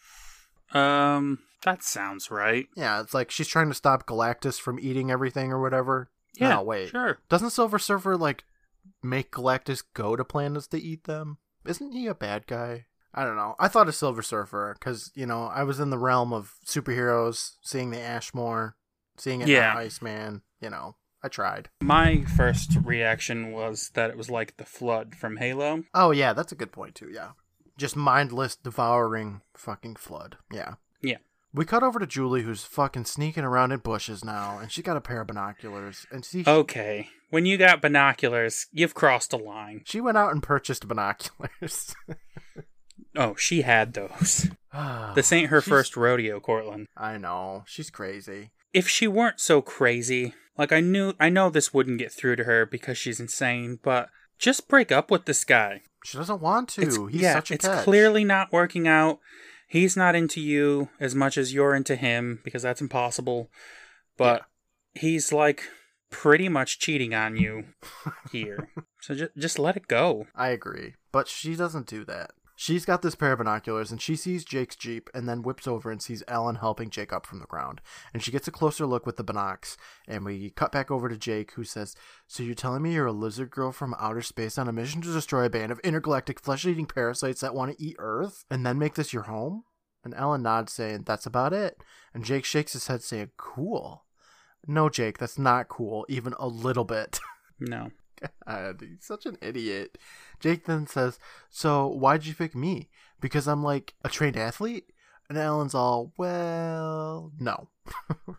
Um, 0.73 1.39
that 1.63 1.83
sounds 1.83 2.31
right. 2.31 2.67
Yeah, 2.75 3.01
it's 3.01 3.13
like 3.13 3.29
she's 3.31 3.47
trying 3.47 3.67
to 3.69 3.75
stop 3.75 4.07
Galactus 4.07 4.59
from 4.59 4.79
eating 4.79 5.11
everything 5.11 5.51
or 5.51 5.61
whatever. 5.61 6.09
Yeah, 6.35 6.49
No, 6.49 6.63
wait. 6.63 6.89
sure. 6.89 7.19
Doesn't 7.29 7.51
Silver 7.51 7.79
Surfer 7.79 8.17
like 8.17 8.43
make 9.03 9.31
Galactus 9.31 9.83
go 9.93 10.15
to 10.15 10.23
planets 10.25 10.67
to 10.67 10.79
eat 10.81 11.03
them? 11.05 11.37
Isn't 11.65 11.91
he 11.93 12.07
a 12.07 12.15
bad 12.15 12.47
guy? 12.47 12.85
I 13.13 13.23
don't 13.23 13.37
know. 13.37 13.55
I 13.59 13.67
thought 13.69 13.87
of 13.87 13.95
Silver 13.95 14.21
Surfer 14.21 14.75
because 14.77 15.11
you 15.15 15.25
know 15.25 15.43
I 15.45 15.63
was 15.63 15.79
in 15.79 15.89
the 15.89 15.97
realm 15.97 16.33
of 16.33 16.55
superheroes, 16.65 17.53
seeing 17.61 17.91
the 17.91 17.99
Ashmore, 18.01 18.75
seeing 19.17 19.41
it 19.41 19.47
Yeah. 19.47 19.75
Iceman. 19.75 20.41
You 20.61 20.69
know, 20.69 20.95
I 21.23 21.27
tried. 21.29 21.69
My 21.81 22.23
first 22.23 22.71
reaction 22.83 23.51
was 23.51 23.91
that 23.93 24.09
it 24.09 24.17
was 24.17 24.29
like 24.29 24.57
the 24.57 24.65
flood 24.65 25.15
from 25.15 25.37
Halo. 25.37 25.83
Oh 25.93 26.11
yeah, 26.11 26.33
that's 26.33 26.51
a 26.51 26.55
good 26.55 26.71
point 26.71 26.95
too. 26.95 27.09
Yeah, 27.11 27.31
just 27.77 27.95
mindless, 27.95 28.55
devouring 28.55 29.41
fucking 29.55 29.95
flood. 29.95 30.37
Yeah. 30.51 30.75
Yeah. 31.01 31.17
We 31.53 31.63
cut 31.63 31.83
over 31.83 31.99
to 31.99 32.05
Julie, 32.07 32.41
who's 32.41 32.65
fucking 32.65 33.05
sneaking 33.05 33.45
around 33.45 33.71
in 33.71 33.79
bushes 33.79 34.25
now, 34.25 34.57
and 34.59 34.69
she 34.69 34.81
got 34.81 34.97
a 34.97 35.01
pair 35.01 35.21
of 35.21 35.27
binoculars, 35.27 36.05
and 36.11 36.25
she 36.25 36.43
Okay, 36.45 37.07
when 37.29 37.45
you 37.45 37.57
got 37.57 37.81
binoculars, 37.81 38.67
you've 38.71 38.93
crossed 38.93 39.33
a 39.33 39.37
line. 39.37 39.81
she 39.85 39.99
went 40.01 40.17
out 40.17 40.31
and 40.31 40.41
purchased 40.43 40.87
binoculars. 40.87 41.95
Oh, 43.17 43.35
she 43.35 43.61
had 43.61 43.93
those. 43.93 44.49
This 45.15 45.31
ain't 45.31 45.49
her 45.51 45.61
She's- 45.61 45.69
first 45.69 45.95
rodeo, 45.95 46.41
Courtland. 46.41 46.87
I 46.97 47.17
know. 47.17 47.63
She's 47.65 47.89
crazy. 47.89 48.51
If 48.73 48.89
she 48.89 49.07
weren't 49.07 49.39
so 49.39 49.61
crazy, 49.61 50.33
like 50.57 50.73
I 50.73 50.81
knew, 50.81 51.13
I 51.17 51.29
know 51.29 51.49
this 51.49 51.73
wouldn't 51.73 51.97
get 51.99 52.11
through 52.11 52.35
to 52.35 52.43
her 52.43 52.65
because 52.65 52.97
she's 52.97 53.21
insane, 53.21 53.79
but 53.81 54.09
just 54.37 54.67
break 54.67 54.91
up 54.91 55.09
with 55.09 55.23
this 55.25 55.45
guy. 55.45 55.83
She 56.03 56.17
doesn't 56.17 56.41
want 56.41 56.67
to. 56.69 56.81
It's, 56.81 56.97
He's 56.97 57.21
yeah, 57.21 57.35
such 57.35 57.51
a 57.51 57.53
it's 57.53 57.65
catch. 57.65 57.85
clearly 57.85 58.25
not 58.25 58.51
working 58.51 58.85
out. 58.85 59.19
He's 59.69 59.95
not 59.95 60.13
into 60.13 60.41
you 60.41 60.89
as 60.99 61.15
much 61.15 61.37
as 61.37 61.53
you're 61.53 61.73
into 61.73 61.95
him 61.95 62.41
because 62.43 62.63
that's 62.63 62.81
impossible. 62.81 63.49
But 64.17 64.41
he's 64.93 65.31
like 65.31 65.63
pretty 66.15 66.47
much 66.47 66.79
cheating 66.79 67.13
on 67.13 67.35
you 67.35 67.65
here. 68.31 68.69
so 69.01 69.13
just 69.13 69.35
just 69.37 69.59
let 69.59 69.75
it 69.75 69.87
go. 69.87 70.27
I 70.33 70.49
agree. 70.49 70.93
But 71.11 71.27
she 71.27 71.55
doesn't 71.55 71.87
do 71.87 72.05
that. 72.05 72.31
She's 72.57 72.85
got 72.85 73.01
this 73.01 73.15
pair 73.15 73.33
of 73.33 73.39
binoculars 73.39 73.91
and 73.91 74.01
she 74.01 74.15
sees 74.15 74.45
Jake's 74.45 74.77
Jeep 74.77 75.09
and 75.13 75.27
then 75.27 75.41
whips 75.41 75.67
over 75.67 75.91
and 75.91 76.01
sees 76.01 76.23
Ellen 76.25 76.55
helping 76.55 76.89
Jake 76.89 77.11
up 77.11 77.25
from 77.25 77.39
the 77.39 77.45
ground. 77.45 77.81
And 78.13 78.23
she 78.23 78.31
gets 78.31 78.47
a 78.47 78.51
closer 78.51 78.85
look 78.85 79.05
with 79.05 79.17
the 79.17 79.25
binocs. 79.25 79.75
And 80.07 80.23
we 80.23 80.51
cut 80.51 80.71
back 80.71 80.89
over 80.89 81.09
to 81.09 81.17
Jake 81.17 81.51
who 81.51 81.65
says, 81.65 81.97
So 82.27 82.43
you're 82.43 82.55
telling 82.55 82.81
me 82.81 82.93
you're 82.93 83.07
a 83.07 83.11
lizard 83.11 83.51
girl 83.51 83.73
from 83.73 83.93
outer 83.99 84.21
space 84.21 84.57
on 84.57 84.69
a 84.69 84.71
mission 84.73 85.01
to 85.01 85.11
destroy 85.11 85.43
a 85.43 85.49
band 85.49 85.73
of 85.73 85.79
intergalactic 85.79 86.39
flesh 86.39 86.65
eating 86.65 86.85
parasites 86.85 87.41
that 87.41 87.53
want 87.53 87.77
to 87.77 87.83
eat 87.83 87.97
Earth 87.99 88.45
and 88.49 88.65
then 88.65 88.79
make 88.79 88.95
this 88.95 89.11
your 89.11 89.23
home? 89.23 89.65
And 90.05 90.13
Ellen 90.13 90.43
nods, 90.43 90.71
saying, 90.71 91.03
That's 91.05 91.25
about 91.25 91.51
it. 91.51 91.83
And 92.13 92.23
Jake 92.23 92.45
shakes 92.45 92.71
his 92.71 92.87
head, 92.87 93.03
saying, 93.03 93.31
Cool. 93.35 94.04
No, 94.67 94.89
Jake, 94.89 95.17
that's 95.17 95.37
not 95.37 95.67
cool, 95.67 96.05
even 96.09 96.33
a 96.39 96.47
little 96.47 96.85
bit. 96.85 97.19
No. 97.57 97.91
God, 98.45 98.81
he's 98.81 99.05
such 99.05 99.25
an 99.25 99.37
idiot. 99.41 99.97
Jake 100.41 100.65
then 100.65 100.87
says, 100.87 101.17
So, 101.49 101.87
why'd 101.87 102.25
you 102.25 102.35
pick 102.35 102.53
me? 102.53 102.89
Because 103.21 103.47
I'm 103.47 103.63
like 103.63 103.93
a 104.03 104.09
trained 104.09 104.35
athlete? 104.35 104.91
And 105.29 105.37
Ellen's 105.37 105.73
all, 105.73 106.11
Well, 106.17 107.31
no. 107.39 107.69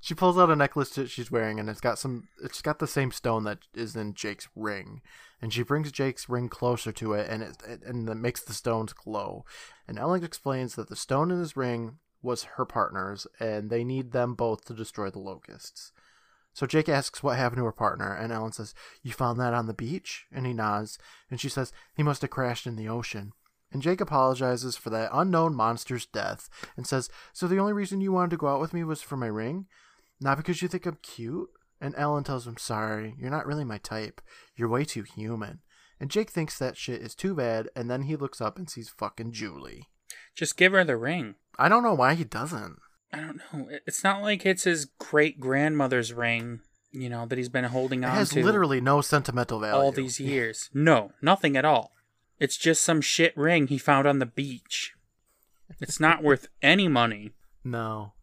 she 0.00 0.14
pulls 0.14 0.38
out 0.38 0.50
a 0.50 0.56
necklace 0.56 0.90
that 0.90 1.10
she's 1.10 1.30
wearing, 1.30 1.60
and 1.60 1.68
it's 1.68 1.80
got 1.80 1.98
some, 1.98 2.28
it's 2.42 2.62
got 2.62 2.78
the 2.78 2.86
same 2.86 3.10
stone 3.10 3.44
that 3.44 3.58
is 3.74 3.96
in 3.96 4.14
Jake's 4.14 4.48
ring. 4.54 5.02
And 5.40 5.52
she 5.52 5.62
brings 5.62 5.92
Jake's 5.92 6.28
ring 6.28 6.48
closer 6.48 6.92
to 6.92 7.12
it, 7.12 7.28
and 7.28 7.42
it, 7.42 7.56
it 7.68 7.82
and 7.84 8.08
it 8.08 8.14
makes 8.14 8.40
the 8.40 8.54
stones 8.54 8.92
glow. 8.92 9.44
And 9.86 9.98
Ellen 9.98 10.24
explains 10.24 10.74
that 10.74 10.88
the 10.88 10.96
stone 10.96 11.30
in 11.30 11.38
his 11.38 11.56
ring 11.56 11.98
was 12.24 12.44
her 12.56 12.64
partner's, 12.64 13.26
and 13.38 13.70
they 13.70 13.84
need 13.84 14.12
them 14.12 14.34
both 14.34 14.64
to 14.64 14.74
destroy 14.74 15.10
the 15.10 15.18
locusts. 15.18 15.92
So 16.54 16.66
Jake 16.66 16.88
asks 16.88 17.22
what 17.22 17.36
happened 17.36 17.58
to 17.58 17.64
her 17.64 17.72
partner, 17.72 18.14
and 18.14 18.32
Ellen 18.32 18.52
says, 18.52 18.74
You 19.02 19.12
found 19.12 19.38
that 19.40 19.54
on 19.54 19.66
the 19.66 19.74
beach? 19.74 20.26
And 20.32 20.46
he 20.46 20.52
nods, 20.52 20.98
and 21.30 21.40
she 21.40 21.48
says, 21.48 21.72
He 21.96 22.02
must 22.02 22.22
have 22.22 22.30
crashed 22.30 22.66
in 22.66 22.76
the 22.76 22.88
ocean. 22.88 23.32
And 23.72 23.82
Jake 23.82 24.00
apologizes 24.00 24.76
for 24.76 24.90
that 24.90 25.10
unknown 25.12 25.54
monster's 25.54 26.06
death 26.06 26.48
and 26.76 26.86
says, 26.86 27.10
So 27.32 27.48
the 27.48 27.58
only 27.58 27.72
reason 27.72 28.00
you 28.00 28.12
wanted 28.12 28.30
to 28.30 28.36
go 28.36 28.46
out 28.46 28.60
with 28.60 28.72
me 28.72 28.84
was 28.84 29.02
for 29.02 29.16
my 29.16 29.26
ring? 29.26 29.66
Not 30.20 30.36
because 30.36 30.62
you 30.62 30.68
think 30.68 30.86
I'm 30.86 30.98
cute? 31.02 31.50
And 31.80 31.92
Ellen 31.96 32.22
tells 32.22 32.46
him, 32.46 32.56
Sorry, 32.56 33.16
you're 33.18 33.30
not 33.30 33.46
really 33.46 33.64
my 33.64 33.78
type. 33.78 34.20
You're 34.54 34.68
way 34.68 34.84
too 34.84 35.02
human. 35.02 35.60
And 35.98 36.10
Jake 36.10 36.30
thinks 36.30 36.56
that 36.58 36.76
shit 36.76 37.02
is 37.02 37.16
too 37.16 37.34
bad, 37.34 37.68
and 37.74 37.90
then 37.90 38.02
he 38.02 38.14
looks 38.14 38.40
up 38.40 38.58
and 38.58 38.70
sees 38.70 38.88
fucking 38.88 39.32
Julie. 39.32 39.88
Just 40.34 40.56
give 40.56 40.72
her 40.72 40.84
the 40.84 40.96
ring. 40.96 41.34
I 41.58 41.68
don't 41.68 41.82
know 41.82 41.94
why 41.94 42.14
he 42.14 42.24
doesn't. 42.24 42.78
I 43.12 43.18
don't 43.18 43.40
know. 43.52 43.68
It's 43.86 44.02
not 44.02 44.22
like 44.22 44.44
it's 44.44 44.64
his 44.64 44.86
great 44.86 45.38
grandmother's 45.38 46.12
ring, 46.12 46.60
you 46.90 47.08
know, 47.08 47.26
that 47.26 47.38
he's 47.38 47.48
been 47.48 47.64
holding 47.64 48.02
It 48.02 48.06
on 48.06 48.12
has 48.12 48.30
to 48.30 48.42
literally 48.44 48.80
no 48.80 49.00
sentimental 49.00 49.60
value. 49.60 49.80
all 49.80 49.92
these 49.92 50.18
years. 50.18 50.68
No, 50.74 51.12
nothing 51.22 51.56
at 51.56 51.64
all. 51.64 51.92
It's 52.40 52.56
just 52.56 52.82
some 52.82 53.00
shit 53.00 53.36
ring 53.36 53.68
he 53.68 53.78
found 53.78 54.08
on 54.08 54.18
the 54.18 54.26
beach. 54.26 54.94
It's 55.80 56.00
not 56.00 56.22
worth 56.24 56.48
any 56.60 56.88
money. 56.88 57.30
No. 57.62 58.14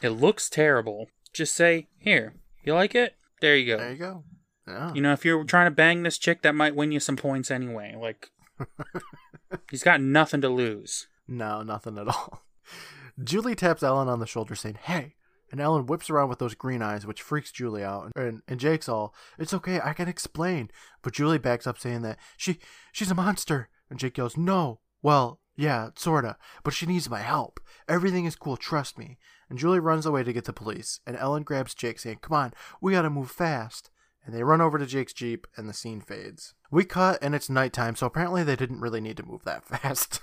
It 0.00 0.10
looks 0.10 0.48
terrible. 0.48 1.08
Just 1.32 1.56
say, 1.56 1.88
here, 1.98 2.34
you 2.62 2.74
like 2.74 2.94
it? 2.94 3.16
There 3.40 3.56
you 3.56 3.66
go." 3.74 3.78
There 3.78 3.90
you 3.92 3.98
go. 3.98 4.24
Yeah. 4.68 4.92
You 4.94 5.00
know, 5.00 5.12
if 5.12 5.24
you're 5.24 5.42
trying 5.44 5.66
to 5.66 5.74
bang 5.74 6.02
this 6.02 6.18
chick, 6.18 6.42
that 6.42 6.54
might 6.54 6.76
win 6.76 6.92
you 6.92 7.00
some 7.00 7.16
points 7.16 7.50
anyway. 7.50 7.96
Like, 7.98 8.30
he's 9.70 9.82
got 9.82 10.00
nothing 10.00 10.40
to 10.42 10.48
lose. 10.48 11.08
No, 11.28 11.62
nothing 11.62 11.98
at 11.98 12.08
all. 12.08 12.42
Julie 13.22 13.54
taps 13.54 13.82
Ellen 13.82 14.08
on 14.08 14.20
the 14.20 14.26
shoulder, 14.26 14.54
saying, 14.54 14.78
Hey. 14.82 15.14
And 15.50 15.60
Ellen 15.62 15.86
whips 15.86 16.10
around 16.10 16.28
with 16.28 16.40
those 16.40 16.54
green 16.54 16.82
eyes, 16.82 17.06
which 17.06 17.22
freaks 17.22 17.50
Julie 17.50 17.82
out. 17.82 18.12
And, 18.14 18.42
and 18.46 18.60
Jake's 18.60 18.88
all, 18.88 19.14
It's 19.38 19.54
okay, 19.54 19.80
I 19.82 19.92
can 19.92 20.08
explain. 20.08 20.70
But 21.02 21.14
Julie 21.14 21.38
backs 21.38 21.66
up, 21.66 21.78
saying 21.78 22.02
that 22.02 22.18
she 22.36 22.58
she's 22.92 23.10
a 23.10 23.14
monster. 23.14 23.68
And 23.90 23.98
Jake 23.98 24.18
yells, 24.18 24.36
No. 24.36 24.80
Well, 25.02 25.40
yeah, 25.56 25.90
sorta. 25.96 26.36
But 26.62 26.74
she 26.74 26.86
needs 26.86 27.10
my 27.10 27.20
help. 27.20 27.60
Everything 27.88 28.26
is 28.26 28.36
cool, 28.36 28.56
trust 28.56 28.98
me. 28.98 29.18
And 29.50 29.58
Julie 29.58 29.80
runs 29.80 30.06
away 30.06 30.22
to 30.22 30.32
get 30.32 30.44
the 30.44 30.52
police. 30.52 31.00
And 31.06 31.16
Ellen 31.16 31.42
grabs 31.42 31.74
Jake, 31.74 31.98
saying, 31.98 32.18
Come 32.22 32.36
on, 32.36 32.52
we 32.80 32.92
gotta 32.92 33.10
move 33.10 33.30
fast. 33.30 33.90
And 34.24 34.36
they 34.36 34.42
run 34.42 34.60
over 34.60 34.78
to 34.78 34.84
Jake's 34.84 35.14
Jeep, 35.14 35.46
and 35.56 35.68
the 35.68 35.72
scene 35.72 36.02
fades. 36.02 36.54
We 36.70 36.84
cut, 36.84 37.18
and 37.22 37.34
it's 37.34 37.48
nighttime, 37.48 37.96
so 37.96 38.06
apparently 38.06 38.44
they 38.44 38.56
didn't 38.56 38.80
really 38.80 39.00
need 39.00 39.16
to 39.16 39.26
move 39.26 39.44
that 39.44 39.64
fast. 39.66 40.20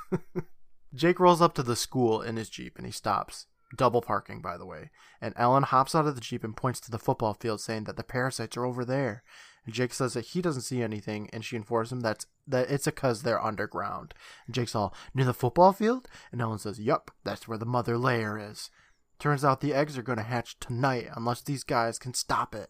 Jake 0.95 1.19
rolls 1.19 1.41
up 1.41 1.53
to 1.55 1.63
the 1.63 1.75
school 1.75 2.21
in 2.21 2.37
his 2.37 2.49
Jeep 2.49 2.77
and 2.77 2.85
he 2.85 2.91
stops. 2.91 3.47
Double 3.75 4.01
parking, 4.01 4.41
by 4.41 4.57
the 4.57 4.65
way. 4.65 4.91
And 5.19 5.33
Ellen 5.37 5.63
hops 5.63 5.95
out 5.95 6.07
of 6.07 6.15
the 6.15 6.21
Jeep 6.21 6.43
and 6.43 6.55
points 6.55 6.79
to 6.81 6.91
the 6.91 6.99
football 6.99 7.33
field, 7.33 7.59
saying 7.59 7.85
that 7.85 7.97
the 7.97 8.03
parasites 8.03 8.55
are 8.55 8.65
over 8.65 8.85
there. 8.85 9.23
And 9.65 9.73
Jake 9.73 9.93
says 9.93 10.13
that 10.13 10.27
he 10.27 10.41
doesn't 10.41 10.61
see 10.61 10.83
anything, 10.83 11.29
and 11.33 11.43
she 11.43 11.55
informs 11.55 11.91
him 11.91 12.01
that's 12.01 12.27
that 12.47 12.69
it's 12.69 12.85
because 12.85 13.23
they're 13.23 13.43
underground. 13.43 14.13
And 14.45 14.53
Jake's 14.53 14.75
all 14.75 14.93
near 15.13 15.25
the 15.25 15.33
football 15.33 15.73
field, 15.73 16.07
and 16.31 16.39
Ellen 16.39 16.59
says, 16.59 16.79
"Yup, 16.79 17.11
that's 17.23 17.47
where 17.47 17.57
the 17.57 17.65
mother 17.65 17.97
layer 17.97 18.37
is." 18.37 18.69
Turns 19.17 19.43
out 19.43 19.61
the 19.61 19.73
eggs 19.73 19.97
are 19.97 20.03
going 20.03 20.19
to 20.19 20.23
hatch 20.23 20.59
tonight 20.59 21.09
unless 21.15 21.41
these 21.41 21.63
guys 21.63 21.97
can 21.97 22.13
stop 22.13 22.53
it. 22.53 22.69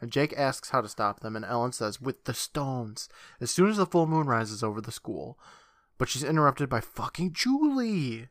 And 0.00 0.10
Jake 0.10 0.32
asks 0.36 0.70
how 0.70 0.80
to 0.80 0.88
stop 0.88 1.20
them, 1.20 1.36
and 1.36 1.44
Ellen 1.44 1.72
says, 1.72 2.00
"With 2.00 2.24
the 2.24 2.32
stones." 2.32 3.10
As 3.40 3.50
soon 3.50 3.68
as 3.68 3.76
the 3.76 3.84
full 3.84 4.06
moon 4.06 4.26
rises 4.26 4.64
over 4.64 4.80
the 4.80 4.90
school, 4.90 5.38
but 6.00 6.08
she's 6.08 6.24
interrupted 6.24 6.68
by 6.68 6.80
fucking 6.80 7.32
Julie. 7.34 8.28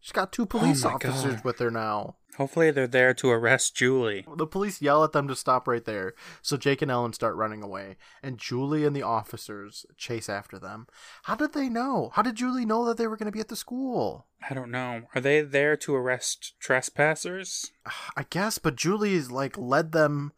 She's 0.00 0.12
got 0.12 0.32
two 0.32 0.44
oh 0.44 0.46
police 0.46 0.84
Oh 0.84 0.90
officers 0.90 1.34
God. 1.34 1.44
with 1.44 1.58
her 1.58 1.70
now. 1.70 2.16
Hopefully, 2.36 2.70
they're 2.70 2.86
there 2.86 3.12
to 3.14 3.30
arrest 3.30 3.74
Julie. 3.74 4.24
The 4.36 4.46
police 4.46 4.80
yell 4.80 5.02
at 5.02 5.10
them 5.10 5.26
to 5.26 5.34
stop 5.34 5.66
right 5.66 5.84
there, 5.84 6.14
so 6.40 6.56
Jake 6.56 6.80
and 6.80 6.90
Ellen 6.92 7.12
start 7.12 7.34
running 7.34 7.64
away, 7.64 7.96
and 8.22 8.38
Julie 8.38 8.84
and 8.84 8.94
the 8.94 9.02
officers 9.02 9.84
chase 9.96 10.28
after 10.28 10.56
them. 10.60 10.86
How 11.24 11.34
did 11.34 11.52
they 11.52 11.68
know? 11.68 12.12
How 12.14 12.22
did 12.22 12.36
Julie 12.36 12.64
know 12.64 12.84
that 12.86 12.96
they 12.96 13.08
were 13.08 13.16
going 13.16 13.26
to 13.26 13.32
be 13.32 13.40
at 13.40 13.48
the 13.48 13.56
school? 13.56 14.26
I 14.48 14.54
don't 14.54 14.70
know. 14.70 15.02
Are 15.16 15.20
they 15.20 15.40
there 15.40 15.76
to 15.78 15.96
arrest 15.96 16.54
trespassers? 16.60 17.72
I 18.16 18.24
guess, 18.30 18.58
but 18.58 18.76
Julie's 18.76 19.32
like 19.32 19.58
led 19.58 19.90
them 19.90 20.32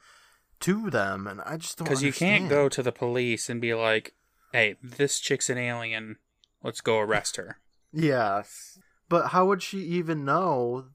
to 0.61 0.89
them, 0.89 1.27
and 1.27 1.43
I 1.43 1.59
just 1.59 1.77
don't. 1.77 1.85
Because 1.85 2.03
you 2.03 2.15
can't 2.15 2.49
go 2.49 2.71
to 2.71 2.83
the 2.83 2.93
police 2.93 3.51
and 3.51 3.61
be 3.61 3.75
like, 3.75 4.15
hey, 4.53 4.77
this 4.83 5.21
chick's 5.21 5.51
an 5.51 5.59
alien. 5.59 6.17
Let's 6.63 6.81
go 6.81 6.99
arrest 6.99 7.37
her. 7.37 7.59
Yes, 7.93 8.79
but 9.09 9.29
how 9.29 9.47
would 9.47 9.63
she 9.63 9.79
even 9.79 10.25
know 10.25 10.87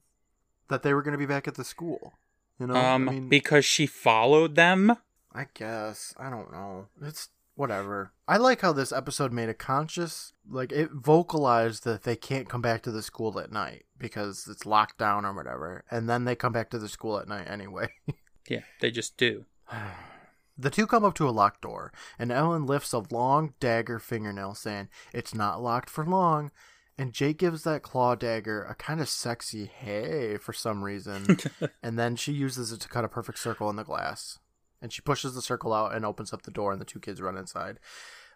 that 0.68 0.82
they 0.82 0.94
were 0.94 1.02
going 1.02 1.12
to 1.12 1.18
be 1.18 1.26
back 1.26 1.46
at 1.46 1.54
the 1.54 1.64
school? 1.64 2.14
You 2.58 2.68
know, 2.68 2.74
um, 2.74 3.08
I 3.08 3.12
mean, 3.12 3.28
because 3.28 3.64
she 3.64 3.86
followed 3.86 4.54
them. 4.54 4.96
I 5.32 5.46
guess 5.52 6.14
I 6.18 6.30
don't 6.30 6.50
know. 6.50 6.86
It's 7.02 7.28
whatever. 7.54 8.12
I 8.26 8.38
like 8.38 8.62
how 8.62 8.72
this 8.72 8.92
episode 8.92 9.32
made 9.32 9.50
a 9.50 9.54
conscious, 9.54 10.32
like 10.48 10.72
it 10.72 10.90
vocalized 10.92 11.84
that 11.84 12.04
they 12.04 12.16
can't 12.16 12.48
come 12.48 12.62
back 12.62 12.82
to 12.84 12.90
the 12.90 13.02
school 13.02 13.38
at 13.38 13.52
night 13.52 13.84
because 13.98 14.48
it's 14.50 14.64
locked 14.64 14.98
down 14.98 15.26
or 15.26 15.34
whatever, 15.34 15.84
and 15.90 16.08
then 16.08 16.24
they 16.24 16.34
come 16.34 16.52
back 16.52 16.70
to 16.70 16.78
the 16.78 16.88
school 16.88 17.18
at 17.18 17.28
night 17.28 17.46
anyway. 17.48 17.88
Yeah, 18.48 18.60
they 18.78 18.92
just 18.92 19.16
do. 19.16 19.44
The 20.58 20.70
two 20.70 20.86
come 20.86 21.04
up 21.04 21.14
to 21.14 21.28
a 21.28 21.30
locked 21.30 21.62
door, 21.62 21.92
and 22.18 22.32
Ellen 22.32 22.66
lifts 22.66 22.92
a 22.92 23.02
long 23.10 23.54
dagger 23.60 23.98
fingernail, 23.98 24.54
saying, 24.54 24.88
It's 25.12 25.34
not 25.34 25.62
locked 25.62 25.90
for 25.90 26.04
long. 26.04 26.50
And 26.98 27.12
Jake 27.12 27.38
gives 27.38 27.62
that 27.64 27.82
claw 27.82 28.14
dagger 28.14 28.64
a 28.64 28.74
kind 28.74 29.02
of 29.02 29.08
sexy 29.08 29.66
hey 29.66 30.38
for 30.38 30.54
some 30.54 30.82
reason. 30.82 31.38
and 31.82 31.98
then 31.98 32.16
she 32.16 32.32
uses 32.32 32.72
it 32.72 32.80
to 32.80 32.88
cut 32.88 33.04
a 33.04 33.08
perfect 33.08 33.38
circle 33.38 33.68
in 33.68 33.76
the 33.76 33.84
glass. 33.84 34.38
And 34.80 34.92
she 34.92 35.02
pushes 35.02 35.34
the 35.34 35.42
circle 35.42 35.74
out 35.74 35.94
and 35.94 36.06
opens 36.06 36.32
up 36.32 36.42
the 36.42 36.50
door, 36.50 36.72
and 36.72 36.80
the 36.80 36.86
two 36.86 37.00
kids 37.00 37.20
run 37.20 37.36
inside. 37.36 37.78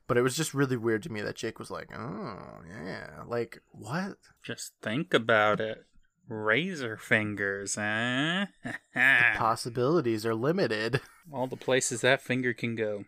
But 0.06 0.18
it 0.18 0.22
was 0.22 0.36
just 0.36 0.52
really 0.52 0.76
weird 0.76 1.02
to 1.04 1.12
me 1.12 1.22
that 1.22 1.36
Jake 1.36 1.58
was 1.58 1.70
like, 1.70 1.88
Oh, 1.96 2.58
yeah. 2.68 3.22
Like, 3.26 3.62
what? 3.70 4.16
Just 4.42 4.72
think 4.82 5.14
about 5.14 5.60
it. 5.60 5.86
Razor 6.30 6.96
fingers, 6.96 7.76
eh? 7.76 8.46
Possibilities 9.36 10.24
are 10.24 10.34
limited. 10.34 11.00
All 11.32 11.48
the 11.48 11.56
places 11.56 12.02
that 12.02 12.22
finger 12.22 12.54
can 12.54 12.76
go. 12.76 13.04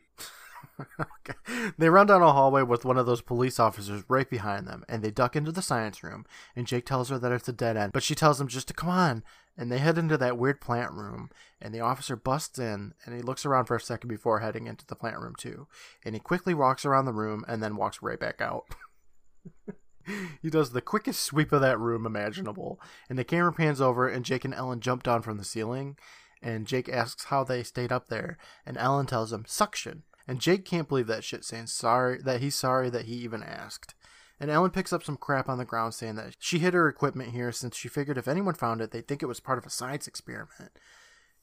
Okay. 0.81 1.71
They 1.79 1.89
run 1.89 2.09
down 2.09 2.23
a 2.23 2.33
hallway 2.33 2.63
with 2.63 2.85
one 2.85 2.99
of 2.99 3.07
those 3.07 3.21
police 3.21 3.61
officers 3.61 4.03
right 4.09 4.29
behind 4.29 4.67
them, 4.67 4.85
and 4.89 5.03
they 5.03 5.13
duck 5.13 5.37
into 5.37 5.53
the 5.53 5.63
science 5.63 6.03
room. 6.03 6.25
And 6.57 6.67
Jake 6.67 6.85
tells 6.85 7.11
her 7.11 7.19
that 7.19 7.31
it's 7.31 7.49
a 7.49 7.53
dead 7.53 7.77
end, 7.77 7.93
but 7.93 8.03
she 8.03 8.17
tells 8.17 8.41
him 8.41 8.49
just 8.49 8.67
to 8.69 8.75
come 8.75 8.89
on. 8.89 9.23
And 9.57 9.71
they 9.71 9.79
head 9.79 9.99
into 9.99 10.17
that 10.19 10.39
weird 10.39 10.61
plant 10.61 10.93
room, 10.93 11.31
and 11.61 11.73
the 11.73 11.81
officer 11.81 12.17
busts 12.17 12.59
in, 12.59 12.95
and 13.05 13.15
he 13.15 13.23
looks 13.23 13.47
around 13.47 13.67
for 13.67 13.77
a 13.77 13.81
second 13.81 14.09
before 14.09 14.41
heading 14.41 14.67
into 14.67 14.87
the 14.87 14.97
plant 14.97 15.19
room 15.19 15.35
too. 15.37 15.69
And 16.05 16.15
he 16.17 16.21
quickly 16.21 16.55
walks 16.55 16.85
around 16.85 17.05
the 17.05 17.13
room 17.13 17.45
and 17.47 17.63
then 17.63 17.77
walks 17.77 18.03
right 18.03 18.19
back 18.19 18.41
out. 18.41 18.65
he 20.43 20.51
does 20.51 20.71
the 20.71 20.81
quickest 20.81 21.21
sweep 21.21 21.53
of 21.53 21.61
that 21.61 21.79
room 21.79 22.07
imaginable, 22.07 22.81
and 23.09 23.19
the 23.19 23.25
camera 23.25 23.53
pans 23.53 23.81
over, 23.81 24.09
and 24.09 24.25
Jake 24.25 24.45
and 24.45 24.55
Ellen 24.55 24.81
jump 24.81 25.03
down 25.03 25.23
from 25.23 25.39
the 25.39 25.45
ceiling. 25.45 25.97
And 26.43 26.67
Jake 26.67 26.89
asks 26.89 27.25
how 27.27 27.45
they 27.45 27.63
stayed 27.63 27.93
up 27.93 28.09
there, 28.09 28.37
and 28.67 28.77
Ellen 28.77 29.07
tells 29.07 29.33
him 29.33 29.45
suction. 29.47 30.03
And 30.27 30.41
Jake 30.41 30.65
can't 30.65 30.89
believe 30.89 31.07
that 31.07 31.25
shit, 31.25 31.45
saying 31.45 31.69
sorry 31.69 32.21
that 32.23 32.41
he's 32.41 32.57
sorry 32.57 32.91
that 32.91 33.05
he 33.05 33.15
even 33.15 33.43
asked. 33.43 33.95
And 34.41 34.51
Ellen 34.51 34.73
picks 34.73 34.93
up 34.93 35.05
some 35.05 35.17
crap 35.17 35.49
on 35.49 35.59
the 35.59 35.65
ground, 35.65 35.95
saying 35.95 36.17
that 36.17 36.35
she 36.41 36.59
hid 36.59 36.75
her 36.75 36.89
equipment 36.89 37.31
here 37.31 37.53
since 37.53 37.77
she 37.77 37.89
figured 37.89 38.19
if 38.19 38.27
anyone 38.27 38.55
found 38.55 38.81
it, 38.81 38.91
they'd 38.91 39.07
think 39.07 39.23
it 39.23 39.27
was 39.27 39.39
part 39.39 39.59
of 39.59 39.65
a 39.65 39.71
science 39.71 40.09
experiment. 40.09 40.73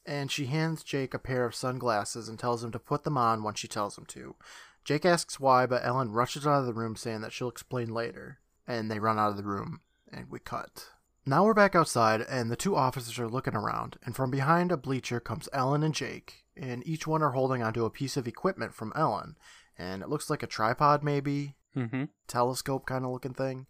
And 0.05 0.29
she 0.29 0.47
hands 0.47 0.83
Jake 0.83 1.13
a 1.13 1.19
pair 1.19 1.45
of 1.45 1.55
sunglasses 1.55 2.27
and 2.27 2.37
tells 2.37 2.61
him 2.61 2.71
to 2.71 2.79
put 2.79 3.05
them 3.05 3.17
on 3.17 3.41
when 3.41 3.53
she 3.53 3.69
tells 3.69 3.97
him 3.97 4.05
to. 4.07 4.35
Jake 4.83 5.05
asks 5.05 5.39
why, 5.39 5.65
but 5.65 5.85
Ellen 5.85 6.11
rushes 6.11 6.47
out 6.47 6.59
of 6.59 6.65
the 6.65 6.73
room, 6.73 6.95
saying 6.95 7.21
that 7.21 7.31
she'll 7.31 7.47
explain 7.47 7.93
later. 7.93 8.39
And 8.69 8.89
they 8.89 8.99
run 8.99 9.17
out 9.17 9.31
of 9.31 9.37
the 9.37 9.43
room, 9.43 9.81
and 10.13 10.29
we 10.29 10.37
cut. 10.39 10.85
Now 11.25 11.43
we're 11.43 11.55
back 11.55 11.75
outside, 11.75 12.21
and 12.21 12.51
the 12.51 12.55
two 12.55 12.75
officers 12.75 13.17
are 13.17 13.27
looking 13.27 13.55
around, 13.55 13.97
and 14.05 14.15
from 14.15 14.29
behind 14.29 14.71
a 14.71 14.77
bleacher 14.77 15.19
comes 15.19 15.49
Ellen 15.51 15.81
and 15.83 15.93
Jake, 15.93 16.45
and 16.55 16.85
each 16.87 17.07
one 17.07 17.23
are 17.23 17.31
holding 17.31 17.63
onto 17.63 17.83
a 17.83 17.89
piece 17.89 18.15
of 18.15 18.27
equipment 18.27 18.75
from 18.75 18.93
Ellen, 18.95 19.35
and 19.77 20.03
it 20.03 20.09
looks 20.09 20.29
like 20.29 20.43
a 20.43 20.47
tripod, 20.47 21.03
maybe, 21.03 21.55
Mm-hmm. 21.75 22.05
telescope 22.27 22.85
kind 22.85 23.05
of 23.05 23.11
looking 23.11 23.33
thing. 23.33 23.67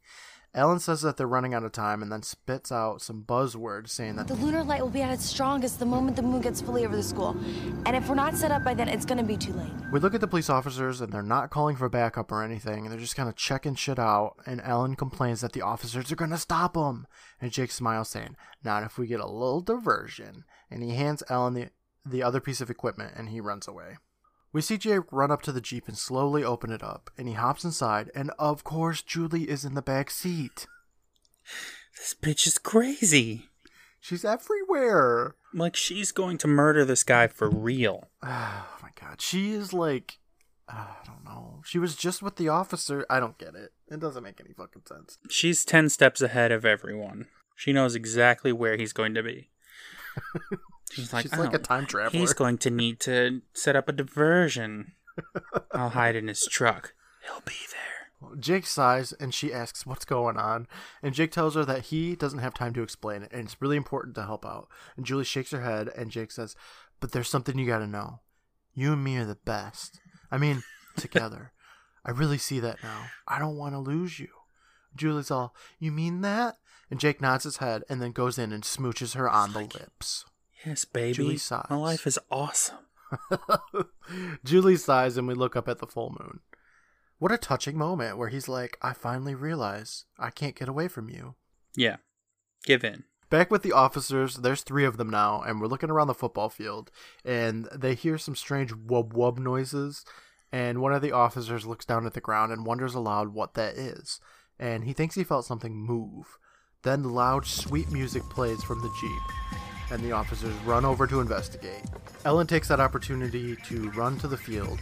Ellen 0.56 0.80
says 0.80 1.02
that 1.04 1.16
they're 1.16 1.28
running 1.28 1.54
out 1.54 1.64
of 1.64 1.72
time 1.72 2.02
and 2.02 2.12
then 2.12 2.24
spits 2.24 2.72
out 2.72 3.02
some 3.02 3.24
buzzwords 3.24 3.89
saying 3.89 4.16
that 4.16 4.28
The 4.28 4.34
lunar 4.34 4.64
light 4.64 4.82
will 4.82 4.89
be 4.89 5.02
at 5.02 5.12
its 5.12 5.26
strongest 5.26 5.78
the 5.78 5.86
moment 5.86 6.16
the 6.16 6.24
moon 6.24 6.41
gets 6.41 6.60
fully 6.60 6.86
over 6.86 6.95
the 6.95 7.04
school. 7.04 7.38
And 7.86 7.95
if 7.95 8.10
we're 8.10 8.16
not 8.16 8.36
set 8.36 8.52
up 8.52 8.64
by 8.64 8.74
then, 8.74 8.88
it's 8.88 9.06
gonna 9.06 9.24
be 9.24 9.38
too 9.38 9.54
late. 9.54 9.72
We 9.91 10.00
look 10.00 10.16
at 10.16 10.22
the 10.22 10.28
police 10.28 10.50
officers 10.50 11.02
and 11.02 11.14
they're 11.14 11.22
not 11.22 11.52
calling 11.52 11.76
for 11.76 11.88
backup 11.88 12.32
or 12.32 12.43
anything. 12.43 12.89
They're 12.89 13.00
just 13.00 13.16
kind 13.16 13.30
of 13.30 13.36
checking 13.36 13.76
shit 13.76 14.00
out. 14.00 14.36
And 14.45 14.60
Ellen 14.64 14.95
complains 14.95 15.41
that 15.41 15.54
the 15.54 15.62
officers 15.62 16.12
are 16.12 16.16
going 16.16 16.32
to 16.32 16.38
stop 16.38 16.74
them. 16.74 17.06
And 17.39 17.52
Jake 17.52 17.72
smiles, 17.72 18.10
saying, 18.10 18.36
Not 18.64 18.84
if 18.84 18.97
we 18.97 19.08
get 19.08 19.20
a 19.20 19.28
little 19.28 19.62
diversion. 19.62 20.45
And 20.72 20.84
he 20.84 20.95
hands 20.95 21.24
Ellen 21.30 21.54
the, 21.54 21.70
the 22.06 22.24
other 22.24 22.39
piece 22.39 22.62
of 22.62 22.70
equipment 22.70 23.14
and 23.16 23.30
he 23.30 23.39
runs 23.39 23.68
away. 23.68 23.97
We 24.52 24.62
see 24.62 24.78
Jake 24.78 25.12
run 25.12 25.32
up 25.32 25.41
to 25.43 25.52
the 25.52 25.62
Jeep 25.62 25.88
and 25.88 25.97
slowly 25.97 26.43
open 26.43 26.72
it 26.72 26.84
up. 26.84 27.12
And 27.18 27.28
he 27.28 27.36
hops 27.36 27.64
inside. 27.64 28.10
And 28.16 28.32
of 28.39 28.64
course, 28.64 29.02
Julie 29.02 29.50
is 29.50 29.64
in 29.64 29.76
the 29.76 29.82
back 29.82 30.10
seat. 30.10 30.66
This 31.97 32.16
bitch 32.20 32.47
is 32.47 32.58
crazy. 32.58 33.50
She's 34.00 34.26
everywhere. 34.26 35.36
Like 35.54 35.76
she's 35.76 36.12
going 36.12 36.38
to 36.39 36.47
murder 36.47 36.86
this 36.86 37.04
guy 37.04 37.28
for 37.28 37.50
real. 37.50 38.10
Oh 38.24 38.66
my 38.82 38.89
god. 39.08 39.22
She 39.22 39.52
is 39.52 39.74
like. 39.74 40.20
I 40.70 40.95
don't 41.06 41.24
know. 41.26 41.62
She 41.66 41.78
was 41.78 41.95
just 41.95 42.22
with 42.24 42.38
the 42.38 42.50
officer. 42.50 43.06
I 43.10 43.20
don't 43.20 43.38
get 43.38 43.56
it. 43.56 43.74
It 43.89 44.00
doesn't 44.00 44.24
make 44.24 44.39
any 44.39 44.54
fucking 44.54 44.84
sense. 44.88 45.18
She's 45.30 45.66
10 45.66 45.89
steps 45.89 46.22
ahead 46.22 46.52
of 46.52 46.66
everyone. 46.66 47.28
She 47.56 47.74
knows 47.74 47.93
exactly 47.95 48.52
where 48.52 48.78
he's 48.78 48.93
going 48.93 49.14
to 49.16 49.24
be. 49.24 49.50
She's 50.91 51.13
like, 51.13 51.23
She's 51.23 51.37
like 51.37 51.53
a 51.53 51.59
"Oh, 51.59 51.61
time 51.61 51.85
traveler. 51.85 52.19
He's 52.19 52.33
going 52.33 52.57
to 52.59 52.69
need 52.69 52.99
to 53.01 53.41
set 53.53 53.75
up 53.75 53.87
a 53.87 53.91
diversion. 53.91 54.93
I'll 55.71 55.89
hide 55.89 56.15
in 56.15 56.27
his 56.27 56.47
truck. 56.49 56.93
He'll 57.23 57.41
be 57.41 57.53
there. 57.71 57.79
Jake 58.39 58.65
sighs 58.65 59.13
and 59.13 59.33
she 59.33 59.53
asks 59.53 59.85
what's 59.85 60.05
going 60.05 60.37
on. 60.37 60.67
And 61.01 61.13
Jake 61.13 61.31
tells 61.31 61.55
her 61.55 61.63
that 61.65 61.85
he 61.85 62.15
doesn't 62.15 62.39
have 62.39 62.53
time 62.53 62.73
to 62.73 62.83
explain 62.83 63.23
it 63.23 63.31
and 63.31 63.45
it's 63.45 63.61
really 63.61 63.77
important 63.77 64.15
to 64.15 64.23
help 64.25 64.45
out. 64.45 64.67
And 64.97 65.05
Julie 65.05 65.23
shakes 65.23 65.51
her 65.51 65.61
head 65.61 65.89
and 65.95 66.11
Jake 66.11 66.31
says, 66.31 66.55
But 66.99 67.11
there's 67.11 67.29
something 67.29 67.57
you 67.57 67.65
gotta 67.65 67.87
know. 67.87 68.19
You 68.73 68.93
and 68.93 69.03
me 69.03 69.17
are 69.17 69.25
the 69.25 69.35
best. 69.35 69.99
I 70.31 70.37
mean, 70.37 70.63
together. 70.97 71.53
I 72.05 72.11
really 72.11 72.37
see 72.37 72.59
that 72.59 72.81
now. 72.83 73.05
I 73.27 73.39
don't 73.39 73.57
want 73.57 73.73
to 73.73 73.79
lose 73.79 74.19
you. 74.19 74.29
Julie's 74.95 75.31
all, 75.31 75.53
You 75.79 75.91
mean 75.91 76.21
that? 76.21 76.57
And 76.91 76.99
Jake 76.99 77.21
nods 77.21 77.43
his 77.43 77.57
head 77.57 77.83
and 77.89 78.01
then 78.01 78.11
goes 78.11 78.37
in 78.39 78.51
and 78.51 78.63
smooches 78.63 79.15
her 79.15 79.29
on 79.29 79.53
the 79.53 79.59
lips. 79.59 80.25
Yes, 80.66 80.86
baby. 80.86 81.14
Julie 81.14 81.38
sighs. 81.38 81.68
My 81.70 81.78
life 81.78 82.05
is 82.05 82.20
awesome. 82.32 82.78
Julie 84.43 84.76
sighs 84.76 85.18
and 85.18 85.28
we 85.28 85.34
look 85.34 85.55
up 85.55 85.68
at 85.68 85.80
the 85.80 85.88
full 85.88 86.16
moon. 86.20 86.39
What 87.18 87.32
a 87.32 87.38
touching 87.38 87.78
moment 87.78 88.18
where 88.18 88.30
he's 88.30 88.47
like, 88.47 88.78
I 88.82 88.93
finally 88.93 89.36
realize 89.36 90.05
I 90.18 90.30
can't 90.30 90.55
get 90.55 90.70
away 90.70 90.88
from 90.88 91.10
you. 91.10 91.36
Yeah. 91.76 91.97
Give 92.66 92.84
in. 92.84 93.03
Back 93.30 93.51
with 93.51 93.62
the 93.62 93.74
officers, 93.74 94.38
there's 94.38 94.64
three 94.64 94.86
of 94.86 94.97
them 94.97 95.10
now, 95.10 95.41
and 95.41 95.62
we're 95.62 95.68
looking 95.68 95.91
around 95.91 96.07
the 96.07 96.16
football 96.16 96.49
field, 96.49 96.89
and 97.24 97.70
they 97.76 97.93
hear 97.93 98.18
some 98.18 98.36
strange 98.36 98.74
wub 98.74 99.14
wub 99.14 99.38
noises, 99.38 100.03
and 100.51 100.82
one 100.82 100.93
of 100.93 101.03
the 101.03 101.12
officers 101.12 101.66
looks 101.66 101.86
down 101.86 102.07
at 102.07 102.14
the 102.14 102.22
ground 102.22 102.51
and 102.51 102.66
wonders 102.66 102.95
aloud 102.95 103.34
what 103.34 103.53
that 103.53 103.76
is, 103.76 104.20
and 104.57 104.84
he 104.84 104.93
thinks 104.93 105.14
he 105.14 105.24
felt 105.24 105.45
something 105.45 105.76
move. 105.76 106.39
Then 106.82 107.03
loud, 107.03 107.45
sweet 107.45 107.91
music 107.91 108.24
plays 108.24 108.64
from 108.64 108.82
the 108.82 108.91
Jeep, 108.99 109.60
and 109.91 110.03
the 110.03 110.11
officers 110.11 110.53
run 110.65 110.85
over 110.85 111.07
to 111.07 111.19
investigate. 111.19 111.83
Ellen 112.25 112.47
takes 112.47 112.67
that 112.67 112.79
opportunity 112.79 113.55
to 113.65 113.89
run 113.91 114.17
to 114.19 114.27
the 114.27 114.37
field. 114.37 114.79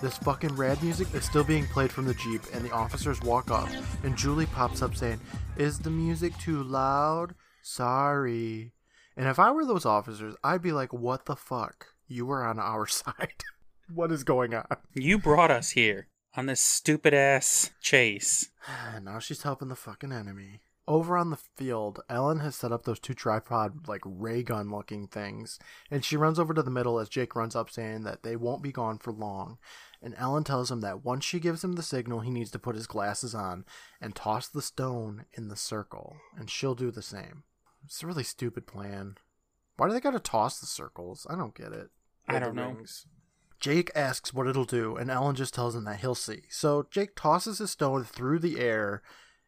This 0.00 0.18
fucking 0.18 0.54
rad 0.56 0.82
music 0.82 1.14
is 1.14 1.24
still 1.24 1.44
being 1.44 1.66
played 1.66 1.90
from 1.90 2.04
the 2.04 2.14
Jeep, 2.14 2.42
and 2.52 2.64
the 2.64 2.72
officers 2.72 3.20
walk 3.22 3.50
off, 3.50 3.72
and 4.04 4.16
Julie 4.16 4.46
pops 4.46 4.82
up 4.82 4.94
saying, 4.94 5.20
Is 5.56 5.78
the 5.78 5.90
music 5.90 6.36
too 6.38 6.62
loud? 6.62 7.34
Sorry. 7.62 8.72
And 9.16 9.28
if 9.28 9.38
I 9.38 9.50
were 9.50 9.64
those 9.64 9.86
officers, 9.86 10.34
I'd 10.44 10.62
be 10.62 10.72
like, 10.72 10.92
What 10.92 11.24
the 11.26 11.36
fuck? 11.36 11.86
You 12.06 12.26
were 12.26 12.44
on 12.44 12.58
our 12.58 12.86
side. 12.88 13.44
what 13.92 14.12
is 14.12 14.24
going 14.24 14.54
on? 14.54 14.66
You 14.92 15.18
brought 15.18 15.50
us 15.50 15.70
here 15.70 16.08
on 16.36 16.46
this 16.46 16.60
stupid 16.60 17.14
ass 17.14 17.70
chase. 17.80 18.50
And 18.92 19.04
now 19.06 19.18
she's 19.20 19.42
helping 19.42 19.68
the 19.68 19.76
fucking 19.76 20.12
enemy. 20.12 20.60
Over 20.86 21.16
on 21.16 21.30
the 21.30 21.36
field, 21.36 22.02
Ellen 22.10 22.40
has 22.40 22.54
set 22.54 22.70
up 22.70 22.84
those 22.84 22.98
two 22.98 23.14
tripod, 23.14 23.88
like 23.88 24.02
ray 24.04 24.42
gun 24.42 24.70
looking 24.70 25.06
things, 25.06 25.58
and 25.90 26.04
she 26.04 26.16
runs 26.16 26.38
over 26.38 26.52
to 26.52 26.62
the 26.62 26.70
middle 26.70 26.98
as 26.98 27.08
Jake 27.08 27.34
runs 27.34 27.56
up, 27.56 27.70
saying 27.70 28.02
that 28.04 28.22
they 28.22 28.36
won't 28.36 28.62
be 28.62 28.70
gone 28.70 28.98
for 28.98 29.10
long. 29.10 29.56
And 30.02 30.14
Ellen 30.18 30.44
tells 30.44 30.70
him 30.70 30.82
that 30.82 31.02
once 31.02 31.24
she 31.24 31.40
gives 31.40 31.64
him 31.64 31.72
the 31.72 31.82
signal, 31.82 32.20
he 32.20 32.30
needs 32.30 32.50
to 32.50 32.58
put 32.58 32.76
his 32.76 32.86
glasses 32.86 33.34
on 33.34 33.64
and 33.98 34.14
toss 34.14 34.46
the 34.46 34.60
stone 34.60 35.24
in 35.32 35.48
the 35.48 35.56
circle, 35.56 36.16
and 36.36 36.50
she'll 36.50 36.74
do 36.74 36.90
the 36.90 37.00
same. 37.00 37.44
It's 37.86 38.02
a 38.02 38.06
really 38.06 38.24
stupid 38.24 38.66
plan. 38.66 39.16
Why 39.78 39.88
do 39.88 39.94
they 39.94 40.00
gotta 40.00 40.20
toss 40.20 40.60
the 40.60 40.66
circles? 40.66 41.26
I 41.30 41.34
don't 41.34 41.54
get 41.54 41.72
it. 41.72 41.88
I 42.28 42.38
don't 42.38 42.54
know. 42.54 42.68
rings. 42.68 43.06
Jake 43.58 43.90
asks 43.94 44.34
what 44.34 44.46
it'll 44.46 44.66
do, 44.66 44.96
and 44.96 45.10
Ellen 45.10 45.34
just 45.34 45.54
tells 45.54 45.74
him 45.74 45.84
that 45.84 46.00
he'll 46.00 46.14
see. 46.14 46.42
So 46.50 46.86
Jake 46.90 47.16
tosses 47.16 47.58
his 47.58 47.70
stone 47.70 48.04
through 48.04 48.40
the 48.40 48.60
air, 48.60 49.02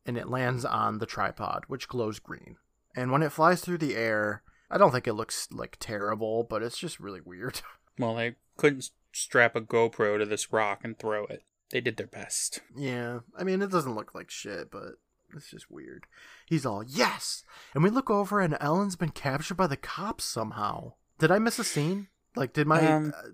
and 0.06 0.16
it 0.16 0.28
lands 0.28 0.64
on 0.64 0.98
the 0.98 1.06
tripod, 1.06 1.64
which 1.68 1.88
glows 1.88 2.18
green. 2.18 2.56
And 2.94 3.10
when 3.10 3.22
it 3.22 3.32
flies 3.32 3.60
through 3.60 3.78
the 3.78 3.94
air, 3.96 4.42
I 4.70 4.78
don't 4.78 4.90
think 4.92 5.06
it 5.06 5.12
looks 5.14 5.48
like 5.52 5.76
terrible, 5.80 6.44
but 6.44 6.62
it's 6.62 6.78
just 6.78 7.00
really 7.00 7.20
weird. 7.20 7.60
Well, 7.98 8.16
they 8.16 8.34
couldn't 8.58 8.90
strap 9.12 9.56
a 9.56 9.60
GoPro 9.62 10.18
to 10.18 10.26
this 10.26 10.52
rock 10.52 10.80
and 10.84 10.98
throw 10.98 11.24
it. 11.24 11.42
They 11.70 11.80
did 11.80 11.96
their 11.96 12.06
best. 12.06 12.60
yeah, 12.76 13.20
I 13.34 13.42
mean, 13.42 13.62
it 13.62 13.70
doesn't 13.70 13.94
look 13.94 14.14
like 14.14 14.30
shit, 14.30 14.70
but 14.70 14.98
it's 15.34 15.50
just 15.50 15.70
weird. 15.70 16.04
He's 16.44 16.66
all, 16.66 16.82
yes! 16.86 17.42
And 17.72 17.82
we 17.82 17.88
look 17.88 18.10
over, 18.10 18.38
and 18.42 18.54
Ellen's 18.60 18.96
been 18.96 19.12
captured 19.12 19.54
by 19.54 19.66
the 19.66 19.78
cops 19.78 20.24
somehow. 20.26 20.92
Did 21.18 21.30
I 21.30 21.38
miss 21.38 21.58
a 21.58 21.64
scene? 21.64 22.08
Like, 22.34 22.52
did 22.52 22.66
my 22.66 22.86
Um, 22.86 23.14
uh, 23.16 23.28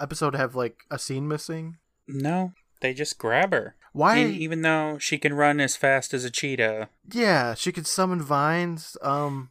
episode 0.00 0.36
have, 0.36 0.54
like, 0.54 0.84
a 0.92 0.98
scene 1.00 1.26
missing? 1.26 1.78
No, 2.06 2.52
they 2.82 2.94
just 2.94 3.18
grab 3.18 3.50
her. 3.52 3.74
Why? 3.94 4.16
And 4.18 4.34
even 4.34 4.60
though 4.62 4.98
she 4.98 5.16
can 5.18 5.32
run 5.34 5.60
as 5.60 5.76
fast 5.76 6.12
as 6.12 6.24
a 6.24 6.30
cheetah, 6.30 6.88
Yeah, 7.10 7.54
she 7.54 7.70
could 7.72 7.86
summon 7.86 8.20
vines. 8.20 8.96
Um, 9.00 9.50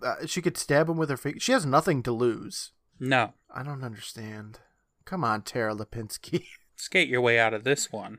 uh, 0.00 0.26
she 0.26 0.40
could 0.40 0.56
stab 0.56 0.88
him 0.88 0.96
with 0.96 1.10
her 1.10 1.16
feet. 1.16 1.42
She 1.42 1.50
has 1.52 1.66
nothing 1.66 2.02
to 2.04 2.12
lose. 2.12 2.70
no. 2.98 3.34
I 3.56 3.62
don't 3.62 3.84
understand. 3.84 4.58
Come 5.04 5.22
on, 5.22 5.42
Tara 5.42 5.74
Lipinski. 5.76 6.44
Skate 6.76 7.08
your 7.08 7.20
way 7.20 7.38
out 7.38 7.54
of 7.54 7.62
this 7.62 7.92
one. 7.92 8.18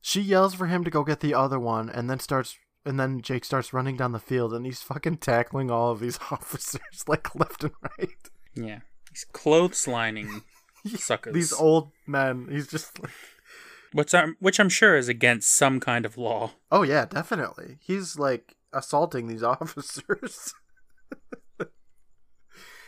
she 0.00 0.20
yells 0.20 0.54
for 0.54 0.66
him 0.66 0.84
to 0.84 0.90
go 0.90 1.02
get 1.04 1.20
the 1.20 1.34
other 1.34 1.58
one, 1.58 1.88
and 1.90 2.08
then 2.08 2.20
starts. 2.20 2.56
And 2.84 2.98
then 2.98 3.20
Jake 3.20 3.44
starts 3.44 3.72
running 3.72 3.96
down 3.96 4.12
the 4.12 4.18
field, 4.20 4.54
and 4.54 4.64
he's 4.64 4.82
fucking 4.82 5.18
tackling 5.18 5.70
all 5.70 5.90
of 5.90 6.00
these 6.00 6.18
officers 6.30 7.04
like 7.06 7.34
left 7.34 7.64
and 7.64 7.72
right. 7.98 8.30
Yeah. 8.54 8.80
He's 9.10 9.24
clothes 9.24 9.86
lining 9.88 10.42
suckers. 10.86 11.34
These 11.34 11.52
old 11.52 11.90
men. 12.06 12.48
He's 12.50 12.66
just 12.66 13.00
like, 13.00 13.10
What's 13.92 14.12
I'm, 14.12 14.36
which 14.38 14.60
I'm 14.60 14.68
sure 14.68 14.96
is 14.96 15.08
against 15.08 15.54
some 15.54 15.80
kind 15.80 16.04
of 16.04 16.18
law. 16.18 16.52
oh 16.70 16.82
yeah, 16.82 17.06
definitely. 17.06 17.78
He's 17.80 18.18
like 18.18 18.56
assaulting 18.72 19.26
these 19.26 19.42
officers. 19.54 20.52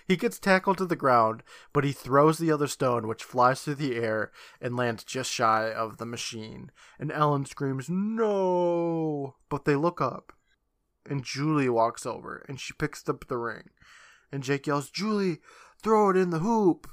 he 0.07 0.17
gets 0.17 0.39
tackled 0.39 0.77
to 0.79 0.85
the 0.87 0.97
ground, 0.97 1.43
but 1.73 1.85
he 1.85 1.93
throws 1.93 2.39
the 2.39 2.53
other 2.53 2.67
stone, 2.67 3.07
which 3.09 3.25
flies 3.25 3.63
through 3.63 3.77
the 3.77 3.97
air 3.97 4.31
and 4.61 4.77
lands 4.77 5.05
just 5.05 5.31
shy 5.31 5.73
of 5.73 5.97
the 5.99 6.07
machine. 6.07 6.71
And 6.99 7.11
Ellen 7.13 7.47
screams, 7.47 7.89
"No!" 7.89 9.37
But 9.49 9.65
they 9.65 9.77
look 9.77 10.01
up, 10.01 10.33
and 11.09 11.25
Julie 11.25 11.69
walks 11.71 12.05
over, 12.05 12.45
and 12.49 12.61
she 12.61 12.75
picks 12.75 13.09
up 13.09 13.27
the 13.29 13.39
ring. 13.39 13.71
And 14.31 14.43
Jake 14.43 14.67
yells, 14.67 14.91
"Julie, 14.91 15.39
throw 15.83 16.11
it 16.11 16.17
in 16.17 16.29
the 16.31 16.41
hoop!" 16.41 16.89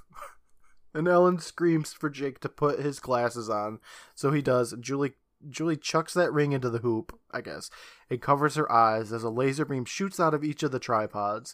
And 0.98 1.08
Ellen 1.08 1.38
screams 1.38 1.94
for 1.94 2.10
Jake 2.10 2.40
to 2.40 2.50
put 2.50 2.80
his 2.80 3.00
glasses 3.00 3.52
on, 3.52 3.80
so 4.16 4.32
he 4.32 4.42
does. 4.42 4.74
Julie 4.80 5.14
Julie 5.48 5.78
chucks 5.78 6.16
that 6.16 6.34
ring 6.34 6.54
into 6.54 6.72
the 6.72 6.80
hoop, 6.80 7.18
I 7.32 7.42
guess, 7.42 7.70
and 8.10 8.20
covers 8.20 8.56
her 8.56 8.72
eyes 8.72 9.14
as 9.14 9.24
a 9.24 9.30
laser 9.30 9.64
beam 9.64 9.86
shoots 9.86 10.20
out 10.20 10.34
of 10.34 10.44
each 10.44 10.64
of 10.64 10.72
the 10.72 10.80
tripods. 10.80 11.54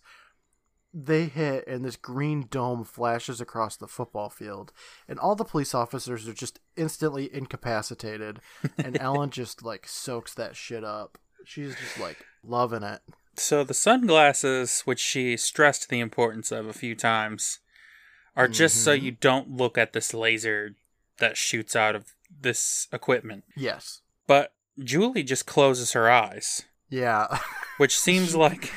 They 0.93 1.25
hit, 1.25 1.67
and 1.67 1.83
this 1.83 1.97
green 1.97 2.47
dome 2.49 2.85
flashes 2.85 3.41
across 3.41 3.75
the 3.75 3.87
football 3.87 4.29
field, 4.29 4.71
and 5.09 5.19
all 5.19 5.35
the 5.35 5.43
police 5.43 5.75
officers 5.75 6.25
are 6.25 6.33
just 6.33 6.61
instantly 6.77 7.29
incapacitated. 7.33 8.39
And 8.77 8.97
Ellen 9.01 9.29
just 9.29 9.61
like 9.61 9.89
soaks 9.89 10.33
that 10.35 10.55
shit 10.55 10.85
up. 10.85 11.17
She's 11.43 11.75
just 11.75 11.99
like 11.99 12.23
loving 12.43 12.83
it. 12.83 13.01
So 13.35 13.65
the 13.65 13.73
sunglasses, 13.73 14.83
which 14.85 14.99
she 14.99 15.35
stressed 15.35 15.89
the 15.89 15.99
importance 15.99 16.51
of 16.51 16.67
a 16.67 16.73
few 16.73 16.95
times, 16.95 17.59
are 18.35 18.47
just 18.47 18.83
so 18.83 18.95
Mhm. 18.97 19.01
you 19.01 19.11
don't 19.11 19.49
look 19.51 19.77
at 19.77 19.93
this 19.93 20.13
laser 20.13 20.75
that 21.17 21.37
shoots 21.37 21.75
out 21.75 21.95
of 21.95 22.15
this 22.29 22.87
equipment. 22.91 23.43
Yes. 23.55 24.01
But 24.27 24.53
Julie 24.79 25.23
just 25.23 25.45
closes 25.45 25.91
her 25.93 26.09
eyes, 26.09 26.63
Yeah. 26.89 27.39
which 27.77 27.97
seems 27.97 28.35
like 28.35 28.71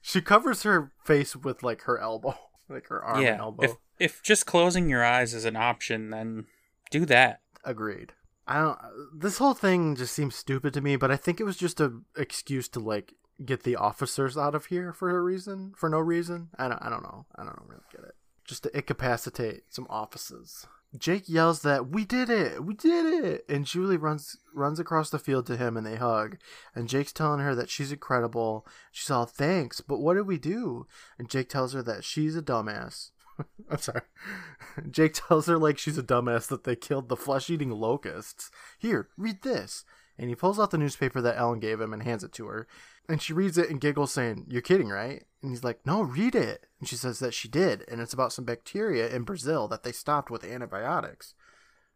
she 0.00 0.20
covers 0.20 0.62
her 0.64 0.92
face 1.04 1.34
with 1.34 1.62
like 1.62 1.82
her 1.82 1.98
elbow, 1.98 2.36
like 2.68 2.86
her 2.88 3.02
arm 3.02 3.16
and 3.18 3.24
yeah. 3.26 3.38
elbow. 3.38 3.64
If 3.64 3.72
if 3.98 4.22
just 4.22 4.46
closing 4.46 4.88
your 4.90 5.04
eyes 5.04 5.32
is 5.32 5.44
an 5.44 5.56
option, 5.56 6.10
then 6.10 6.46
do 6.90 7.06
that. 7.06 7.40
Agreed. 7.64 8.12
I 8.46 8.58
don't. 8.58 8.78
This 9.16 9.38
whole 9.38 9.54
thing 9.54 9.94
just 9.94 10.12
seems 10.12 10.34
stupid 10.34 10.74
to 10.74 10.80
me, 10.80 10.96
but 10.96 11.10
I 11.12 11.16
think 11.16 11.40
it 11.40 11.44
was 11.44 11.56
just 11.56 11.80
a 11.80 12.00
excuse 12.16 12.68
to 12.70 12.80
like 12.80 13.14
get 13.44 13.62
the 13.62 13.76
officers 13.76 14.36
out 14.36 14.54
of 14.56 14.66
here 14.66 14.92
for 14.92 15.16
a 15.16 15.20
reason, 15.22 15.72
for 15.76 15.88
no 15.88 15.98
reason. 16.00 16.48
I 16.58 16.66
don't. 16.68 16.82
I 16.82 16.90
don't 16.90 17.04
know. 17.04 17.26
I 17.36 17.44
don't 17.44 17.58
really 17.68 17.82
get 17.92 18.02
it. 18.04 18.14
Just 18.52 18.64
to 18.64 18.76
incapacitate 18.76 19.62
some 19.70 19.86
offices. 19.88 20.66
Jake 20.98 21.26
yells 21.26 21.62
that 21.62 21.88
we 21.88 22.04
did 22.04 22.28
it, 22.28 22.62
we 22.62 22.74
did 22.74 23.24
it, 23.24 23.46
and 23.48 23.64
Julie 23.64 23.96
runs 23.96 24.36
runs 24.52 24.78
across 24.78 25.08
the 25.08 25.18
field 25.18 25.46
to 25.46 25.56
him, 25.56 25.74
and 25.74 25.86
they 25.86 25.96
hug. 25.96 26.36
And 26.74 26.86
Jake's 26.86 27.14
telling 27.14 27.40
her 27.40 27.54
that 27.54 27.70
she's 27.70 27.92
incredible. 27.92 28.66
She's 28.90 29.10
all 29.10 29.24
thanks, 29.24 29.80
but 29.80 30.00
what 30.00 30.16
did 30.16 30.26
we 30.26 30.36
do? 30.36 30.86
And 31.18 31.30
Jake 31.30 31.48
tells 31.48 31.72
her 31.72 31.82
that 31.84 32.04
she's 32.04 32.36
a 32.36 32.42
dumbass. 32.42 33.12
I'm 33.70 33.78
sorry. 33.78 34.02
Jake 34.90 35.14
tells 35.14 35.46
her 35.46 35.56
like 35.56 35.78
she's 35.78 35.96
a 35.96 36.02
dumbass 36.02 36.46
that 36.48 36.64
they 36.64 36.76
killed 36.76 37.08
the 37.08 37.16
flesh-eating 37.16 37.70
locusts. 37.70 38.50
Here, 38.78 39.08
read 39.16 39.40
this. 39.40 39.86
And 40.18 40.28
he 40.28 40.34
pulls 40.34 40.60
out 40.60 40.72
the 40.72 40.76
newspaper 40.76 41.22
that 41.22 41.38
Ellen 41.38 41.58
gave 41.58 41.80
him 41.80 41.94
and 41.94 42.02
hands 42.02 42.22
it 42.22 42.32
to 42.32 42.48
her. 42.48 42.68
And 43.08 43.20
she 43.20 43.32
reads 43.32 43.58
it 43.58 43.68
and 43.68 43.80
giggles, 43.80 44.12
saying, 44.12 44.46
You're 44.48 44.62
kidding, 44.62 44.88
right? 44.88 45.24
And 45.42 45.50
he's 45.50 45.64
like, 45.64 45.84
No, 45.84 46.02
read 46.02 46.34
it. 46.34 46.66
And 46.78 46.88
she 46.88 46.96
says 46.96 47.18
that 47.18 47.34
she 47.34 47.48
did, 47.48 47.84
and 47.88 48.00
it's 48.00 48.12
about 48.12 48.32
some 48.32 48.44
bacteria 48.44 49.08
in 49.08 49.22
Brazil 49.22 49.68
that 49.68 49.82
they 49.82 49.92
stopped 49.92 50.30
with 50.30 50.44
antibiotics. 50.44 51.34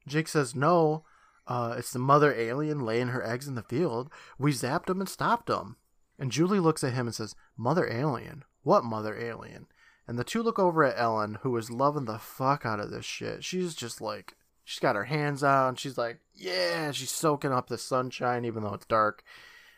Jake 0.07 0.29
says, 0.29 0.55
No, 0.55 1.05
uh, 1.47 1.77
it's 1.79 1.93
the 1.93 1.99
mother 1.99 2.35
alien 2.35 2.81
laying 2.81 3.09
her 3.09 3.25
eggs 3.25 3.47
in 3.47 3.55
the 3.55 3.63
field. 3.63 4.11
We 4.39 4.53
zapped 4.53 4.87
them 4.87 5.01
and 5.01 5.09
stopped 5.09 5.47
them. 5.47 5.77
And 6.19 6.33
Julie 6.33 6.61
looks 6.61 6.83
at 6.83 6.95
him 6.95 7.07
and 7.07 7.15
says, 7.15 7.35
Mother 7.57 7.89
alien? 7.91 8.45
What 8.63 8.85
mother 8.85 9.17
alien? 9.17 9.67
And 10.09 10.19
the 10.19 10.25
two 10.25 10.43
look 10.43 10.59
over 10.59 10.85
at 10.85 10.99
Ellen, 10.99 11.39
who 11.43 11.57
is 11.57 11.71
loving 11.71 12.05
the 12.05 12.19
fuck 12.19 12.65
out 12.65 12.81
of 12.81 12.91
this 12.91 13.05
shit. 13.05 13.43
She's 13.45 13.75
just 13.75 14.01
like, 14.01 14.37
she's 14.65 14.79
got 14.79 14.97
her 14.97 15.05
hands 15.05 15.43
out. 15.43 15.79
She's 15.79 15.99
like, 15.99 16.21
yeah, 16.35 16.93
she's 16.93 17.11
soaking 17.11 17.53
up 17.53 17.69
the 17.69 17.79
sunshine, 17.79 18.45
even 18.45 18.63
though 18.63 18.75
it's 18.75 18.87
dark. 18.87 19.25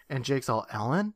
And 0.09 0.25
Jake's 0.25 0.49
all, 0.49 0.67
Ellen? 0.73 1.15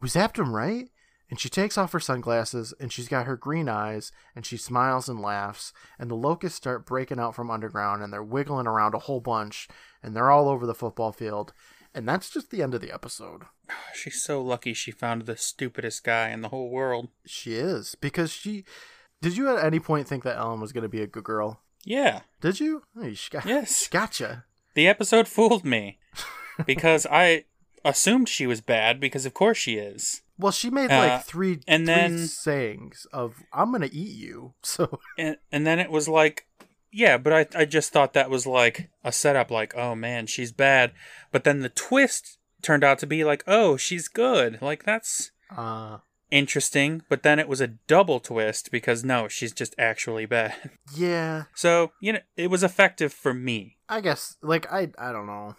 We 0.00 0.08
zapped 0.08 0.38
him, 0.38 0.54
right? 0.54 0.88
And 1.30 1.38
she 1.38 1.48
takes 1.50 1.76
off 1.76 1.92
her 1.92 2.00
sunglasses 2.00 2.72
and 2.80 2.90
she's 2.92 3.08
got 3.08 3.26
her 3.26 3.36
green 3.36 3.68
eyes 3.68 4.12
and 4.34 4.46
she 4.46 4.56
smiles 4.56 5.08
and 5.08 5.20
laughs. 5.20 5.72
And 5.98 6.10
the 6.10 6.14
locusts 6.14 6.56
start 6.56 6.86
breaking 6.86 7.18
out 7.20 7.34
from 7.34 7.50
underground 7.50 8.02
and 8.02 8.12
they're 8.12 8.22
wiggling 8.22 8.66
around 8.66 8.94
a 8.94 8.98
whole 9.00 9.20
bunch 9.20 9.68
and 10.02 10.16
they're 10.16 10.30
all 10.30 10.48
over 10.48 10.64
the 10.66 10.74
football 10.74 11.12
field. 11.12 11.52
And 11.94 12.08
that's 12.08 12.30
just 12.30 12.50
the 12.50 12.62
end 12.62 12.74
of 12.74 12.80
the 12.80 12.92
episode. 12.92 13.42
She's 13.94 14.22
so 14.22 14.40
lucky 14.40 14.72
she 14.72 14.90
found 14.90 15.22
the 15.22 15.36
stupidest 15.36 16.02
guy 16.04 16.30
in 16.30 16.40
the 16.40 16.48
whole 16.48 16.70
world. 16.70 17.08
She 17.26 17.54
is. 17.56 17.94
Because 18.00 18.30
she. 18.32 18.64
Did 19.20 19.36
you 19.36 19.54
at 19.54 19.62
any 19.64 19.80
point 19.80 20.06
think 20.08 20.22
that 20.24 20.36
Ellen 20.38 20.60
was 20.60 20.72
going 20.72 20.82
to 20.82 20.88
be 20.88 21.02
a 21.02 21.06
good 21.06 21.24
girl? 21.24 21.60
Yeah, 21.84 22.20
Did 22.40 22.60
you? 22.60 22.82
She 23.14 23.30
got, 23.30 23.44
Yes. 23.46 23.88
gotcha. 23.88 24.44
the 24.74 24.86
episode 24.88 25.26
fooled 25.28 25.64
me 25.64 25.98
because 26.66 27.06
I 27.10 27.44
assumed 27.84 28.28
she 28.28 28.46
was 28.46 28.60
bad 28.60 29.00
because 29.00 29.26
of 29.26 29.34
course 29.34 29.58
she 29.58 29.74
is. 29.76 30.22
Well, 30.38 30.52
she 30.52 30.70
made 30.70 30.90
Uh, 30.90 30.98
like 30.98 31.24
three, 31.24 31.60
and 31.66 31.84
three 31.86 31.94
then- 31.94 32.18
sayings 32.28 33.06
of 33.12 33.42
"I'm 33.52 33.72
gonna 33.72 33.88
eat 33.92 34.16
you." 34.16 34.54
So 34.62 35.00
and 35.18 35.36
and 35.52 35.66
then 35.66 35.78
it 35.78 35.90
was 35.90 36.08
like 36.08 36.46
yeah 36.90 37.18
but 37.18 37.32
I, 37.34 37.60
I 37.60 37.64
just 37.66 37.92
thought 37.92 38.14
that 38.14 38.30
was 38.30 38.46
like 38.46 38.88
a 39.04 39.12
setup 39.12 39.50
like 39.50 39.74
oh 39.76 39.94
man 39.94 40.26
she's 40.26 40.52
bad. 40.52 40.92
But 41.32 41.44
then 41.44 41.60
the 41.60 41.68
twist 41.68 42.38
turned 42.62 42.82
out 42.84 42.98
to 43.00 43.06
be 43.06 43.24
like 43.24 43.42
oh 43.46 43.76
she's 43.76 44.08
good. 44.08 44.60
Like 44.62 44.84
that's 44.84 45.30
uh. 45.56 45.98
interesting. 46.30 47.02
But 47.08 47.22
then 47.22 47.38
it 47.38 47.48
was 47.48 47.60
a 47.60 47.66
double 47.88 48.20
twist 48.20 48.70
because 48.70 49.04
no 49.04 49.28
she's 49.28 49.52
just 49.52 49.74
actually 49.78 50.26
bad. 50.26 50.54
Yeah, 50.94 51.44
so 51.54 51.92
you 52.00 52.12
know 52.14 52.20
it 52.36 52.48
was 52.48 52.62
effective 52.62 53.12
for 53.12 53.34
me. 53.34 53.76
I 53.88 54.00
guess 54.00 54.36
like 54.42 54.70
I 54.72 54.90
I 54.98 55.12
don't 55.12 55.26
know. 55.26 55.56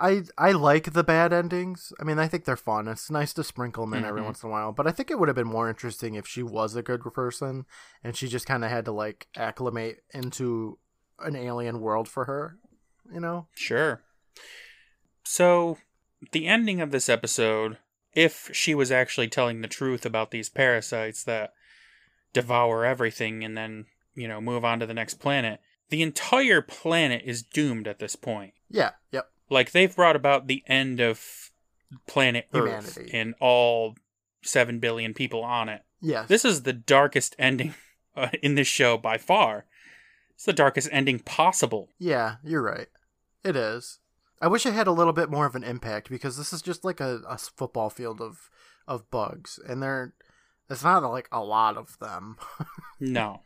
I 0.00 0.22
I 0.38 0.52
like 0.52 0.92
the 0.92 1.02
bad 1.04 1.32
endings. 1.32 1.92
I 2.00 2.04
mean, 2.04 2.18
I 2.18 2.28
think 2.28 2.44
they're 2.44 2.56
fun. 2.56 2.86
It's 2.88 3.10
nice 3.10 3.32
to 3.34 3.42
sprinkle 3.44 3.84
them 3.84 3.94
in 3.94 4.04
every 4.04 4.20
Mhm. 4.22 4.26
once 4.26 4.42
in 4.42 4.48
a 4.48 4.52
while. 4.52 4.72
But 4.72 4.86
I 4.86 4.92
think 4.92 5.10
it 5.10 5.18
would 5.18 5.28
have 5.28 5.34
been 5.36 5.46
more 5.48 5.68
interesting 5.68 6.14
if 6.14 6.26
she 6.26 6.42
was 6.42 6.76
a 6.76 6.82
good 6.82 7.02
person 7.12 7.66
and 8.04 8.16
she 8.16 8.28
just 8.28 8.46
kind 8.46 8.64
of 8.64 8.70
had 8.70 8.84
to 8.84 8.92
like 8.92 9.26
acclimate 9.36 10.04
into 10.14 10.78
an 11.18 11.34
alien 11.34 11.80
world 11.80 12.08
for 12.08 12.26
her. 12.26 12.58
You 13.12 13.20
know? 13.20 13.48
sure 13.54 14.02
so 15.24 15.78
the 16.32 16.46
ending 16.46 16.80
of 16.80 16.90
this 16.90 17.08
episode 17.08 17.78
if 18.14 18.50
she 18.52 18.74
was 18.74 18.90
actually 18.90 19.28
telling 19.28 19.60
the 19.60 19.68
truth 19.68 20.04
about 20.06 20.30
these 20.30 20.48
parasites 20.48 21.22
that 21.24 21.52
devour 22.32 22.84
everything 22.84 23.44
and 23.44 23.56
then 23.56 23.86
you 24.14 24.28
know 24.28 24.40
move 24.40 24.64
on 24.64 24.78
to 24.80 24.86
the 24.86 24.94
next 24.94 25.14
planet 25.14 25.60
the 25.90 26.02
entire 26.02 26.60
planet 26.62 27.22
is 27.24 27.42
doomed 27.42 27.88
at 27.88 27.98
this 27.98 28.16
point 28.16 28.52
Yeah. 28.68 28.90
Yep. 29.12 29.30
Like 29.50 29.72
they've 29.72 29.94
brought 29.94 30.16
about 30.16 30.46
the 30.46 30.62
end 30.66 31.00
of 31.00 31.50
planet 32.06 32.46
earth 32.52 32.94
Humanity. 32.96 33.10
and 33.18 33.34
all 33.40 33.94
7 34.42 34.78
billion 34.78 35.14
people 35.14 35.42
on 35.42 35.68
it 35.68 35.82
Yes. 36.00 36.28
this 36.28 36.44
is 36.44 36.62
the 36.62 36.72
darkest 36.72 37.34
ending 37.38 37.74
uh, 38.16 38.28
in 38.42 38.54
this 38.54 38.68
show 38.68 38.96
by 38.98 39.18
far 39.18 39.64
it's 40.34 40.44
the 40.44 40.52
darkest 40.52 40.88
ending 40.92 41.18
possible 41.18 41.88
Yeah, 41.98 42.36
you're 42.44 42.62
right. 42.62 42.86
It 43.42 43.56
is. 43.56 43.98
I 44.40 44.46
wish 44.46 44.66
it 44.66 44.72
had 44.74 44.86
a 44.86 44.92
little 44.92 45.12
bit 45.12 45.30
more 45.30 45.46
of 45.46 45.56
an 45.56 45.64
impact 45.64 46.08
because 46.10 46.36
this 46.36 46.52
is 46.52 46.62
just 46.62 46.84
like 46.84 47.00
a 47.00 47.36
football 47.56 47.90
field 47.90 48.20
of 48.20 48.48
of 48.86 49.10
bugs, 49.10 49.58
and 49.68 49.82
they're 49.82 50.14
it's 50.70 50.84
not 50.84 51.02
like 51.02 51.28
a 51.32 51.42
lot 51.42 51.76
of 51.76 51.98
them. 51.98 52.36
no 53.00 53.40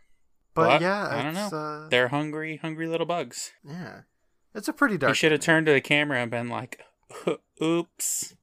but, 0.55 0.66
But, 0.66 0.80
yeah, 0.82 1.09
I 1.09 1.22
don't 1.22 1.32
know. 1.34 1.57
Uh, 1.59 1.88
they're 1.88 2.09
hungry 2.09 2.57
hungry 2.59 2.86
little 2.86 3.07
bugs 3.07 3.53
yeah, 3.66 4.03
it's 4.55 4.68
a 4.68 4.72
pretty 4.72 4.94
He 4.94 4.98
dark. 4.98 5.16
should 5.16 5.32
have 5.32 5.40
turned 5.40 5.66
to 5.66 5.72
the 5.72 5.80
camera 5.80 6.20
and 6.20 6.30
been 6.30 6.48
like, 6.48 6.80
"Oops." 7.62 8.34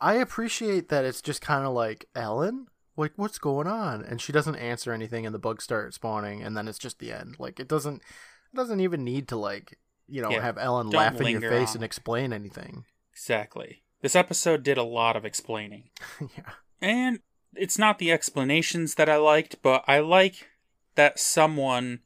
I 0.00 0.14
appreciate 0.14 0.88
that 0.88 1.04
it's 1.04 1.20
just 1.20 1.42
kind 1.42 1.66
of 1.66 1.72
like 1.74 2.06
Ellen. 2.14 2.68
like 2.96 3.12
what's 3.16 3.38
going 3.38 3.66
on 3.66 4.02
and 4.02 4.20
she 4.20 4.32
doesn't 4.32 4.56
answer 4.56 4.92
anything 4.92 5.24
and 5.26 5.34
the 5.34 5.38
bugs 5.38 5.64
start 5.64 5.92
spawning 5.94 6.42
and 6.42 6.56
then 6.56 6.68
it's 6.68 6.78
just 6.78 6.98
the 6.98 7.12
end 7.12 7.36
like 7.38 7.60
it 7.60 7.68
doesn't 7.68 7.96
it 7.96 8.56
doesn't 8.56 8.80
even 8.80 9.04
need 9.04 9.28
to 9.28 9.36
like 9.36 9.78
you 10.08 10.20
know 10.22 10.30
Yeah, 10.30 10.40
have 10.42 10.58
ellen 10.58 10.88
laugh 10.90 11.20
in 11.20 11.28
your 11.28 11.40
face 11.42 11.70
on 11.70 11.76
and 11.76 11.84
explain 11.84 12.32
anything 12.32 12.84
Exactly. 13.12 13.82
This 14.00 14.16
episode 14.16 14.62
did 14.62 14.78
a 14.78 14.82
lot 14.82 15.14
of 15.16 15.24
explaining. 15.26 15.90
yeah 16.20 16.52
And 16.80 17.20
it's 17.54 17.78
not 17.78 17.98
the 17.98 18.10
explanations 18.12 18.94
that 18.94 19.08
I 19.10 19.16
liked, 19.16 19.56
but 19.62 19.84
I 19.86 19.98
like 20.00 20.48
that 20.94 21.18
someone 21.18 22.00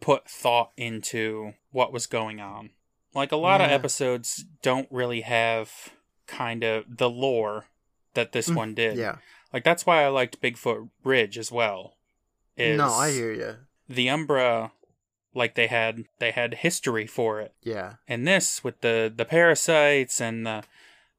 put 0.00 0.28
thought 0.28 0.70
into 0.76 1.54
what 1.72 1.92
was 1.92 2.06
going 2.06 2.40
on. 2.40 2.70
Like 3.14 3.32
a 3.32 3.36
lot 3.36 3.60
of 3.60 3.70
episodes 3.70 4.44
don't 4.62 4.88
really 4.90 5.22
have 5.22 5.70
kind 6.26 6.62
of 6.62 6.84
the 6.88 7.10
lore 7.10 7.66
that 8.14 8.32
this 8.32 8.48
Mm, 8.48 8.56
one 8.56 8.74
did. 8.74 8.96
yeah 8.98 9.16
Like 9.52 9.64
that's 9.64 9.86
why 9.86 10.04
I 10.04 10.08
liked 10.08 10.40
Bigfoot 10.42 10.90
Ridge 11.04 11.38
as 11.38 11.50
well. 11.50 11.94
Is 12.56 12.76
no 12.76 12.88
i 12.90 13.10
hear 13.12 13.32
you 13.32 13.56
the 13.88 14.10
Umbra 14.10 14.72
like 15.34 15.54
they 15.54 15.68
had 15.68 16.04
they 16.18 16.32
had 16.32 16.54
history 16.54 17.06
for 17.06 17.40
it. 17.40 17.54
yeah 17.62 17.94
And 18.08 18.26
this 18.26 18.62
with 18.64 18.80
the 18.80 19.12
the 19.14 19.24
parasites 19.24 20.20
and 20.20 20.44
the 20.46 20.64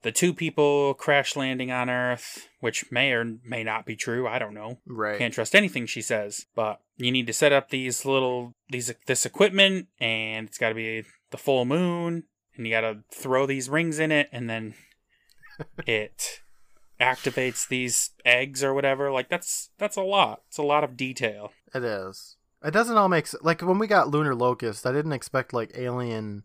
the 0.02 0.12
two 0.14 0.34
people 0.34 0.94
crash 0.94 1.36
landing 1.36 1.72
on 1.72 1.90
Earth, 1.90 2.48
which 2.62 2.90
may 2.92 3.12
or 3.12 3.26
may 3.44 3.64
not 3.66 3.86
be 3.86 3.96
true. 3.98 4.28
I 4.28 4.40
don't 4.40 4.54
know. 4.54 4.80
right 4.86 5.18
Can't 5.18 5.34
trust 5.34 5.54
anything 5.56 5.86
she 5.88 6.02
says. 6.02 6.46
But 6.56 6.80
you 7.00 7.12
need 7.12 7.28
to 7.28 7.34
set 7.34 7.52
up 7.52 7.70
these 7.70 8.06
little 8.06 8.54
these 8.70 8.94
this 9.08 9.26
equipment, 9.26 9.88
and 10.00 10.48
it's 10.48 10.58
got 10.58 10.70
to 10.70 10.76
be 10.76 11.04
the 11.32 11.38
full 11.38 11.66
moon, 11.66 12.24
and 12.56 12.68
you 12.68 12.74
got 12.74 12.82
to 12.82 13.00
throw 13.14 13.46
these 13.46 13.70
rings 13.70 14.00
in 14.00 14.12
it, 14.12 14.30
and 14.32 14.50
then 14.50 14.76
it 15.88 16.42
activates 17.00 17.68
these 17.68 18.12
eggs 18.26 18.64
or 18.64 18.74
whatever. 18.74 19.12
Like 19.12 19.30
that's 19.30 19.70
that's 19.78 19.96
a 19.96 20.02
lot. 20.02 20.42
It's 20.48 20.58
a 20.58 20.64
lot 20.64 20.84
of 20.84 20.98
detail. 20.98 21.52
It 21.74 21.84
is. 21.84 22.36
It 22.64 22.72
doesn't 22.72 22.98
all 22.98 23.10
make 23.10 23.28
sense. 23.28 23.44
Like 23.44 23.62
when 23.62 23.80
we 23.80 23.88
got 23.88 24.10
Lunar 24.10 24.36
Locust, 24.36 24.86
I 24.86 24.92
didn't 24.92 25.14
expect 25.14 25.54
like 25.54 25.72
alien 25.76 26.44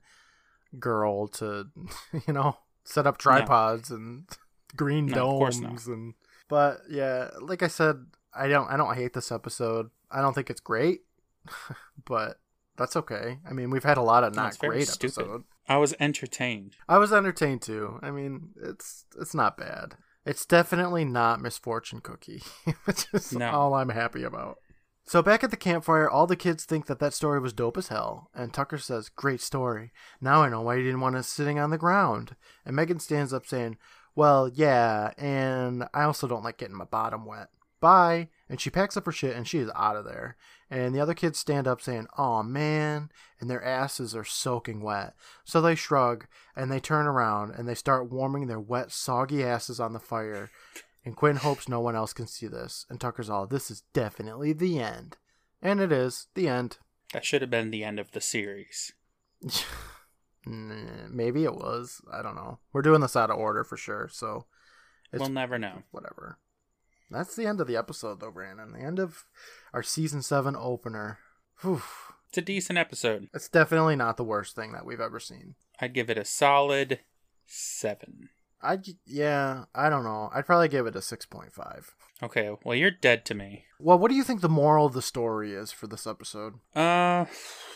girl 0.78 1.26
to, 1.28 1.66
you 2.26 2.32
know, 2.32 2.58
set 2.84 3.06
up 3.06 3.18
tripods 3.18 3.90
and 3.90 4.24
green 4.76 5.06
No, 5.06 5.30
of 5.30 5.38
course 5.38 5.58
domes 5.58 5.86
and. 5.86 6.14
But 6.48 6.82
yeah, 6.90 7.30
like 7.40 7.62
I 7.62 7.68
said, 7.68 8.04
I 8.34 8.48
don't. 8.48 8.68
I 8.70 8.76
don't 8.76 8.94
hate 8.94 9.14
this 9.14 9.32
episode. 9.32 9.90
I 10.14 10.20
don't 10.22 10.32
think 10.34 10.48
it's 10.50 10.60
great, 10.60 11.00
but 12.06 12.38
that's 12.76 12.96
okay. 12.96 13.38
I 13.48 13.52
mean, 13.52 13.70
we've 13.70 13.84
had 13.84 13.98
a 13.98 14.02
lot 14.02 14.24
of 14.24 14.34
No, 14.34 14.42
not 14.44 14.58
great 14.58 14.88
stupid. 14.88 15.18
episode. 15.20 15.44
I 15.68 15.76
was 15.78 15.94
entertained. 15.98 16.76
I 16.88 16.98
was 16.98 17.12
entertained 17.12 17.62
too. 17.62 17.98
I 18.02 18.10
mean, 18.10 18.50
it's 18.62 19.06
it's 19.18 19.34
not 19.34 19.56
bad. 19.56 19.96
It's 20.26 20.46
definitely 20.46 21.04
not 21.04 21.40
misfortune 21.40 22.00
cookie, 22.00 22.42
which 22.84 23.06
is 23.12 23.32
No. 23.32 23.50
all 23.50 23.74
I'm 23.74 23.90
happy 23.90 24.22
about. 24.22 24.58
So 25.06 25.22
back 25.22 25.44
at 25.44 25.50
the 25.50 25.56
campfire, 25.58 26.08
all 26.08 26.26
the 26.26 26.34
kids 26.36 26.64
think 26.64 26.86
that 26.86 26.98
that 26.98 27.12
story 27.12 27.38
was 27.38 27.52
dope 27.52 27.76
as 27.76 27.88
hell, 27.88 28.30
and 28.34 28.52
Tucker 28.54 28.78
says, 28.78 29.10
"Great 29.10 29.42
story. 29.42 29.92
Now 30.20 30.42
I 30.42 30.48
know 30.48 30.62
why 30.62 30.76
you 30.76 30.82
didn't 30.84 31.00
want 31.02 31.16
us 31.16 31.28
sitting 31.28 31.58
on 31.58 31.68
the 31.70 31.76
ground." 31.78 32.36
And 32.64 32.74
Megan 32.74 33.00
stands 33.00 33.32
up 33.34 33.46
saying, 33.46 33.76
"Well, 34.14 34.48
yeah, 34.48 35.12
and 35.18 35.86
I 35.92 36.04
also 36.04 36.26
don't 36.26 36.42
like 36.44 36.56
getting 36.56 36.76
my 36.76 36.86
bottom 36.86 37.26
wet. 37.26 37.48
Bye." 37.80 38.28
And 38.48 38.60
she 38.60 38.70
packs 38.70 38.96
up 38.96 39.06
her 39.06 39.12
shit 39.12 39.34
and 39.36 39.48
she 39.48 39.58
is 39.58 39.70
out 39.74 39.96
of 39.96 40.04
there. 40.04 40.36
And 40.70 40.94
the 40.94 41.00
other 41.00 41.14
kids 41.14 41.38
stand 41.38 41.66
up 41.66 41.80
saying, 41.80 42.08
"Oh 42.18 42.42
man," 42.42 43.10
and 43.40 43.48
their 43.48 43.64
asses 43.64 44.14
are 44.14 44.24
soaking 44.24 44.82
wet. 44.82 45.14
So 45.44 45.60
they 45.60 45.74
shrug 45.74 46.26
and 46.54 46.70
they 46.70 46.80
turn 46.80 47.06
around 47.06 47.52
and 47.52 47.68
they 47.68 47.74
start 47.74 48.10
warming 48.10 48.46
their 48.46 48.60
wet, 48.60 48.92
soggy 48.92 49.42
asses 49.42 49.80
on 49.80 49.92
the 49.92 50.00
fire. 50.00 50.50
And 51.04 51.16
Quinn 51.16 51.36
hopes 51.36 51.68
no 51.68 51.80
one 51.80 51.94
else 51.94 52.12
can 52.12 52.26
see 52.26 52.46
this. 52.46 52.86
And 52.88 53.00
Tucker's 53.00 53.28
all, 53.28 53.46
this 53.46 53.70
is 53.70 53.82
definitely 53.92 54.52
the 54.52 54.78
end. 54.80 55.18
And 55.60 55.80
it 55.80 55.92
is 55.92 56.28
the 56.34 56.48
end. 56.48 56.78
That 57.12 57.24
should 57.24 57.42
have 57.42 57.50
been 57.50 57.70
the 57.70 57.84
end 57.84 57.98
of 57.98 58.12
the 58.12 58.20
series. 58.20 58.92
Maybe 60.46 61.44
it 61.44 61.54
was. 61.54 62.00
I 62.12 62.22
don't 62.22 62.34
know. 62.34 62.58
We're 62.72 62.82
doing 62.82 63.00
this 63.00 63.16
out 63.16 63.30
of 63.30 63.38
order 63.38 63.64
for 63.64 63.76
sure. 63.76 64.08
So 64.10 64.46
we'll 65.12 65.28
never 65.28 65.58
know. 65.58 65.82
whatever. 65.90 66.38
That's 67.10 67.36
the 67.36 67.46
end 67.46 67.60
of 67.60 67.66
the 67.66 67.76
episode, 67.76 68.20
though, 68.20 68.30
Brandon. 68.30 68.72
The 68.72 68.80
end 68.80 68.98
of 68.98 69.24
our 69.72 69.82
season 69.82 70.22
seven 70.22 70.56
opener. 70.56 71.18
Whew. 71.60 71.82
It's 72.28 72.38
a 72.38 72.42
decent 72.42 72.78
episode. 72.78 73.28
It's 73.32 73.48
definitely 73.48 73.94
not 73.96 74.16
the 74.16 74.24
worst 74.24 74.56
thing 74.56 74.72
that 74.72 74.84
we've 74.84 75.00
ever 75.00 75.20
seen. 75.20 75.54
I'd 75.80 75.94
give 75.94 76.10
it 76.10 76.18
a 76.18 76.24
solid 76.24 77.00
seven. 77.46 78.30
I 78.62 78.78
yeah, 79.06 79.64
I 79.74 79.90
don't 79.90 80.04
know. 80.04 80.30
I'd 80.34 80.46
probably 80.46 80.68
give 80.68 80.86
it 80.86 80.96
a 80.96 81.02
six 81.02 81.26
point 81.26 81.52
five. 81.52 81.94
Okay, 82.22 82.50
well 82.64 82.74
you're 82.74 82.90
dead 82.90 83.24
to 83.26 83.34
me. 83.34 83.64
Well, 83.78 83.98
what 83.98 84.08
do 84.10 84.16
you 84.16 84.24
think 84.24 84.40
the 84.40 84.48
moral 84.48 84.86
of 84.86 84.94
the 84.94 85.02
story 85.02 85.52
is 85.52 85.70
for 85.70 85.86
this 85.86 86.06
episode? 86.06 86.54
Uh, 86.74 87.26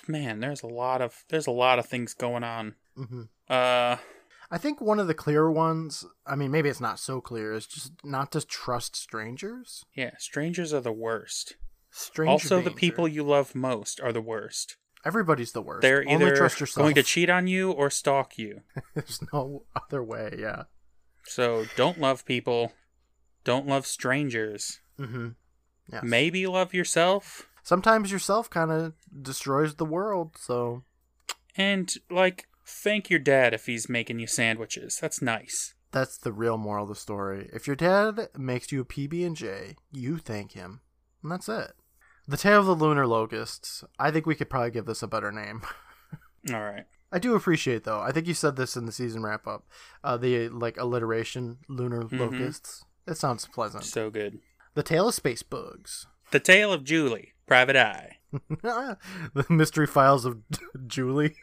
man, 0.06 0.40
there's 0.40 0.62
a 0.62 0.66
lot 0.68 1.02
of 1.02 1.24
there's 1.28 1.46
a 1.46 1.50
lot 1.52 1.78
of 1.78 1.86
things 1.86 2.14
going 2.14 2.42
on. 2.42 2.74
hmm 2.96 3.22
Uh, 3.48 3.96
I 4.51 4.59
think 4.59 4.80
one 4.80 4.99
of 4.99 5.07
the 5.07 5.14
clear 5.14 5.51
ones. 5.51 6.05
I 6.26 6.34
mean, 6.34 6.51
maybe 6.51 6.68
it's 6.68 6.80
not 6.80 6.99
so 6.99 7.20
clear. 7.20 7.53
Is 7.53 7.66
just 7.66 7.92
not 8.05 8.32
to 8.32 8.46
trust 8.46 8.96
strangers. 8.96 9.84
yeah, 9.94 10.12
strangers 10.18 10.72
are 10.72 10.80
the 10.80 10.92
worst. 10.92 11.57
Stranger 11.90 12.30
also, 12.30 12.61
the 12.61 12.70
people 12.70 13.09
you 13.09 13.22
love 13.22 13.55
most 13.55 14.01
are 14.01 14.12
the 14.12 14.20
worst. 14.20 14.76
Everybody's 15.05 15.53
the 15.53 15.62
worst. 15.62 15.82
They're 15.82 16.05
Only 16.07 16.26
either 16.26 16.49
going 16.74 16.94
to 16.94 17.03
cheat 17.03 17.30
on 17.30 17.46
you 17.46 17.70
or 17.70 17.88
stalk 17.88 18.36
you. 18.36 18.62
There's 18.94 19.20
no 19.32 19.64
other 19.76 20.03
way. 20.03 20.34
Yeah. 20.38 20.64
So 21.24 21.66
don't 21.76 22.01
love 22.01 22.24
people. 22.24 22.72
Don't 23.44 23.66
love 23.66 23.86
strangers. 23.86 24.80
Mm-hmm. 24.99 25.28
Yeah. 25.92 26.01
Maybe 26.03 26.46
love 26.46 26.74
yourself. 26.74 27.49
Sometimes 27.62 28.11
yourself 28.11 28.51
kind 28.51 28.70
of 28.70 28.94
destroys 29.22 29.76
the 29.76 29.84
world. 29.84 30.36
So 30.38 30.82
And, 31.57 31.92
like, 32.11 32.49
thank 32.68 33.10
your 33.10 33.18
dad 33.18 33.54
if 33.54 33.66
he's 33.66 33.88
making 33.88 34.18
you 34.18 34.26
sandwiches. 34.26 34.98
That's 35.00 35.22
nice. 35.22 35.74
that's 35.90 36.18
the 36.18 36.32
real 36.32 36.56
moral 36.58 36.82
of 36.84 36.90
the 36.90 36.94
story. 36.94 37.48
If 37.52 37.66
your 37.66 37.76
dad 37.76 38.28
makes 38.36 38.70
you 38.70 38.82
a 38.82 38.84
PB 38.84 39.26
and 39.26 39.34
J, 39.36 39.76
you 39.90 40.18
thank 40.18 40.52
him, 40.52 40.80
and 41.22 41.32
that's 41.32 41.48
it. 41.48 41.72
The 42.26 42.36
Tale 42.36 42.60
of 42.60 42.66
the 42.66 42.74
Lunar 42.74 43.06
Locusts. 43.06 43.82
I 43.98 44.10
think 44.10 44.26
we 44.26 44.34
could 44.34 44.50
probably 44.50 44.70
give 44.70 44.84
this 44.84 45.02
a 45.02 45.06
better 45.08 45.32
name. 45.32 45.62
All 46.52 46.60
right. 46.62 46.84
I 47.10 47.18
do 47.18 47.34
appreciate 47.34 47.84
though. 47.84 48.00
I 48.00 48.12
think 48.12 48.26
you 48.26 48.34
said 48.34 48.56
this 48.56 48.76
in 48.76 48.84
the 48.84 48.92
season 48.92 49.22
wrap 49.22 49.46
up. 49.46 49.66
Uh, 50.04 50.18
the 50.18 50.50
like 50.50 50.76
alliteration, 50.76 51.56
lunar 51.68 52.02
Mhm. 52.02 52.18
locusts. 52.20 52.84
It 53.06 53.16
sounds 53.16 53.46
pleasant. 53.46 53.84
So 53.84 54.10
good. 54.10 54.40
The 54.74 54.82
Tale 54.82 55.08
of 55.08 55.14
Space 55.14 55.42
Bugs. 55.42 56.06
The 56.30 56.38
Tale 56.40 56.70
of 56.70 56.84
Julie, 56.84 57.32
Private 57.46 57.76
Eye. 57.76 58.18
the 58.62 59.46
Mystery 59.48 59.86
Files 59.86 60.26
of 60.26 60.42
Julie. 60.86 61.34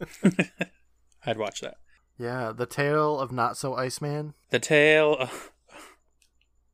I'd 1.26 1.38
watch 1.38 1.60
that. 1.60 1.76
Yeah, 2.18 2.52
the 2.52 2.66
Tale 2.66 3.18
of 3.18 3.30
Not 3.30 3.56
So 3.56 3.74
Iceman. 3.74 4.34
The 4.50 4.58
Tale 4.58 5.14
of. 5.14 5.52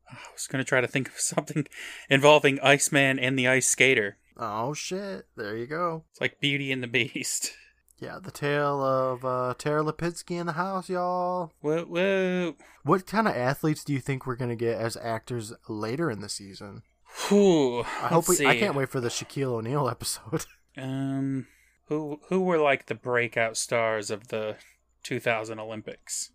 I 0.09 0.17
was 0.33 0.47
going 0.47 0.63
to 0.63 0.67
try 0.67 0.81
to 0.81 0.87
think 0.87 1.09
of 1.09 1.19
something 1.19 1.67
involving 2.09 2.59
Iceman 2.61 3.19
and 3.19 3.37
the 3.37 3.47
Ice 3.47 3.67
Skater. 3.67 4.17
Oh 4.37 4.73
shit! 4.73 5.27
There 5.35 5.55
you 5.55 5.65
go. 5.65 6.03
It's 6.11 6.21
like 6.21 6.39
Beauty 6.39 6.71
and 6.71 6.83
the 6.83 6.87
Beast. 6.87 7.53
Yeah, 7.99 8.19
the 8.21 8.31
tale 8.31 8.83
of 8.83 9.23
uh, 9.23 9.53
Tara 9.57 9.81
Lipinski 9.81 10.37
in 10.37 10.47
the 10.47 10.53
house, 10.53 10.89
y'all. 10.89 11.53
Whoa, 11.61 11.85
whoa. 11.85 12.55
What 12.83 13.07
kind 13.07 13.27
of 13.27 13.35
athletes 13.35 13.85
do 13.85 13.93
you 13.93 14.01
think 14.01 14.25
we're 14.25 14.35
gonna 14.35 14.57
get 14.57 14.77
as 14.77 14.97
actors 14.97 15.53
later 15.69 16.11
in 16.11 16.19
the 16.19 16.27
season? 16.27 16.83
Whew. 17.27 17.79
I 17.81 18.07
hope 18.09 18.27
we. 18.27 18.45
I 18.45 18.57
can't 18.57 18.75
wait 18.75 18.89
for 18.89 18.99
the 18.99 19.07
Shaquille 19.09 19.53
O'Neal 19.53 19.89
episode. 19.89 20.45
Um, 20.77 21.47
who 21.87 22.19
who 22.29 22.41
were 22.41 22.57
like 22.57 22.85
the 22.87 22.95
breakout 22.95 23.57
stars 23.57 24.09
of 24.11 24.27
the 24.29 24.57
2000 25.03 25.59
Olympics? 25.59 26.31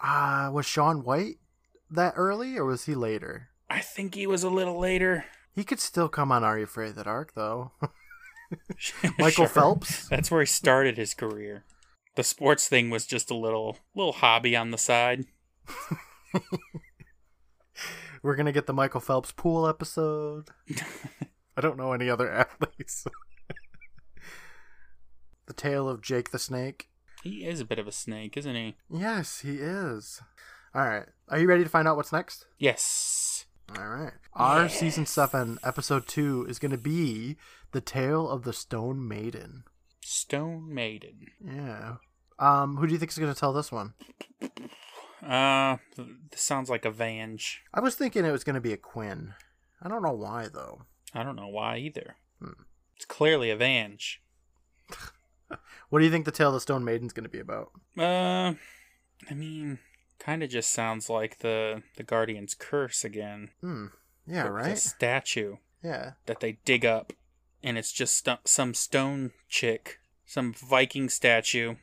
Ah, 0.00 0.50
was 0.52 0.66
Shaun 0.66 1.04
White 1.04 1.36
that 1.90 2.14
early, 2.16 2.56
or 2.56 2.64
was 2.64 2.84
he 2.86 2.94
later? 2.94 3.48
I 3.70 3.80
think 3.80 4.14
he 4.14 4.26
was 4.26 4.42
a 4.42 4.50
little 4.50 4.78
later. 4.78 5.24
He 5.54 5.64
could 5.64 5.80
still 5.80 6.08
come 6.08 6.32
on 6.32 6.44
Are 6.44 6.58
You 6.58 6.64
Afraid 6.64 6.90
of 6.90 6.94
the 6.96 7.04
Dark, 7.04 7.34
though. 7.34 7.72
Michael 9.18 9.46
Sure. 9.46 9.48
Phelps. 9.48 10.08
That's 10.08 10.30
where 10.30 10.40
he 10.40 10.46
started 10.46 10.96
his 10.96 11.14
career. 11.14 11.64
The 12.16 12.22
sports 12.24 12.68
thing 12.68 12.90
was 12.90 13.06
just 13.06 13.30
a 13.30 13.34
little 13.36 13.78
little 13.94 14.12
hobby 14.12 14.54
on 14.56 14.70
the 14.70 14.78
side. 14.78 15.24
We're 18.22 18.36
gonna 18.36 18.52
get 18.52 18.66
the 18.66 18.72
Michael 18.72 19.00
Phelps 19.00 19.32
pool 19.32 19.66
episode. 19.66 20.48
I 21.56 21.60
don't 21.60 21.76
know 21.76 21.92
any 21.92 22.08
other 22.08 22.30
athletes. 22.30 23.06
The 25.46 25.52
tale 25.52 25.88
of 25.88 26.02
Jake 26.02 26.30
the 26.30 26.38
Snake. 26.38 26.88
He 27.22 27.44
is 27.46 27.60
a 27.60 27.64
bit 27.64 27.78
of 27.78 27.86
a 27.86 27.92
snake, 27.92 28.36
isn't 28.36 28.54
he? 28.54 28.76
Yes, 28.90 29.40
he 29.40 29.56
is. 29.56 30.20
All 30.74 30.86
right, 30.86 31.06
are 31.28 31.38
you 31.38 31.46
ready 31.46 31.62
to 31.62 31.70
find 31.70 31.86
out 31.86 31.96
what's 31.96 32.12
next? 32.12 32.46
Yes. 32.58 33.46
All 33.76 33.88
right. 33.88 34.12
Our 34.34 34.68
season 34.68 35.06
seven, 35.06 35.58
episode 35.62 36.06
two, 36.06 36.46
is 36.48 36.58
going 36.58 36.72
to 36.72 36.78
be 36.78 37.36
the 37.72 37.80
tale 37.80 38.28
of 38.28 38.42
the 38.42 38.52
Stone 38.52 39.06
Maiden. 39.06 39.64
Stone 40.00 40.74
Maiden. 40.74 41.26
Yeah. 41.44 41.96
Um, 42.38 42.76
who 42.76 42.86
do 42.86 42.92
you 42.92 42.98
think 42.98 43.12
is 43.12 43.18
going 43.18 43.32
to 43.32 43.38
tell 43.38 43.52
this 43.52 43.70
one? 43.70 43.94
Uh, 45.22 45.76
this 46.30 46.42
sounds 46.42 46.68
like 46.68 46.84
a 46.84 46.90
Vange. 46.90 47.62
I 47.72 47.80
was 47.80 47.94
thinking 47.94 48.24
it 48.24 48.32
was 48.32 48.44
going 48.44 48.54
to 48.54 48.60
be 48.60 48.72
a 48.72 48.76
Quinn. 48.76 49.34
I 49.80 49.88
don't 49.88 50.02
know 50.02 50.12
why 50.12 50.48
though. 50.52 50.82
I 51.14 51.22
don't 51.22 51.36
know 51.36 51.48
why 51.48 51.76
either. 51.78 52.16
Hmm. 52.40 52.62
It's 52.96 53.04
clearly 53.04 53.50
a 53.50 53.56
Vange. 53.56 54.20
What 55.90 55.98
do 55.98 56.04
you 56.06 56.10
think 56.10 56.24
the 56.24 56.30
Tale 56.32 56.48
of 56.48 56.54
the 56.54 56.60
Stone 56.60 56.84
Maiden's 56.84 57.12
going 57.12 57.24
to 57.24 57.28
be 57.30 57.38
about? 57.40 57.70
Uh, 57.98 58.54
I 59.30 59.34
mean, 59.34 59.78
kind 60.18 60.42
of 60.42 60.48
just 60.50 60.70
sounds 60.70 61.10
like 61.10 61.38
the 61.40 61.82
the 61.96 62.02
Guardian's 62.02 62.54
curse 62.54 63.04
again. 63.04 63.50
Hmm. 63.60 63.86
Yeah, 64.26 64.44
with 64.44 64.46
The 64.46 64.52
right. 64.52 64.78
statue 64.78 65.56
Yeah. 65.82 66.12
that 66.26 66.40
they 66.40 66.58
dig 66.64 66.84
up, 66.86 67.12
and 67.62 67.76
it's 67.76 67.92
just 67.92 68.14
sto- 68.16 68.38
some 68.44 68.72
stone 68.74 69.32
chick, 69.48 69.98
some 70.24 70.52
Viking 70.54 71.08
statue, 71.08 71.74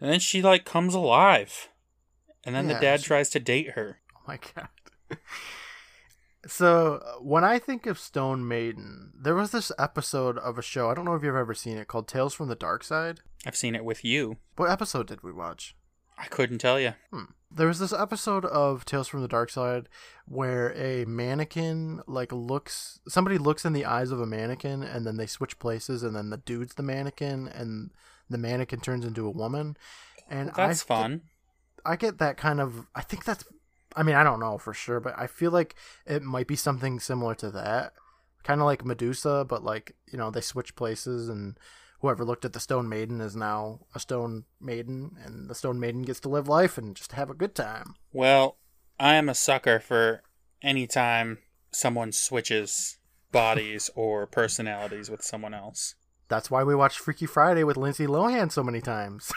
and 0.00 0.10
then 0.10 0.20
she 0.20 0.42
like 0.42 0.64
comes 0.64 0.92
alive, 0.94 1.68
and 2.44 2.54
then 2.54 2.68
Yeah, 2.68 2.74
the 2.74 2.80
dad 2.80 3.00
she- 3.00 3.06
tries 3.06 3.30
to 3.30 3.40
date 3.40 3.70
her. 3.70 4.00
Oh 4.16 4.20
my 4.26 4.38
god. 4.54 4.68
So 6.46 6.96
uh, 6.96 7.22
when 7.22 7.44
I 7.44 7.58
think 7.58 7.86
of 7.86 7.98
Stone 7.98 8.46
Maiden, 8.46 9.12
there 9.14 9.34
was 9.34 9.50
this 9.50 9.72
episode 9.78 10.38
of 10.38 10.58
a 10.58 10.62
show. 10.62 10.90
I 10.90 10.94
don't 10.94 11.04
know 11.04 11.14
if 11.14 11.22
you've 11.22 11.34
ever 11.34 11.54
seen 11.54 11.78
it 11.78 11.88
called 11.88 12.08
Tales 12.08 12.34
from 12.34 12.48
the 12.48 12.56
Darkside. 12.56 13.18
I've 13.46 13.56
seen 13.56 13.74
it 13.74 13.84
with 13.84 14.04
you. 14.04 14.36
What 14.56 14.70
episode 14.70 15.06
did 15.06 15.22
we 15.22 15.32
watch? 15.32 15.74
I 16.18 16.26
couldn't 16.26 16.58
tell 16.58 16.78
you. 16.78 16.94
Hmm. 17.12 17.24
There 17.50 17.68
was 17.68 17.78
this 17.78 17.92
episode 17.92 18.44
of 18.44 18.84
Tales 18.84 19.08
from 19.08 19.22
the 19.22 19.28
Darkside 19.28 19.86
where 20.26 20.72
a 20.76 21.04
mannequin 21.04 22.02
like 22.06 22.32
looks 22.32 22.98
somebody 23.06 23.38
looks 23.38 23.64
in 23.64 23.72
the 23.72 23.84
eyes 23.84 24.10
of 24.10 24.20
a 24.20 24.26
mannequin 24.26 24.82
and 24.82 25.06
then 25.06 25.16
they 25.16 25.26
switch 25.26 25.58
places 25.58 26.02
and 26.02 26.16
then 26.16 26.30
the 26.30 26.38
dude's 26.38 26.74
the 26.74 26.82
mannequin 26.82 27.46
and 27.46 27.90
the 28.28 28.38
mannequin 28.38 28.80
turns 28.80 29.04
into 29.04 29.26
a 29.26 29.30
woman. 29.30 29.76
And 30.28 30.50
That's 30.56 30.82
I, 30.82 30.84
fun. 30.84 31.22
I 31.84 31.96
get 31.96 32.18
that 32.18 32.36
kind 32.36 32.60
of 32.60 32.86
I 32.94 33.02
think 33.02 33.24
that's 33.24 33.44
I 33.96 34.02
mean, 34.02 34.14
I 34.14 34.24
don't 34.24 34.40
know 34.40 34.58
for 34.58 34.74
sure, 34.74 35.00
but 35.00 35.14
I 35.18 35.26
feel 35.26 35.50
like 35.50 35.74
it 36.06 36.22
might 36.22 36.46
be 36.46 36.56
something 36.56 37.00
similar 37.00 37.34
to 37.36 37.50
that. 37.52 37.92
Kind 38.42 38.60
of 38.60 38.66
like 38.66 38.84
Medusa, 38.84 39.46
but 39.48 39.64
like, 39.64 39.94
you 40.10 40.18
know, 40.18 40.30
they 40.30 40.40
switch 40.40 40.76
places 40.76 41.28
and 41.28 41.58
whoever 42.00 42.24
looked 42.24 42.44
at 42.44 42.52
the 42.52 42.60
Stone 42.60 42.88
Maiden 42.88 43.20
is 43.20 43.34
now 43.34 43.80
a 43.94 44.00
Stone 44.00 44.44
Maiden 44.60 45.16
and 45.24 45.48
the 45.48 45.54
Stone 45.54 45.80
Maiden 45.80 46.02
gets 46.02 46.20
to 46.20 46.28
live 46.28 46.48
life 46.48 46.76
and 46.76 46.94
just 46.94 47.12
have 47.12 47.30
a 47.30 47.34
good 47.34 47.54
time. 47.54 47.94
Well, 48.12 48.58
I 48.98 49.14
am 49.14 49.28
a 49.28 49.34
sucker 49.34 49.80
for 49.80 50.22
any 50.62 50.86
time 50.86 51.38
someone 51.70 52.12
switches 52.12 52.98
bodies 53.32 53.90
or 53.94 54.26
personalities 54.26 55.10
with 55.10 55.22
someone 55.22 55.54
else. 55.54 55.94
That's 56.28 56.50
why 56.50 56.62
we 56.64 56.74
watched 56.74 56.98
Freaky 56.98 57.26
Friday 57.26 57.64
with 57.64 57.76
Lindsay 57.76 58.06
Lohan 58.06 58.50
so 58.50 58.62
many 58.62 58.80
times. 58.80 59.32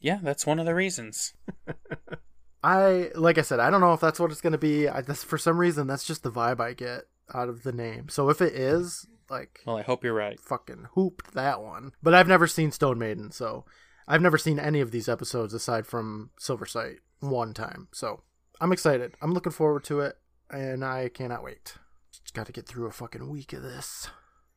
Yeah, 0.00 0.18
that's 0.22 0.46
one 0.46 0.58
of 0.58 0.66
the 0.66 0.74
reasons. 0.74 1.32
I 2.64 3.10
like 3.14 3.36
I 3.36 3.42
said, 3.42 3.60
I 3.60 3.68
don't 3.68 3.82
know 3.82 3.92
if 3.92 4.00
that's 4.00 4.18
what 4.18 4.30
it's 4.30 4.40
gonna 4.40 4.56
be. 4.58 4.88
I 4.88 5.02
just 5.02 5.26
for 5.26 5.36
some 5.36 5.58
reason 5.58 5.86
that's 5.86 6.04
just 6.04 6.22
the 6.22 6.30
vibe 6.30 6.60
I 6.60 6.72
get 6.72 7.02
out 7.32 7.48
of 7.50 7.62
the 7.62 7.72
name. 7.72 8.08
So 8.08 8.30
if 8.30 8.40
it 8.40 8.54
is, 8.54 9.06
like 9.28 9.60
Well, 9.66 9.76
I 9.76 9.82
hope 9.82 10.02
you're 10.02 10.14
right. 10.14 10.40
fucking 10.40 10.88
hooped 10.94 11.34
that 11.34 11.60
one. 11.62 11.92
But 12.02 12.14
I've 12.14 12.28
never 12.28 12.46
seen 12.46 12.72
Stone 12.72 12.98
Maiden, 12.98 13.30
so 13.32 13.66
I've 14.08 14.22
never 14.22 14.38
seen 14.38 14.58
any 14.58 14.80
of 14.80 14.90
these 14.92 15.08
episodes 15.08 15.52
aside 15.52 15.86
from 15.86 16.30
Silver 16.38 16.64
Sight 16.66 17.00
one 17.20 17.52
time. 17.52 17.88
So 17.92 18.22
I'm 18.62 18.72
excited. 18.72 19.14
I'm 19.20 19.34
looking 19.34 19.52
forward 19.52 19.84
to 19.84 20.00
it, 20.00 20.16
and 20.50 20.82
I 20.84 21.10
cannot 21.10 21.42
wait. 21.44 21.74
Just 22.12 22.32
got 22.32 22.46
to 22.46 22.52
get 22.52 22.66
through 22.66 22.86
a 22.86 22.92
fucking 22.92 23.28
week 23.28 23.52
of 23.52 23.62
this. 23.62 24.08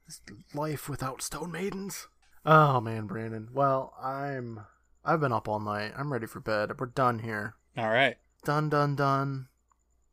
This 0.05 0.21
life 0.53 0.87
without 0.87 1.21
Stone 1.21 1.51
Maidens. 1.51 2.07
Oh 2.45 2.79
man, 2.79 3.05
Brandon. 3.07 3.49
Well, 3.51 3.93
I'm. 4.01 4.61
I've 5.03 5.19
been 5.19 5.33
up 5.33 5.49
all 5.49 5.59
night. 5.59 5.91
I'm 5.97 6.13
ready 6.13 6.25
for 6.27 6.39
bed. 6.39 6.71
We're 6.79 6.85
done 6.85 7.19
here. 7.19 7.55
All 7.78 7.89
right. 7.89 8.17
Done, 8.43 8.69
done, 8.69 8.95
done. 8.95 9.47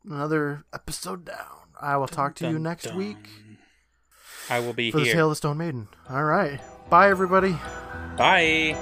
Another 0.07 0.65
episode 0.73 1.25
down. 1.25 1.69
I 1.81 1.97
will 1.97 2.07
talk 2.07 2.35
to 2.35 2.49
you 2.49 2.59
next 2.59 2.85
dun. 2.85 2.97
week 2.97 3.29
I 4.49 4.59
will 4.59 4.73
be 4.73 4.91
for 4.91 4.99
the 4.99 5.05
here. 5.05 5.13
Tale 5.15 5.25
of 5.25 5.31
the 5.31 5.35
Stone 5.35 5.57
Maiden. 5.57 5.87
All 6.09 6.23
right. 6.23 6.59
Bye, 6.89 7.09
everybody. 7.09 7.57
Bye. 8.17 8.75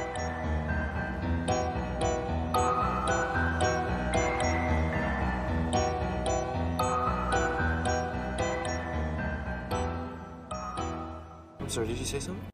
I'm 11.59 11.69
sorry, 11.69 11.87
did 11.87 11.97
you 11.97 12.05
say 12.05 12.19
something? 12.19 12.52